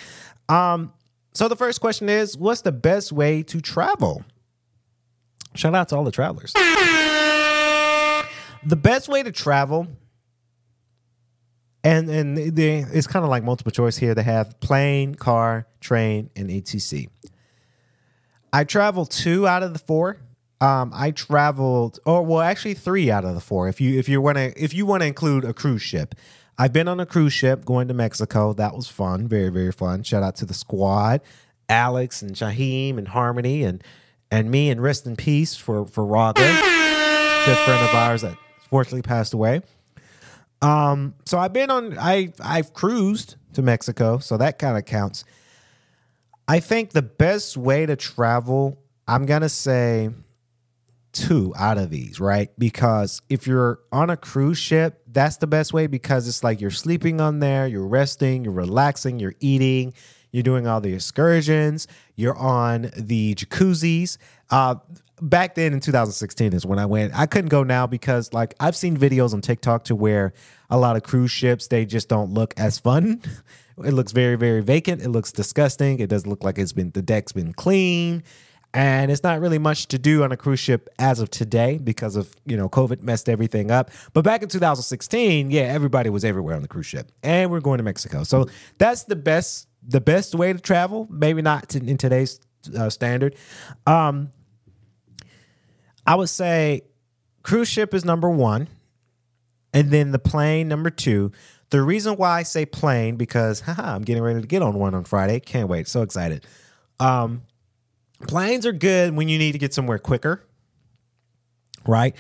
Um, 0.48 0.92
so 1.32 1.48
the 1.48 1.56
first 1.56 1.80
question 1.80 2.08
is, 2.08 2.36
what's 2.36 2.62
the 2.62 2.72
best 2.72 3.12
way 3.12 3.42
to 3.44 3.60
travel? 3.60 4.24
Shout 5.54 5.74
out 5.74 5.88
to 5.88 5.96
all 5.96 6.04
the 6.04 6.12
travelers. 6.12 6.52
the 8.64 8.76
best 8.76 9.08
way 9.08 9.22
to 9.22 9.32
travel, 9.32 9.88
and 11.82 12.08
and 12.08 12.36
they, 12.36 12.78
it's 12.78 13.06
kind 13.06 13.24
of 13.24 13.30
like 13.30 13.42
multiple 13.44 13.72
choice 13.72 13.96
here. 13.96 14.14
They 14.14 14.22
have 14.22 14.60
plane, 14.60 15.14
car, 15.14 15.66
train, 15.80 16.30
and 16.36 16.50
ATC. 16.50 17.08
I 18.52 18.64
traveled 18.64 19.10
two 19.10 19.46
out 19.46 19.62
of 19.62 19.72
the 19.72 19.78
four. 19.78 20.18
Um, 20.60 20.90
I 20.94 21.12
traveled, 21.12 22.00
or 22.04 22.24
well, 22.24 22.40
actually 22.40 22.74
three 22.74 23.10
out 23.10 23.24
of 23.24 23.34
the 23.34 23.40
four. 23.40 23.68
If 23.68 23.80
you 23.80 23.98
if 23.98 24.08
you 24.08 24.20
want 24.20 24.38
to 24.38 24.52
if 24.62 24.74
you 24.74 24.86
want 24.86 25.02
to 25.02 25.06
include 25.06 25.44
a 25.44 25.52
cruise 25.52 25.82
ship, 25.82 26.14
I've 26.58 26.72
been 26.72 26.88
on 26.88 26.98
a 26.98 27.06
cruise 27.06 27.32
ship 27.32 27.64
going 27.64 27.88
to 27.88 27.94
Mexico. 27.94 28.52
That 28.52 28.74
was 28.74 28.88
fun, 28.88 29.28
very 29.28 29.50
very 29.50 29.72
fun. 29.72 30.02
Shout 30.02 30.22
out 30.22 30.34
to 30.36 30.46
the 30.46 30.54
squad, 30.54 31.20
Alex 31.68 32.22
and 32.22 32.34
Shaheem 32.34 32.98
and 32.98 33.06
Harmony 33.06 33.62
and 33.62 33.84
and 34.30 34.50
me 34.50 34.70
and 34.70 34.82
rest 34.82 35.06
in 35.06 35.16
peace 35.16 35.56
for 35.56 35.86
for 35.86 36.04
Raga, 36.04 36.40
good 36.40 37.58
friend 37.58 37.88
of 37.88 37.94
ours 37.94 38.22
that 38.22 38.36
fortunately 38.68 39.02
passed 39.02 39.34
away. 39.34 39.62
Um, 40.60 41.14
so 41.24 41.38
I've 41.38 41.52
been 41.52 41.70
on 41.70 41.98
I 41.98 42.32
I've 42.40 42.72
cruised 42.74 43.36
to 43.54 43.62
Mexico, 43.62 44.18
so 44.18 44.36
that 44.36 44.58
kind 44.58 44.76
of 44.76 44.84
counts. 44.84 45.24
I 46.46 46.60
think 46.60 46.90
the 46.90 47.02
best 47.02 47.56
way 47.56 47.86
to 47.86 47.96
travel, 47.96 48.78
I'm 49.06 49.26
gonna 49.26 49.48
say 49.48 50.10
two 51.12 51.52
out 51.56 51.78
of 51.78 51.90
these, 51.90 52.20
right? 52.20 52.50
Because 52.58 53.22
if 53.28 53.46
you're 53.46 53.80
on 53.92 54.10
a 54.10 54.16
cruise 54.16 54.58
ship, 54.58 55.02
that's 55.08 55.38
the 55.38 55.46
best 55.46 55.72
way 55.72 55.86
because 55.86 56.28
it's 56.28 56.44
like 56.44 56.60
you're 56.60 56.70
sleeping 56.70 57.20
on 57.20 57.40
there, 57.40 57.66
you're 57.66 57.86
resting, 57.86 58.44
you're 58.44 58.52
relaxing, 58.52 59.18
you're 59.18 59.34
eating, 59.40 59.94
you're 60.30 60.42
doing 60.42 60.66
all 60.66 60.80
the 60.80 60.94
excursions, 60.94 61.86
you're 62.16 62.36
on 62.36 62.90
the 62.96 63.34
jacuzzis. 63.34 64.18
Uh, 64.50 64.76
back 65.20 65.54
then 65.54 65.72
in 65.72 65.80
2016 65.80 66.52
is 66.52 66.66
when 66.66 66.78
I 66.78 66.86
went. 66.86 67.14
I 67.14 67.26
couldn't 67.26 67.48
go 67.48 67.62
now 67.62 67.86
because 67.86 68.32
like 68.32 68.54
I've 68.60 68.76
seen 68.76 68.96
videos 68.96 69.34
on 69.34 69.40
TikTok 69.40 69.84
to 69.84 69.94
where 69.94 70.32
a 70.70 70.78
lot 70.78 70.96
of 70.96 71.02
cruise 71.02 71.30
ships 71.30 71.68
they 71.68 71.84
just 71.84 72.08
don't 72.08 72.32
look 72.32 72.54
as 72.56 72.78
fun. 72.78 73.22
It 73.84 73.92
looks 73.92 74.10
very 74.10 74.34
very 74.34 74.60
vacant. 74.60 75.02
It 75.02 75.10
looks 75.10 75.30
disgusting. 75.30 76.00
It 76.00 76.10
doesn't 76.10 76.28
look 76.28 76.42
like 76.42 76.58
it's 76.58 76.72
been 76.72 76.90
the 76.90 77.00
deck's 77.00 77.30
been 77.30 77.52
clean. 77.52 78.24
And 78.74 79.10
it's 79.10 79.22
not 79.22 79.40
really 79.40 79.58
much 79.58 79.86
to 79.88 79.98
do 79.98 80.24
on 80.24 80.32
a 80.32 80.36
cruise 80.36 80.60
ship 80.60 80.88
as 80.98 81.20
of 81.20 81.30
today 81.30 81.78
because 81.78 82.16
of, 82.16 82.34
you 82.44 82.56
know, 82.56 82.68
COVID 82.68 83.02
messed 83.02 83.28
everything 83.28 83.70
up. 83.70 83.90
But 84.12 84.24
back 84.24 84.42
in 84.42 84.48
2016, 84.48 85.50
yeah, 85.50 85.62
everybody 85.62 86.10
was 86.10 86.24
everywhere 86.24 86.54
on 86.54 86.62
the 86.62 86.68
cruise 86.68 86.86
ship. 86.86 87.10
And 87.22 87.50
we're 87.50 87.60
going 87.60 87.78
to 87.78 87.84
Mexico. 87.84 88.24
So 88.24 88.46
that's 88.76 89.04
the 89.04 89.16
best 89.16 89.67
the 89.88 90.00
best 90.00 90.34
way 90.34 90.52
to 90.52 90.60
travel, 90.60 91.08
maybe 91.10 91.42
not 91.42 91.70
to, 91.70 91.78
in 91.78 91.96
today's 91.96 92.40
uh, 92.76 92.90
standard. 92.90 93.34
Um 93.86 94.30
I 96.06 96.14
would 96.14 96.28
say 96.28 96.82
cruise 97.42 97.68
ship 97.68 97.92
is 97.92 98.04
number 98.04 98.30
1 98.30 98.66
and 99.74 99.90
then 99.90 100.10
the 100.10 100.18
plane 100.18 100.66
number 100.68 100.88
2. 100.88 101.30
The 101.70 101.82
reason 101.82 102.16
why 102.16 102.38
I 102.38 102.42
say 102.44 102.64
plane 102.64 103.16
because 103.16 103.60
haha, 103.66 103.94
I'm 103.94 104.02
getting 104.02 104.22
ready 104.22 104.40
to 104.40 104.46
get 104.46 104.62
on 104.62 104.74
one 104.74 104.94
on 104.94 105.04
Friday. 105.04 105.40
Can't 105.40 105.68
wait. 105.68 105.88
So 105.88 106.02
excited. 106.02 106.46
Um 107.00 107.42
planes 108.26 108.66
are 108.66 108.72
good 108.72 109.16
when 109.16 109.28
you 109.28 109.38
need 109.38 109.52
to 109.52 109.58
get 109.58 109.72
somewhere 109.72 109.98
quicker, 109.98 110.44
right? 111.86 112.14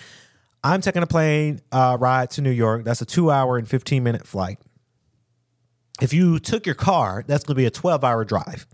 I'm 0.64 0.80
taking 0.80 1.02
a 1.02 1.06
plane 1.06 1.60
uh, 1.70 1.96
ride 2.00 2.30
to 2.32 2.42
New 2.42 2.50
York. 2.50 2.84
That's 2.84 3.00
a 3.00 3.06
two 3.06 3.30
hour 3.30 3.58
and 3.58 3.68
15 3.68 4.02
minute 4.02 4.26
flight. 4.26 4.58
If 6.00 6.12
you 6.12 6.38
took 6.38 6.66
your 6.66 6.74
car, 6.74 7.24
that's 7.26 7.44
going 7.44 7.54
to 7.54 7.60
be 7.60 7.66
a 7.66 7.70
12 7.70 8.04
hour 8.04 8.24
drive. 8.24 8.66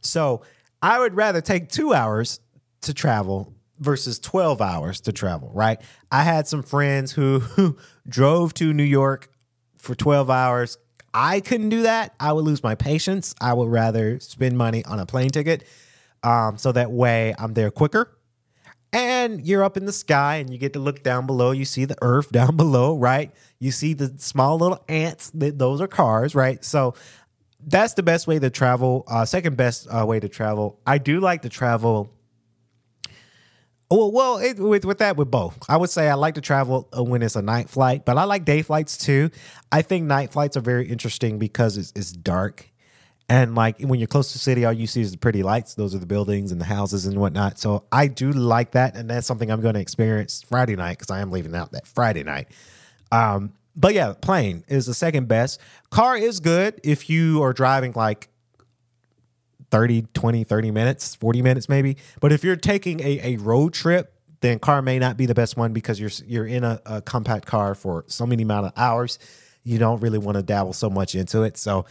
So 0.00 0.42
I 0.82 0.98
would 0.98 1.14
rather 1.14 1.40
take 1.40 1.68
two 1.68 1.92
hours 1.92 2.40
to 2.82 2.94
travel 2.94 3.52
versus 3.78 4.18
12 4.18 4.60
hours 4.60 5.00
to 5.02 5.12
travel, 5.12 5.50
right? 5.52 5.80
I 6.10 6.22
had 6.22 6.46
some 6.46 6.62
friends 6.62 7.12
who, 7.12 7.40
who 7.40 7.76
drove 8.08 8.54
to 8.54 8.72
New 8.72 8.82
York 8.82 9.30
for 9.76 9.94
12 9.94 10.30
hours. 10.30 10.78
I 11.12 11.40
couldn't 11.40 11.70
do 11.70 11.82
that. 11.82 12.14
I 12.20 12.32
would 12.32 12.44
lose 12.44 12.62
my 12.62 12.74
patience. 12.74 13.34
I 13.40 13.52
would 13.52 13.68
rather 13.68 14.20
spend 14.20 14.56
money 14.56 14.84
on 14.84 14.98
a 14.98 15.06
plane 15.06 15.30
ticket 15.30 15.64
um, 16.22 16.58
so 16.58 16.72
that 16.72 16.90
way 16.90 17.34
I'm 17.38 17.54
there 17.54 17.70
quicker. 17.70 18.15
And 18.92 19.46
you're 19.46 19.64
up 19.64 19.76
in 19.76 19.84
the 19.84 19.92
sky 19.92 20.36
and 20.36 20.50
you 20.50 20.58
get 20.58 20.72
to 20.72 20.78
look 20.78 21.02
down 21.02 21.26
below. 21.26 21.50
You 21.50 21.64
see 21.64 21.84
the 21.84 21.96
earth 22.00 22.30
down 22.32 22.56
below, 22.56 22.96
right? 22.96 23.32
You 23.58 23.70
see 23.70 23.94
the 23.94 24.14
small 24.18 24.58
little 24.58 24.82
ants. 24.88 25.30
Those 25.34 25.80
are 25.80 25.88
cars, 25.88 26.34
right? 26.34 26.64
So 26.64 26.94
that's 27.66 27.94
the 27.94 28.02
best 28.02 28.26
way 28.26 28.38
to 28.38 28.50
travel. 28.50 29.04
Uh, 29.08 29.24
second 29.24 29.56
best 29.56 29.88
uh, 29.90 30.04
way 30.06 30.20
to 30.20 30.28
travel. 30.28 30.80
I 30.86 30.98
do 30.98 31.20
like 31.20 31.42
to 31.42 31.48
travel. 31.48 32.12
Well, 33.90 34.10
well, 34.10 34.38
it, 34.38 34.58
with 34.58 34.84
with 34.84 34.98
that, 34.98 35.16
with 35.16 35.30
both, 35.30 35.56
I 35.68 35.76
would 35.76 35.90
say 35.90 36.08
I 36.08 36.14
like 36.14 36.34
to 36.34 36.40
travel 36.40 36.88
uh, 36.96 37.04
when 37.04 37.22
it's 37.22 37.36
a 37.36 37.42
night 37.42 37.68
flight, 37.68 38.04
but 38.04 38.18
I 38.18 38.24
like 38.24 38.44
day 38.44 38.62
flights 38.62 38.98
too. 38.98 39.30
I 39.70 39.82
think 39.82 40.06
night 40.06 40.32
flights 40.32 40.56
are 40.56 40.60
very 40.60 40.88
interesting 40.88 41.38
because 41.38 41.76
it's, 41.76 41.92
it's 41.94 42.10
dark 42.10 42.68
and 43.28 43.54
like 43.54 43.80
when 43.80 43.98
you're 43.98 44.06
close 44.06 44.28
to 44.28 44.34
the 44.34 44.38
city, 44.38 44.64
all 44.64 44.72
you 44.72 44.86
see 44.86 45.00
is 45.00 45.12
the 45.12 45.18
pretty 45.18 45.42
lights. 45.42 45.74
Those 45.74 45.94
are 45.94 45.98
the 45.98 46.06
buildings 46.06 46.52
and 46.52 46.60
the 46.60 46.64
houses 46.64 47.06
and 47.06 47.18
whatnot. 47.18 47.58
So 47.58 47.84
I 47.90 48.06
do 48.06 48.30
like 48.30 48.72
that, 48.72 48.96
and 48.96 49.10
that's 49.10 49.26
something 49.26 49.50
I'm 49.50 49.60
going 49.60 49.74
to 49.74 49.80
experience 49.80 50.42
Friday 50.42 50.76
night 50.76 50.98
because 50.98 51.10
I 51.10 51.20
am 51.20 51.32
leaving 51.32 51.54
out 51.54 51.72
that 51.72 51.86
Friday 51.86 52.22
night. 52.22 52.48
Um, 53.10 53.52
but 53.74 53.94
yeah, 53.94 54.14
plane 54.14 54.64
is 54.68 54.86
the 54.86 54.94
second 54.94 55.26
best. 55.26 55.60
Car 55.90 56.16
is 56.16 56.40
good 56.40 56.80
if 56.84 57.10
you 57.10 57.42
are 57.42 57.52
driving 57.52 57.92
like 57.94 58.28
30, 59.70 60.06
20, 60.14 60.44
30 60.44 60.70
minutes, 60.70 61.14
40 61.16 61.42
minutes 61.42 61.68
maybe. 61.68 61.96
But 62.20 62.32
if 62.32 62.44
you're 62.44 62.56
taking 62.56 63.00
a, 63.00 63.34
a 63.34 63.36
road 63.38 63.74
trip, 63.74 64.12
then 64.40 64.58
car 64.58 64.82
may 64.82 64.98
not 64.98 65.16
be 65.16 65.26
the 65.26 65.34
best 65.34 65.56
one 65.56 65.72
because 65.72 65.98
you're 65.98 66.10
you're 66.26 66.46
in 66.46 66.62
a, 66.62 66.80
a 66.86 67.02
compact 67.02 67.46
car 67.46 67.74
for 67.74 68.04
so 68.06 68.24
many 68.24 68.44
amount 68.44 68.66
of 68.66 68.72
hours. 68.76 69.18
You 69.64 69.78
don't 69.78 70.00
really 70.00 70.18
want 70.18 70.36
to 70.36 70.42
dabble 70.42 70.74
so 70.74 70.88
much 70.88 71.14
into 71.14 71.42
it. 71.42 71.56
So 71.56 71.86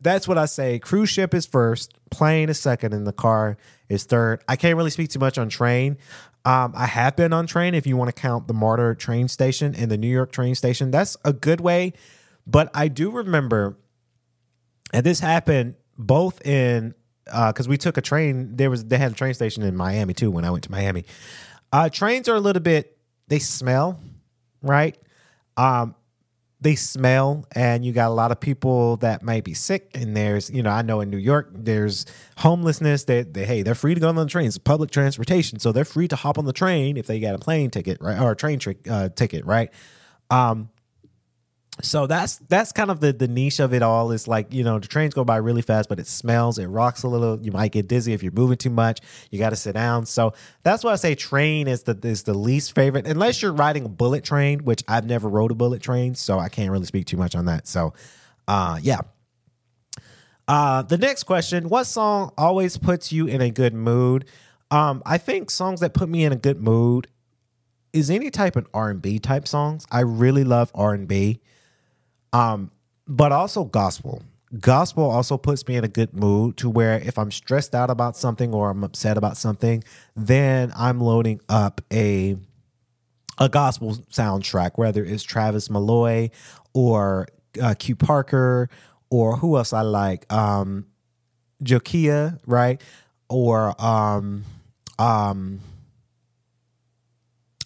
that's 0.00 0.26
what 0.26 0.38
I 0.38 0.46
say. 0.46 0.78
Cruise 0.78 1.10
ship 1.10 1.34
is 1.34 1.46
first, 1.46 1.94
plane 2.10 2.48
is 2.48 2.58
second, 2.58 2.94
and 2.94 3.06
the 3.06 3.12
car 3.12 3.56
is 3.88 4.04
third. 4.04 4.42
I 4.48 4.56
can't 4.56 4.76
really 4.76 4.90
speak 4.90 5.10
too 5.10 5.18
much 5.18 5.38
on 5.38 5.48
train. 5.48 5.98
Um, 6.44 6.72
I 6.74 6.86
have 6.86 7.16
been 7.16 7.32
on 7.32 7.46
train 7.46 7.74
if 7.74 7.86
you 7.86 7.96
want 7.96 8.14
to 8.14 8.18
count 8.18 8.48
the 8.48 8.54
MARTA 8.54 8.96
train 8.96 9.28
station 9.28 9.74
and 9.74 9.90
the 9.90 9.98
New 9.98 10.08
York 10.08 10.32
train 10.32 10.54
station. 10.54 10.90
That's 10.90 11.16
a 11.24 11.32
good 11.32 11.60
way. 11.60 11.92
But 12.46 12.70
I 12.74 12.88
do 12.88 13.10
remember, 13.10 13.76
and 14.92 15.04
this 15.04 15.20
happened 15.20 15.74
both 15.98 16.44
in 16.46 16.94
because 17.26 17.66
uh, 17.66 17.70
we 17.70 17.76
took 17.76 17.98
a 17.98 18.00
train. 18.00 18.56
There 18.56 18.70
was 18.70 18.84
they 18.84 18.96
had 18.96 19.12
a 19.12 19.14
train 19.14 19.34
station 19.34 19.62
in 19.62 19.76
Miami 19.76 20.14
too 20.14 20.30
when 20.30 20.44
I 20.44 20.50
went 20.50 20.64
to 20.64 20.70
Miami. 20.70 21.04
Uh, 21.72 21.88
trains 21.90 22.28
are 22.28 22.34
a 22.34 22.40
little 22.40 22.62
bit 22.62 22.96
they 23.28 23.38
smell, 23.38 24.00
right? 24.62 24.96
Um, 25.56 25.94
they 26.60 26.74
smell 26.74 27.46
and 27.52 27.84
you 27.84 27.92
got 27.92 28.08
a 28.08 28.14
lot 28.14 28.30
of 28.30 28.38
people 28.38 28.96
that 28.98 29.22
might 29.22 29.44
be 29.44 29.54
sick 29.54 29.90
and 29.94 30.16
there's 30.16 30.50
you 30.50 30.62
know 30.62 30.70
i 30.70 30.82
know 30.82 31.00
in 31.00 31.10
new 31.10 31.16
york 31.16 31.48
there's 31.52 32.06
homelessness 32.38 33.04
that 33.04 33.32
they, 33.34 33.44
hey 33.44 33.62
they're 33.62 33.74
free 33.74 33.94
to 33.94 34.00
go 34.00 34.08
on 34.08 34.14
the 34.14 34.26
trains 34.26 34.58
public 34.58 34.90
transportation 34.90 35.58
so 35.58 35.72
they're 35.72 35.84
free 35.84 36.08
to 36.08 36.16
hop 36.16 36.38
on 36.38 36.44
the 36.44 36.52
train 36.52 36.96
if 36.96 37.06
they 37.06 37.18
got 37.20 37.34
a 37.34 37.38
plane 37.38 37.70
ticket 37.70 37.98
right 38.00 38.20
or 38.20 38.32
a 38.32 38.36
train 38.36 38.58
trick 38.58 38.88
uh, 38.90 39.08
ticket 39.08 39.44
right? 39.44 39.70
Um 40.30 40.70
so 41.82 42.06
that's 42.06 42.36
that's 42.48 42.72
kind 42.72 42.90
of 42.90 43.00
the 43.00 43.12
the 43.12 43.28
niche 43.28 43.60
of 43.60 43.72
it 43.74 43.82
all. 43.82 44.10
Is 44.12 44.26
like 44.28 44.52
you 44.52 44.64
know 44.64 44.78
the 44.78 44.88
trains 44.88 45.14
go 45.14 45.24
by 45.24 45.36
really 45.36 45.62
fast 45.62 45.88
but 45.88 45.98
it 45.98 46.06
smells 46.06 46.58
it 46.58 46.66
rocks 46.66 47.02
a 47.02 47.08
little. 47.08 47.38
You 47.40 47.52
might 47.52 47.72
get 47.72 47.88
dizzy 47.88 48.12
if 48.12 48.22
you're 48.22 48.32
moving 48.32 48.56
too 48.56 48.70
much. 48.70 49.00
You 49.30 49.38
got 49.38 49.50
to 49.50 49.56
sit 49.56 49.72
down. 49.72 50.06
So 50.06 50.34
that's 50.62 50.84
why 50.84 50.92
i 50.92 50.96
say 50.96 51.14
train 51.14 51.68
is 51.68 51.84
the 51.84 51.98
is 52.02 52.24
the 52.24 52.34
least 52.34 52.74
favorite 52.74 53.06
unless 53.06 53.42
you're 53.42 53.52
riding 53.52 53.84
a 53.84 53.88
bullet 53.88 54.24
train 54.24 54.64
which 54.64 54.82
i've 54.88 55.06
never 55.06 55.28
rode 55.28 55.50
a 55.50 55.54
bullet 55.54 55.80
train 55.80 56.14
so 56.14 56.38
i 56.38 56.48
can't 56.48 56.70
really 56.70 56.84
speak 56.84 57.06
too 57.06 57.16
much 57.16 57.34
on 57.34 57.46
that. 57.46 57.66
So 57.66 57.94
uh 58.48 58.78
yeah. 58.82 59.00
Uh, 60.48 60.82
the 60.82 60.98
next 60.98 61.22
question: 61.24 61.68
What 61.68 61.84
song 61.84 62.32
always 62.36 62.76
puts 62.76 63.12
you 63.12 63.28
in 63.28 63.40
a 63.40 63.50
good 63.50 63.72
mood? 63.72 64.24
Um, 64.72 65.00
I 65.06 65.16
think 65.16 65.48
songs 65.48 65.78
that 65.78 65.94
put 65.94 66.08
me 66.08 66.24
in 66.24 66.32
a 66.32 66.36
good 66.36 66.60
mood 66.60 67.06
is 67.92 68.10
any 68.10 68.30
type 68.30 68.56
of 68.56 68.66
R 68.74 68.90
and 68.90 69.00
B 69.00 69.20
type 69.20 69.46
songs. 69.46 69.86
I 69.92 70.00
really 70.00 70.42
love 70.42 70.70
R 70.74 70.92
and 70.92 71.06
B, 71.06 71.40
um, 72.32 72.70
but 73.06 73.32
also 73.32 73.64
gospel. 73.64 74.22
Gospel 74.58 75.04
also 75.04 75.38
puts 75.38 75.66
me 75.68 75.76
in 75.76 75.84
a 75.84 75.88
good 75.88 76.12
mood 76.12 76.56
to 76.56 76.68
where 76.68 76.98
if 76.98 77.18
I'm 77.18 77.30
stressed 77.30 77.74
out 77.74 77.88
about 77.88 78.16
something 78.16 78.52
or 78.52 78.70
I'm 78.70 78.82
upset 78.82 79.16
about 79.16 79.36
something, 79.36 79.84
then 80.16 80.72
I'm 80.76 81.00
loading 81.00 81.40
up 81.48 81.80
a 81.92 82.36
a 83.38 83.48
gospel 83.48 83.94
soundtrack, 84.10 84.72
whether 84.74 85.02
it's 85.02 85.22
Travis 85.22 85.70
Malloy 85.70 86.30
or 86.74 87.26
uh, 87.60 87.74
Q 87.78 87.96
Parker 87.96 88.68
or 89.08 89.36
who 89.36 89.56
else 89.56 89.72
I 89.72 89.80
like, 89.82 90.30
um, 90.32 90.86
Jokia, 91.62 92.38
right? 92.46 92.80
Or 93.28 93.80
um, 93.82 94.44
um, 94.98 95.60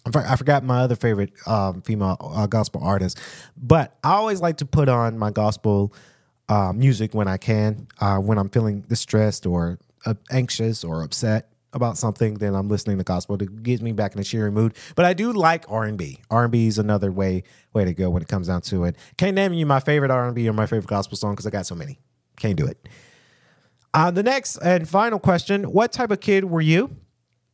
I 0.07 0.36
forgot 0.36 0.64
my 0.64 0.80
other 0.80 0.96
favorite 0.96 1.32
um, 1.46 1.80
female 1.82 2.16
uh, 2.20 2.46
gospel 2.46 2.82
artist, 2.84 3.18
but 3.57 3.96
I 4.05 4.12
always 4.12 4.40
like 4.40 4.59
to 4.59 4.66
put 4.66 4.88
on 4.88 5.18
my 5.18 5.30
gospel 5.30 5.94
uh, 6.48 6.72
music 6.74 7.14
when 7.14 7.26
I 7.26 7.38
can, 7.38 7.88
uh, 8.00 8.18
when 8.18 8.36
I'm 8.36 8.50
feeling 8.50 8.82
distressed 8.82 9.46
or 9.46 9.78
uh, 10.05 10.14
anxious 10.30 10.84
or 10.84 11.02
upset 11.02 11.48
about 11.72 11.96
something. 11.98 12.34
Then 12.34 12.55
I'm 12.55 12.68
listening 12.68 12.98
to 12.98 13.05
gospel 13.05 13.38
to 13.38 13.46
get 13.46 13.82
me 13.82 13.92
back 13.92 14.14
in 14.14 14.20
a 14.20 14.24
cheery 14.24 14.50
mood. 14.50 14.74
But 14.94 15.07
I 15.07 15.14
do 15.14 15.32
like 15.32 15.64
R 15.68 15.84
and 15.84 15.96
B. 15.96 16.18
R 16.30 16.44
and 16.44 16.52
B 16.52 16.66
is 16.66 16.78
another 16.78 17.11
way 17.11 17.42
way 17.72 17.84
to 17.84 17.94
go 17.94 18.11
when 18.11 18.22
it 18.22 18.28
comes 18.28 18.48
down 18.48 18.61
to 18.62 18.84
it. 18.84 18.96
Can't 19.16 19.34
name 19.34 19.52
you 19.52 19.66
my 19.66 19.80
favorite 19.80 20.11
R 20.11 20.26
and 20.26 20.34
B 20.34 20.48
or 20.48 20.52
my 20.52 20.66
favorite 20.66 20.86
gospel 20.86 21.16
song 21.16 21.32
because 21.32 21.46
I 21.46 21.50
got 21.50 21.66
so 21.66 21.74
many. 21.74 21.98
Can't 22.38 22.57
do 22.57 22.66
it. 22.66 22.88
Uh, 23.92 24.11
the 24.11 24.22
next 24.22 24.57
and 24.59 24.88
final 24.88 25.18
question: 25.18 25.64
What 25.64 25.92
type 25.92 26.11
of 26.11 26.20
kid 26.20 26.44
were 26.44 26.61
you? 26.61 26.96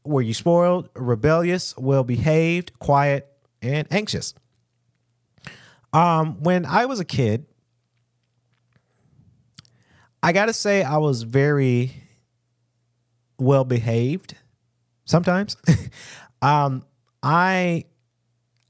Were 0.05 0.22
you 0.22 0.34
spoiled, 0.34 0.88
rebellious, 0.94 1.76
well 1.76 2.05
behaved, 2.05 2.78
quiet, 2.78 3.28
and 3.61 3.86
anxious? 3.90 4.34
Um, 5.92 6.42
when 6.42 6.64
I 6.64 6.86
was 6.86 7.01
a 7.01 7.05
kid, 7.05 7.46
I 10.22 10.32
gotta 10.32 10.53
say 10.53 10.82
I 10.82 10.98
was 10.98 11.22
very 11.22 11.92
well 13.38 13.64
behaved. 13.64 14.36
Sometimes, 15.05 15.57
um, 16.42 16.84
I 17.22 17.84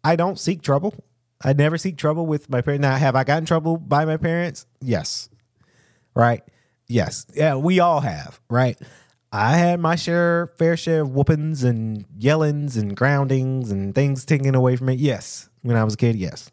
I 0.02 0.16
don't 0.16 0.38
seek 0.38 0.62
trouble. 0.62 0.94
I 1.42 1.52
never 1.52 1.78
seek 1.78 1.96
trouble 1.96 2.26
with 2.26 2.50
my 2.50 2.60
parents. 2.60 2.82
Now, 2.82 2.96
have 2.96 3.16
I 3.16 3.24
gotten 3.24 3.46
trouble 3.46 3.76
by 3.76 4.04
my 4.04 4.16
parents? 4.16 4.66
Yes. 4.80 5.28
Right. 6.14 6.42
Yes. 6.86 7.26
Yeah, 7.34 7.56
we 7.56 7.80
all 7.80 8.00
have. 8.00 8.40
Right. 8.50 8.78
I 9.32 9.56
had 9.56 9.78
my 9.80 9.94
share, 9.94 10.48
fair 10.58 10.76
share 10.76 11.02
of 11.02 11.10
whoopings 11.10 11.62
and 11.62 12.04
yellings 12.18 12.76
and 12.76 12.96
groundings 12.96 13.70
and 13.70 13.94
things 13.94 14.24
taken 14.24 14.54
away 14.54 14.76
from 14.76 14.88
me. 14.88 14.94
Yes. 14.94 15.48
When 15.62 15.76
I 15.76 15.84
was 15.84 15.94
a 15.94 15.96
kid, 15.96 16.16
yes. 16.16 16.50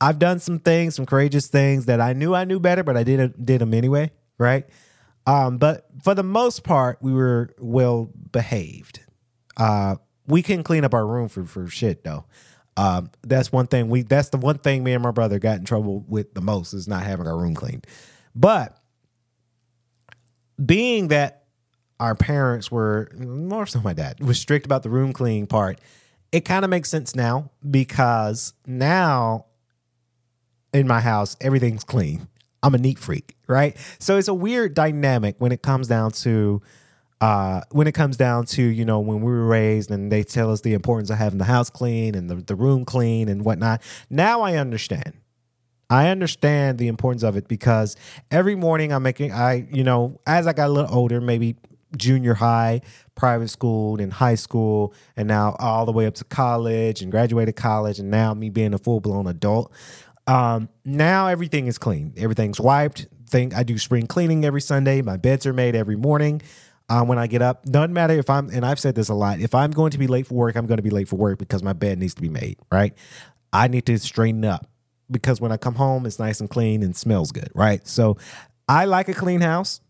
I've 0.00 0.18
done 0.18 0.38
some 0.38 0.58
things, 0.58 0.94
some 0.96 1.06
courageous 1.06 1.48
things 1.48 1.86
that 1.86 2.00
I 2.00 2.12
knew 2.12 2.34
I 2.34 2.44
knew 2.44 2.60
better, 2.60 2.84
but 2.84 2.96
I 2.96 3.02
did 3.02 3.44
did 3.44 3.60
them 3.60 3.74
anyway, 3.74 4.12
right? 4.38 4.66
Um, 5.26 5.58
but 5.58 5.86
for 6.02 6.14
the 6.14 6.22
most 6.22 6.62
part, 6.62 6.98
we 7.02 7.12
were 7.12 7.50
well 7.58 8.10
behaved. 8.32 9.00
Uh, 9.56 9.96
we 10.26 10.42
can 10.42 10.62
clean 10.62 10.84
up 10.84 10.94
our 10.94 11.06
room 11.06 11.28
for 11.28 11.44
for 11.44 11.66
shit 11.66 12.04
though. 12.04 12.26
Um, 12.76 13.10
that's 13.22 13.50
one 13.50 13.66
thing 13.66 13.88
we. 13.88 14.02
That's 14.02 14.28
the 14.28 14.38
one 14.38 14.58
thing 14.58 14.84
me 14.84 14.92
and 14.92 15.02
my 15.02 15.10
brother 15.10 15.40
got 15.40 15.58
in 15.58 15.64
trouble 15.64 16.04
with 16.06 16.34
the 16.34 16.40
most 16.40 16.74
is 16.74 16.86
not 16.86 17.02
having 17.02 17.26
our 17.26 17.36
room 17.36 17.54
cleaned. 17.54 17.86
But 18.36 18.78
being 20.64 21.08
that 21.08 21.47
our 22.00 22.14
parents 22.14 22.70
were 22.70 23.10
more 23.16 23.66
so 23.66 23.80
my 23.80 23.92
dad 23.92 24.20
was 24.20 24.38
strict 24.38 24.64
about 24.64 24.82
the 24.82 24.90
room 24.90 25.12
cleaning 25.12 25.46
part, 25.46 25.80
it 26.32 26.44
kind 26.44 26.64
of 26.64 26.70
makes 26.70 26.88
sense 26.88 27.14
now 27.14 27.50
because 27.68 28.52
now 28.66 29.46
in 30.72 30.86
my 30.86 31.00
house, 31.00 31.36
everything's 31.40 31.84
clean. 31.84 32.28
I'm 32.62 32.74
a 32.74 32.78
neat 32.78 32.98
freak, 32.98 33.36
right? 33.46 33.76
So 33.98 34.18
it's 34.18 34.28
a 34.28 34.34
weird 34.34 34.74
dynamic 34.74 35.36
when 35.38 35.52
it 35.52 35.62
comes 35.62 35.88
down 35.88 36.10
to 36.12 36.62
uh 37.20 37.62
when 37.70 37.88
it 37.88 37.92
comes 37.92 38.16
down 38.16 38.46
to, 38.46 38.62
you 38.62 38.84
know, 38.84 39.00
when 39.00 39.20
we 39.20 39.30
were 39.30 39.46
raised 39.46 39.90
and 39.90 40.10
they 40.12 40.22
tell 40.22 40.52
us 40.52 40.60
the 40.60 40.74
importance 40.74 41.10
of 41.10 41.18
having 41.18 41.38
the 41.38 41.44
house 41.44 41.70
clean 41.70 42.14
and 42.14 42.30
the, 42.30 42.36
the 42.36 42.54
room 42.54 42.84
clean 42.84 43.28
and 43.28 43.44
whatnot. 43.44 43.82
Now 44.10 44.42
I 44.42 44.56
understand. 44.56 45.14
I 45.90 46.08
understand 46.08 46.78
the 46.78 46.88
importance 46.88 47.22
of 47.22 47.36
it 47.36 47.48
because 47.48 47.96
every 48.30 48.54
morning 48.54 48.92
I'm 48.92 49.02
making 49.02 49.32
I, 49.32 49.66
you 49.72 49.84
know, 49.84 50.20
as 50.26 50.46
I 50.46 50.52
got 50.52 50.68
a 50.68 50.72
little 50.72 50.94
older, 50.94 51.20
maybe 51.20 51.56
junior 51.96 52.34
high, 52.34 52.80
private 53.14 53.48
school, 53.48 54.00
and 54.00 54.12
high 54.12 54.34
school, 54.34 54.94
and 55.16 55.28
now 55.28 55.56
all 55.58 55.86
the 55.86 55.92
way 55.92 56.06
up 56.06 56.14
to 56.14 56.24
college 56.24 57.02
and 57.02 57.10
graduated 57.10 57.56
college, 57.56 57.98
and 57.98 58.10
now 58.10 58.34
me 58.34 58.50
being 58.50 58.74
a 58.74 58.78
full 58.78 59.00
blown 59.00 59.26
adult. 59.26 59.72
Um, 60.26 60.68
now 60.84 61.28
everything 61.28 61.66
is 61.66 61.78
clean. 61.78 62.12
Everything's 62.16 62.60
wiped. 62.60 63.06
Think 63.28 63.54
I 63.54 63.62
do 63.62 63.78
spring 63.78 64.06
cleaning 64.06 64.44
every 64.44 64.60
Sunday. 64.60 65.02
My 65.02 65.16
beds 65.16 65.46
are 65.46 65.52
made 65.52 65.74
every 65.74 65.96
morning. 65.96 66.42
Um, 66.90 67.08
when 67.08 67.18
I 67.18 67.26
get 67.26 67.42
up, 67.42 67.64
doesn't 67.64 67.92
matter 67.92 68.14
if 68.14 68.30
I'm, 68.30 68.48
and 68.48 68.64
I've 68.64 68.80
said 68.80 68.94
this 68.94 69.10
a 69.10 69.14
lot. 69.14 69.40
If 69.40 69.54
I'm 69.54 69.70
going 69.70 69.90
to 69.90 69.98
be 69.98 70.06
late 70.06 70.26
for 70.26 70.34
work, 70.34 70.56
I'm 70.56 70.66
going 70.66 70.78
to 70.78 70.82
be 70.82 70.90
late 70.90 71.08
for 71.08 71.16
work 71.16 71.38
because 71.38 71.62
my 71.62 71.74
bed 71.74 71.98
needs 71.98 72.14
to 72.14 72.22
be 72.22 72.30
made. 72.30 72.58
Right? 72.72 72.94
I 73.52 73.68
need 73.68 73.84
to 73.86 73.98
straighten 73.98 74.44
up 74.44 74.70
because 75.10 75.40
when 75.40 75.52
I 75.52 75.56
come 75.58 75.74
home, 75.74 76.06
it's 76.06 76.18
nice 76.18 76.40
and 76.40 76.48
clean 76.48 76.82
and 76.82 76.96
smells 76.96 77.32
good. 77.32 77.50
Right? 77.54 77.86
So 77.86 78.16
I 78.68 78.84
like 78.84 79.08
a 79.08 79.14
clean 79.14 79.40
house. 79.40 79.80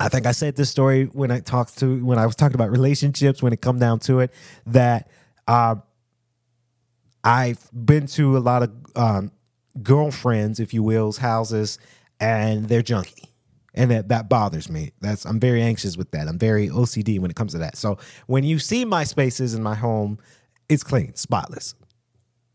I 0.00 0.08
think 0.08 0.26
I 0.26 0.32
said 0.32 0.54
this 0.54 0.70
story 0.70 1.04
when 1.06 1.30
I 1.30 1.40
talked 1.40 1.78
to 1.78 2.04
when 2.04 2.18
I 2.18 2.26
was 2.26 2.36
talking 2.36 2.54
about 2.54 2.70
relationships. 2.70 3.42
When 3.42 3.52
it 3.52 3.60
come 3.60 3.78
down 3.78 3.98
to 4.00 4.20
it, 4.20 4.32
that 4.66 5.10
uh, 5.48 5.76
I've 7.24 7.68
been 7.72 8.06
to 8.08 8.36
a 8.36 8.38
lot 8.38 8.62
of 8.62 8.70
um, 8.94 9.32
girlfriends, 9.82 10.60
if 10.60 10.72
you 10.72 10.82
will's 10.82 11.18
houses, 11.18 11.78
and 12.20 12.68
they're 12.68 12.82
junky, 12.82 13.24
and 13.74 13.90
that 13.90 14.08
that 14.08 14.28
bothers 14.28 14.70
me. 14.70 14.92
That's 15.00 15.24
I'm 15.24 15.40
very 15.40 15.62
anxious 15.62 15.96
with 15.96 16.12
that. 16.12 16.28
I'm 16.28 16.38
very 16.38 16.68
OCD 16.68 17.18
when 17.18 17.30
it 17.30 17.36
comes 17.36 17.52
to 17.52 17.58
that. 17.58 17.76
So 17.76 17.98
when 18.26 18.44
you 18.44 18.60
see 18.60 18.84
my 18.84 19.02
spaces 19.02 19.54
in 19.54 19.62
my 19.64 19.74
home, 19.74 20.18
it's 20.68 20.84
clean, 20.84 21.16
spotless. 21.16 21.74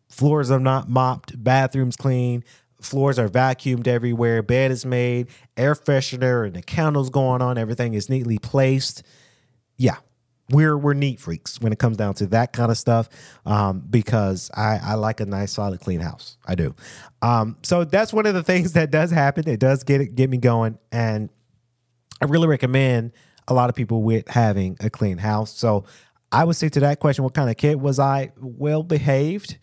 Floors 0.09 0.51
are 0.51 0.59
not 0.59 0.89
mopped, 0.89 1.43
bathrooms 1.43 1.97
clean, 1.97 2.43
floors 2.83 3.19
are 3.19 3.29
vacuumed 3.29 3.87
everywhere, 3.87 4.41
bed 4.41 4.71
is 4.71 4.85
made, 4.85 5.27
air 5.57 5.75
freshener 5.75 6.45
and 6.45 6.55
the 6.55 6.61
candles 6.61 7.09
going 7.09 7.41
on, 7.41 7.57
everything 7.57 7.93
is 7.93 8.09
neatly 8.09 8.37
placed. 8.37 9.03
Yeah, 9.77 9.97
we're 10.49 10.77
we're 10.77 10.93
neat 10.93 11.19
freaks 11.19 11.59
when 11.61 11.71
it 11.71 11.79
comes 11.79 11.97
down 11.97 12.13
to 12.15 12.27
that 12.27 12.53
kind 12.53 12.71
of 12.71 12.77
stuff 12.77 13.09
um, 13.45 13.83
because 13.89 14.51
I, 14.55 14.79
I 14.81 14.93
like 14.95 15.19
a 15.19 15.25
nice 15.25 15.53
solid 15.53 15.79
clean 15.79 15.99
house. 15.99 16.37
I 16.45 16.55
do. 16.55 16.75
Um, 17.21 17.57
so 17.63 17.83
that's 17.83 18.13
one 18.13 18.25
of 18.25 18.33
the 18.33 18.43
things 18.51 18.73
that 18.73 18.91
does 18.91 19.11
happen. 19.11 19.47
It 19.47 19.59
does 19.59 19.83
get 19.83 20.01
it 20.01 20.15
get 20.15 20.29
me 20.29 20.37
going 20.37 20.77
and 20.91 21.29
i 22.21 22.25
really 22.25 22.47
recommend 22.47 23.11
a 23.47 23.53
lot 23.53 23.69
of 23.69 23.75
people 23.75 24.03
with 24.03 24.27
having 24.27 24.77
a 24.79 24.89
clean 24.89 25.17
house. 25.17 25.51
So 25.57 25.85
i 26.31 26.43
would 26.43 26.55
say 26.55 26.69
to 26.69 26.79
that 26.81 26.99
question 26.99 27.23
what 27.23 27.33
kind 27.33 27.49
of 27.49 27.57
kid 27.57 27.81
was 27.81 27.99
i? 27.99 28.31
Well 28.39 28.83
behaved. 28.83 29.57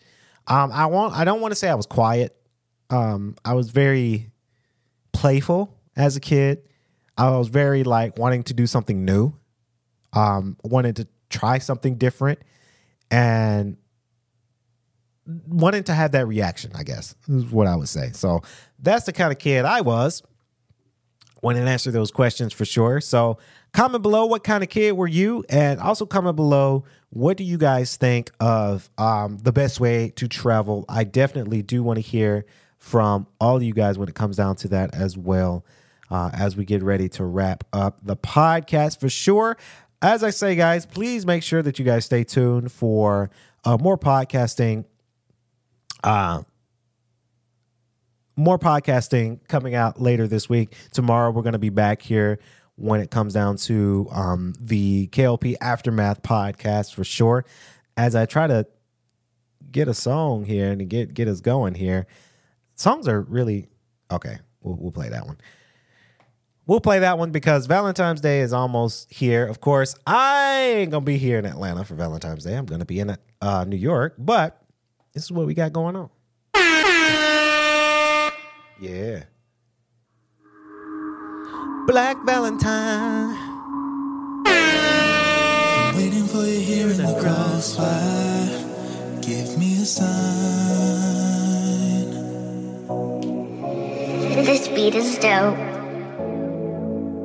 Um, 0.47 0.71
i 0.71 0.87
want 0.87 1.13
i 1.13 1.23
don't 1.23 1.41
want 1.41 1.51
to 1.51 1.55
say 1.55 1.69
i 1.69 1.75
was 1.75 1.85
quiet 1.85 2.35
um, 2.91 3.35
i 3.43 3.53
was 3.53 3.69
very 3.71 4.29
playful 5.11 5.75
as 5.95 6.15
a 6.15 6.19
kid 6.19 6.61
i 7.17 7.29
was 7.29 7.47
very 7.47 7.83
like 7.83 8.17
wanting 8.17 8.43
to 8.43 8.53
do 8.53 8.67
something 8.67 9.03
new 9.03 9.33
um, 10.13 10.57
wanted 10.63 10.97
to 10.97 11.07
try 11.29 11.57
something 11.57 11.95
different 11.95 12.39
and 13.09 13.77
wanted 15.47 15.85
to 15.87 15.93
have 15.93 16.11
that 16.11 16.27
reaction, 16.27 16.71
I 16.75 16.83
guess, 16.83 17.15
is 17.27 17.45
what 17.45 17.67
I 17.67 17.75
would 17.75 17.89
say. 17.89 18.11
So 18.13 18.41
that's 18.79 19.05
the 19.05 19.13
kind 19.13 19.31
of 19.31 19.39
kid 19.39 19.65
I 19.65 19.81
was. 19.81 20.23
Want 21.41 21.57
to 21.57 21.63
answer 21.63 21.89
those 21.89 22.11
questions 22.11 22.53
for 22.53 22.65
sure. 22.65 23.01
So 23.01 23.39
comment 23.73 24.03
below 24.03 24.25
what 24.25 24.43
kind 24.43 24.63
of 24.63 24.69
kid 24.69 24.91
were 24.91 25.07
you, 25.07 25.43
and 25.49 25.79
also 25.79 26.05
comment 26.05 26.35
below 26.35 26.83
what 27.09 27.35
do 27.35 27.43
you 27.43 27.57
guys 27.57 27.97
think 27.97 28.31
of 28.39 28.89
um, 28.97 29.39
the 29.39 29.51
best 29.51 29.79
way 29.79 30.09
to 30.17 30.27
travel. 30.27 30.85
I 30.87 31.03
definitely 31.03 31.63
do 31.63 31.81
want 31.81 31.97
to 31.97 32.01
hear 32.01 32.45
from 32.81 33.25
all 33.39 33.63
you 33.63 33.73
guys 33.73 33.97
when 33.97 34.09
it 34.09 34.15
comes 34.15 34.35
down 34.35 34.57
to 34.57 34.67
that 34.67 34.93
as 34.93 35.17
well. 35.17 35.65
Uh, 36.09 36.29
as 36.33 36.57
we 36.57 36.65
get 36.65 36.83
ready 36.83 37.07
to 37.07 37.23
wrap 37.23 37.63
up 37.71 37.97
the 38.03 38.17
podcast 38.17 38.99
for 38.99 39.07
sure 39.07 39.55
as 40.01 40.23
I 40.23 40.31
say, 40.31 40.55
guys, 40.55 40.85
please 40.85 41.25
make 41.25 41.43
sure 41.43 41.61
that 41.61 41.77
you 41.77 41.85
guys 41.85 42.05
stay 42.05 42.23
tuned 42.23 42.71
for 42.71 43.29
uh, 43.63 43.77
more 43.79 43.97
podcasting. 43.97 44.85
Uh, 46.03 46.41
more 48.35 48.57
podcasting 48.57 49.47
coming 49.47 49.75
out 49.75 50.01
later 50.01 50.27
this 50.27 50.49
week. 50.49 50.75
Tomorrow, 50.91 51.31
we're 51.31 51.43
going 51.43 51.53
to 51.53 51.59
be 51.59 51.69
back 51.69 52.01
here 52.01 52.39
when 52.75 52.99
it 52.99 53.11
comes 53.11 53.33
down 53.33 53.57
to 53.57 54.07
um, 54.11 54.55
the 54.59 55.07
KLP 55.07 55.55
Aftermath 55.61 56.23
podcast 56.23 56.95
for 56.95 57.03
sure. 57.03 57.45
As 57.95 58.15
I 58.15 58.25
try 58.25 58.47
to 58.47 58.65
get 59.69 59.87
a 59.87 59.93
song 59.93 60.45
here 60.45 60.71
and 60.71 60.89
get 60.89 61.13
get 61.13 61.27
us 61.27 61.41
going 61.41 61.75
here, 61.75 62.07
songs 62.81 63.07
are 63.07 63.21
really 63.21 63.67
okay. 64.11 64.37
We'll, 64.61 64.75
we'll 64.75 64.91
play 64.91 65.09
that 65.09 65.25
one. 65.25 65.37
we'll 66.65 66.81
play 66.81 66.99
that 66.99 67.17
one 67.17 67.31
because 67.31 67.65
Valentine's 67.65 68.21
Day 68.21 68.41
is 68.41 68.53
almost 68.53 69.11
here. 69.11 69.45
Of 69.45 69.61
course, 69.61 69.95
I 70.05 70.61
ain't 70.77 70.91
gonna 70.91 71.05
be 71.05 71.17
here 71.17 71.39
in 71.39 71.45
Atlanta 71.45 71.83
for 71.85 71.95
Valentine's 71.95 72.43
Day. 72.43 72.55
I'm 72.55 72.65
gonna 72.65 72.85
be 72.85 72.99
in 72.99 73.17
uh, 73.41 73.63
New 73.65 73.77
York, 73.77 74.15
but 74.17 74.61
this 75.13 75.23
is 75.23 75.31
what 75.31 75.47
we 75.47 75.53
got 75.53 75.73
going 75.73 75.95
on. 75.95 76.09
Yeah. 78.79 79.23
Black 81.85 82.17
Valentine. 82.25 83.35
Waiting 85.95 86.25
for 86.25 86.43
you 86.43 86.59
here 86.59 86.89
in 86.89 86.97
the 86.97 87.17
crossfire. 87.21 89.21
Give 89.21 89.57
me 89.59 89.81
a 89.81 89.85
sign. 89.85 91.30
This 94.43 94.67
beat 94.69 94.95
is 94.95 95.19
dope. 95.19 95.55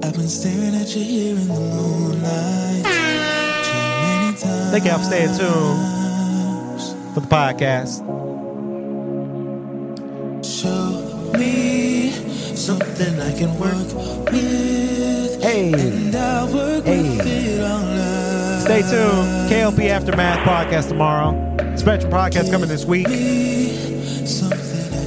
I've 0.05 0.13
been 0.13 0.29
staring 0.29 0.75
at 0.75 0.95
you 0.95 1.03
here 1.03 1.35
in 1.37 1.49
the 1.49 1.55
moonlight. 1.55 2.85
Too 3.65 3.73
many 4.03 4.37
times. 4.37 4.71
Thank 4.71 4.85
y'all 4.85 4.99
for 4.99 5.05
staying 5.05 5.29
tuned 5.29 7.15
for 7.15 7.21
the 7.21 7.27
podcast. 7.27 8.05
Show 10.45 11.33
me 11.39 12.11
something 12.55 13.19
I 13.19 13.33
can 13.39 13.59
work 13.59 14.31
with. 14.31 15.43
Hey. 15.43 15.73
And 15.73 16.15
I'll 16.15 16.53
work 16.53 16.85
with 16.85 17.27
it 17.27 17.61
online. 17.63 18.61
Stay 18.61 18.83
tuned. 18.83 19.51
KLP 19.51 19.89
Aftermath 19.89 20.41
podcast 20.41 20.89
tomorrow. 20.89 21.33
Spectrum 21.77 22.13
podcast 22.13 22.51
coming 22.51 22.69
this 22.69 22.85
week. 22.85 23.07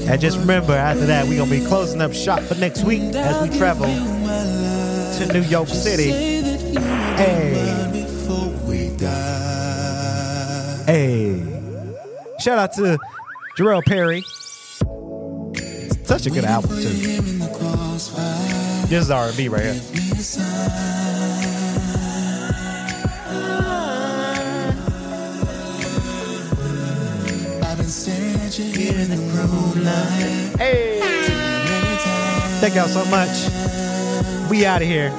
And 0.09 0.19
just 0.19 0.39
remember, 0.39 0.73
after 0.73 1.05
that, 1.05 1.27
we're 1.27 1.37
going 1.37 1.51
to 1.51 1.59
be 1.59 1.65
closing 1.67 2.01
up 2.01 2.13
shop 2.13 2.39
for 2.39 2.55
next 2.55 2.83
week 2.83 3.01
as 3.13 3.47
we 3.47 3.55
travel 3.59 3.85
to 3.85 5.29
New 5.31 5.41
York 5.41 5.67
City. 5.67 6.09
Hey. 7.15 7.53
Hey. 10.87 11.43
Shout 12.39 12.57
out 12.57 12.73
to 12.73 12.97
Jarell 13.55 13.85
Perry. 13.85 14.23
Such 16.05 16.25
a 16.25 16.31
good 16.31 16.45
album, 16.45 16.71
too. 16.71 16.89
This 18.87 19.03
is 19.03 19.11
R&B 19.11 19.49
right 19.49 19.75
here. 19.75 20.98
In 28.99 29.09
the. 29.09 30.55
Hey. 30.57 30.99
Thank 32.59 32.75
y'all 32.75 32.87
so 32.87 33.05
much. 33.05 33.49
We 34.49 34.65
out 34.65 34.81
of 34.81 34.87
here. 34.87 35.11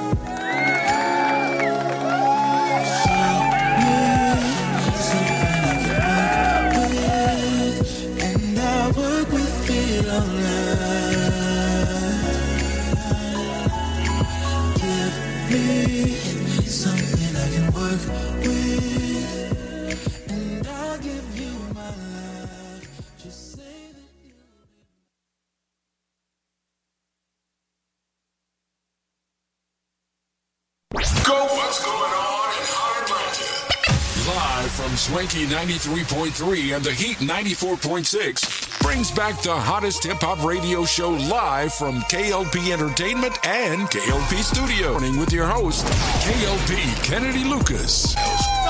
And 8.21 8.59
I'll 8.59 8.93
work 8.93 9.31
with 9.31 9.69
it 9.69 10.07
online. 10.07 11.31
Give 15.49 16.37
me 16.43 16.61
something 16.67 17.35
I 17.35 17.49
can 17.49 17.65
work 17.73 18.01
with. 18.47 18.60
From 35.31 35.47
93.3 35.47 36.75
and 36.75 36.83
the 36.83 36.91
Heat 36.91 37.17
94.6 37.17 38.81
brings 38.81 39.11
back 39.11 39.41
the 39.41 39.53
hottest 39.53 40.03
hip 40.03 40.17
hop 40.19 40.43
radio 40.43 40.83
show 40.83 41.11
live 41.11 41.73
from 41.73 42.01
KLP 42.01 42.73
Entertainment 42.73 43.37
and 43.47 43.87
KLP 43.87 44.43
Studio. 44.43 44.91
Morning 44.91 45.17
with 45.17 45.31
your 45.31 45.45
host, 45.45 45.85
KLP 45.85 47.03
Kennedy 47.05 47.45
Lucas. 47.45 48.13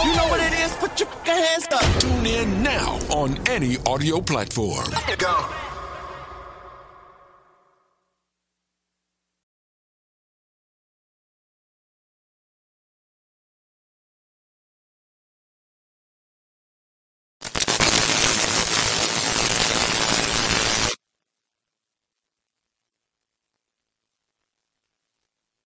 You 0.05 0.15
know 0.15 0.27
what 0.27 0.39
it 0.39 0.53
is? 0.59 0.71
Put 0.73 0.99
your 0.99 1.09
hands 1.23 1.67
up. 1.71 1.99
Tune 1.99 2.27
in 2.27 2.61
now 2.61 2.99
on 3.09 3.39
any 3.47 3.77
audio 3.87 4.21
platform. 4.21 4.85
Go. 5.17 5.70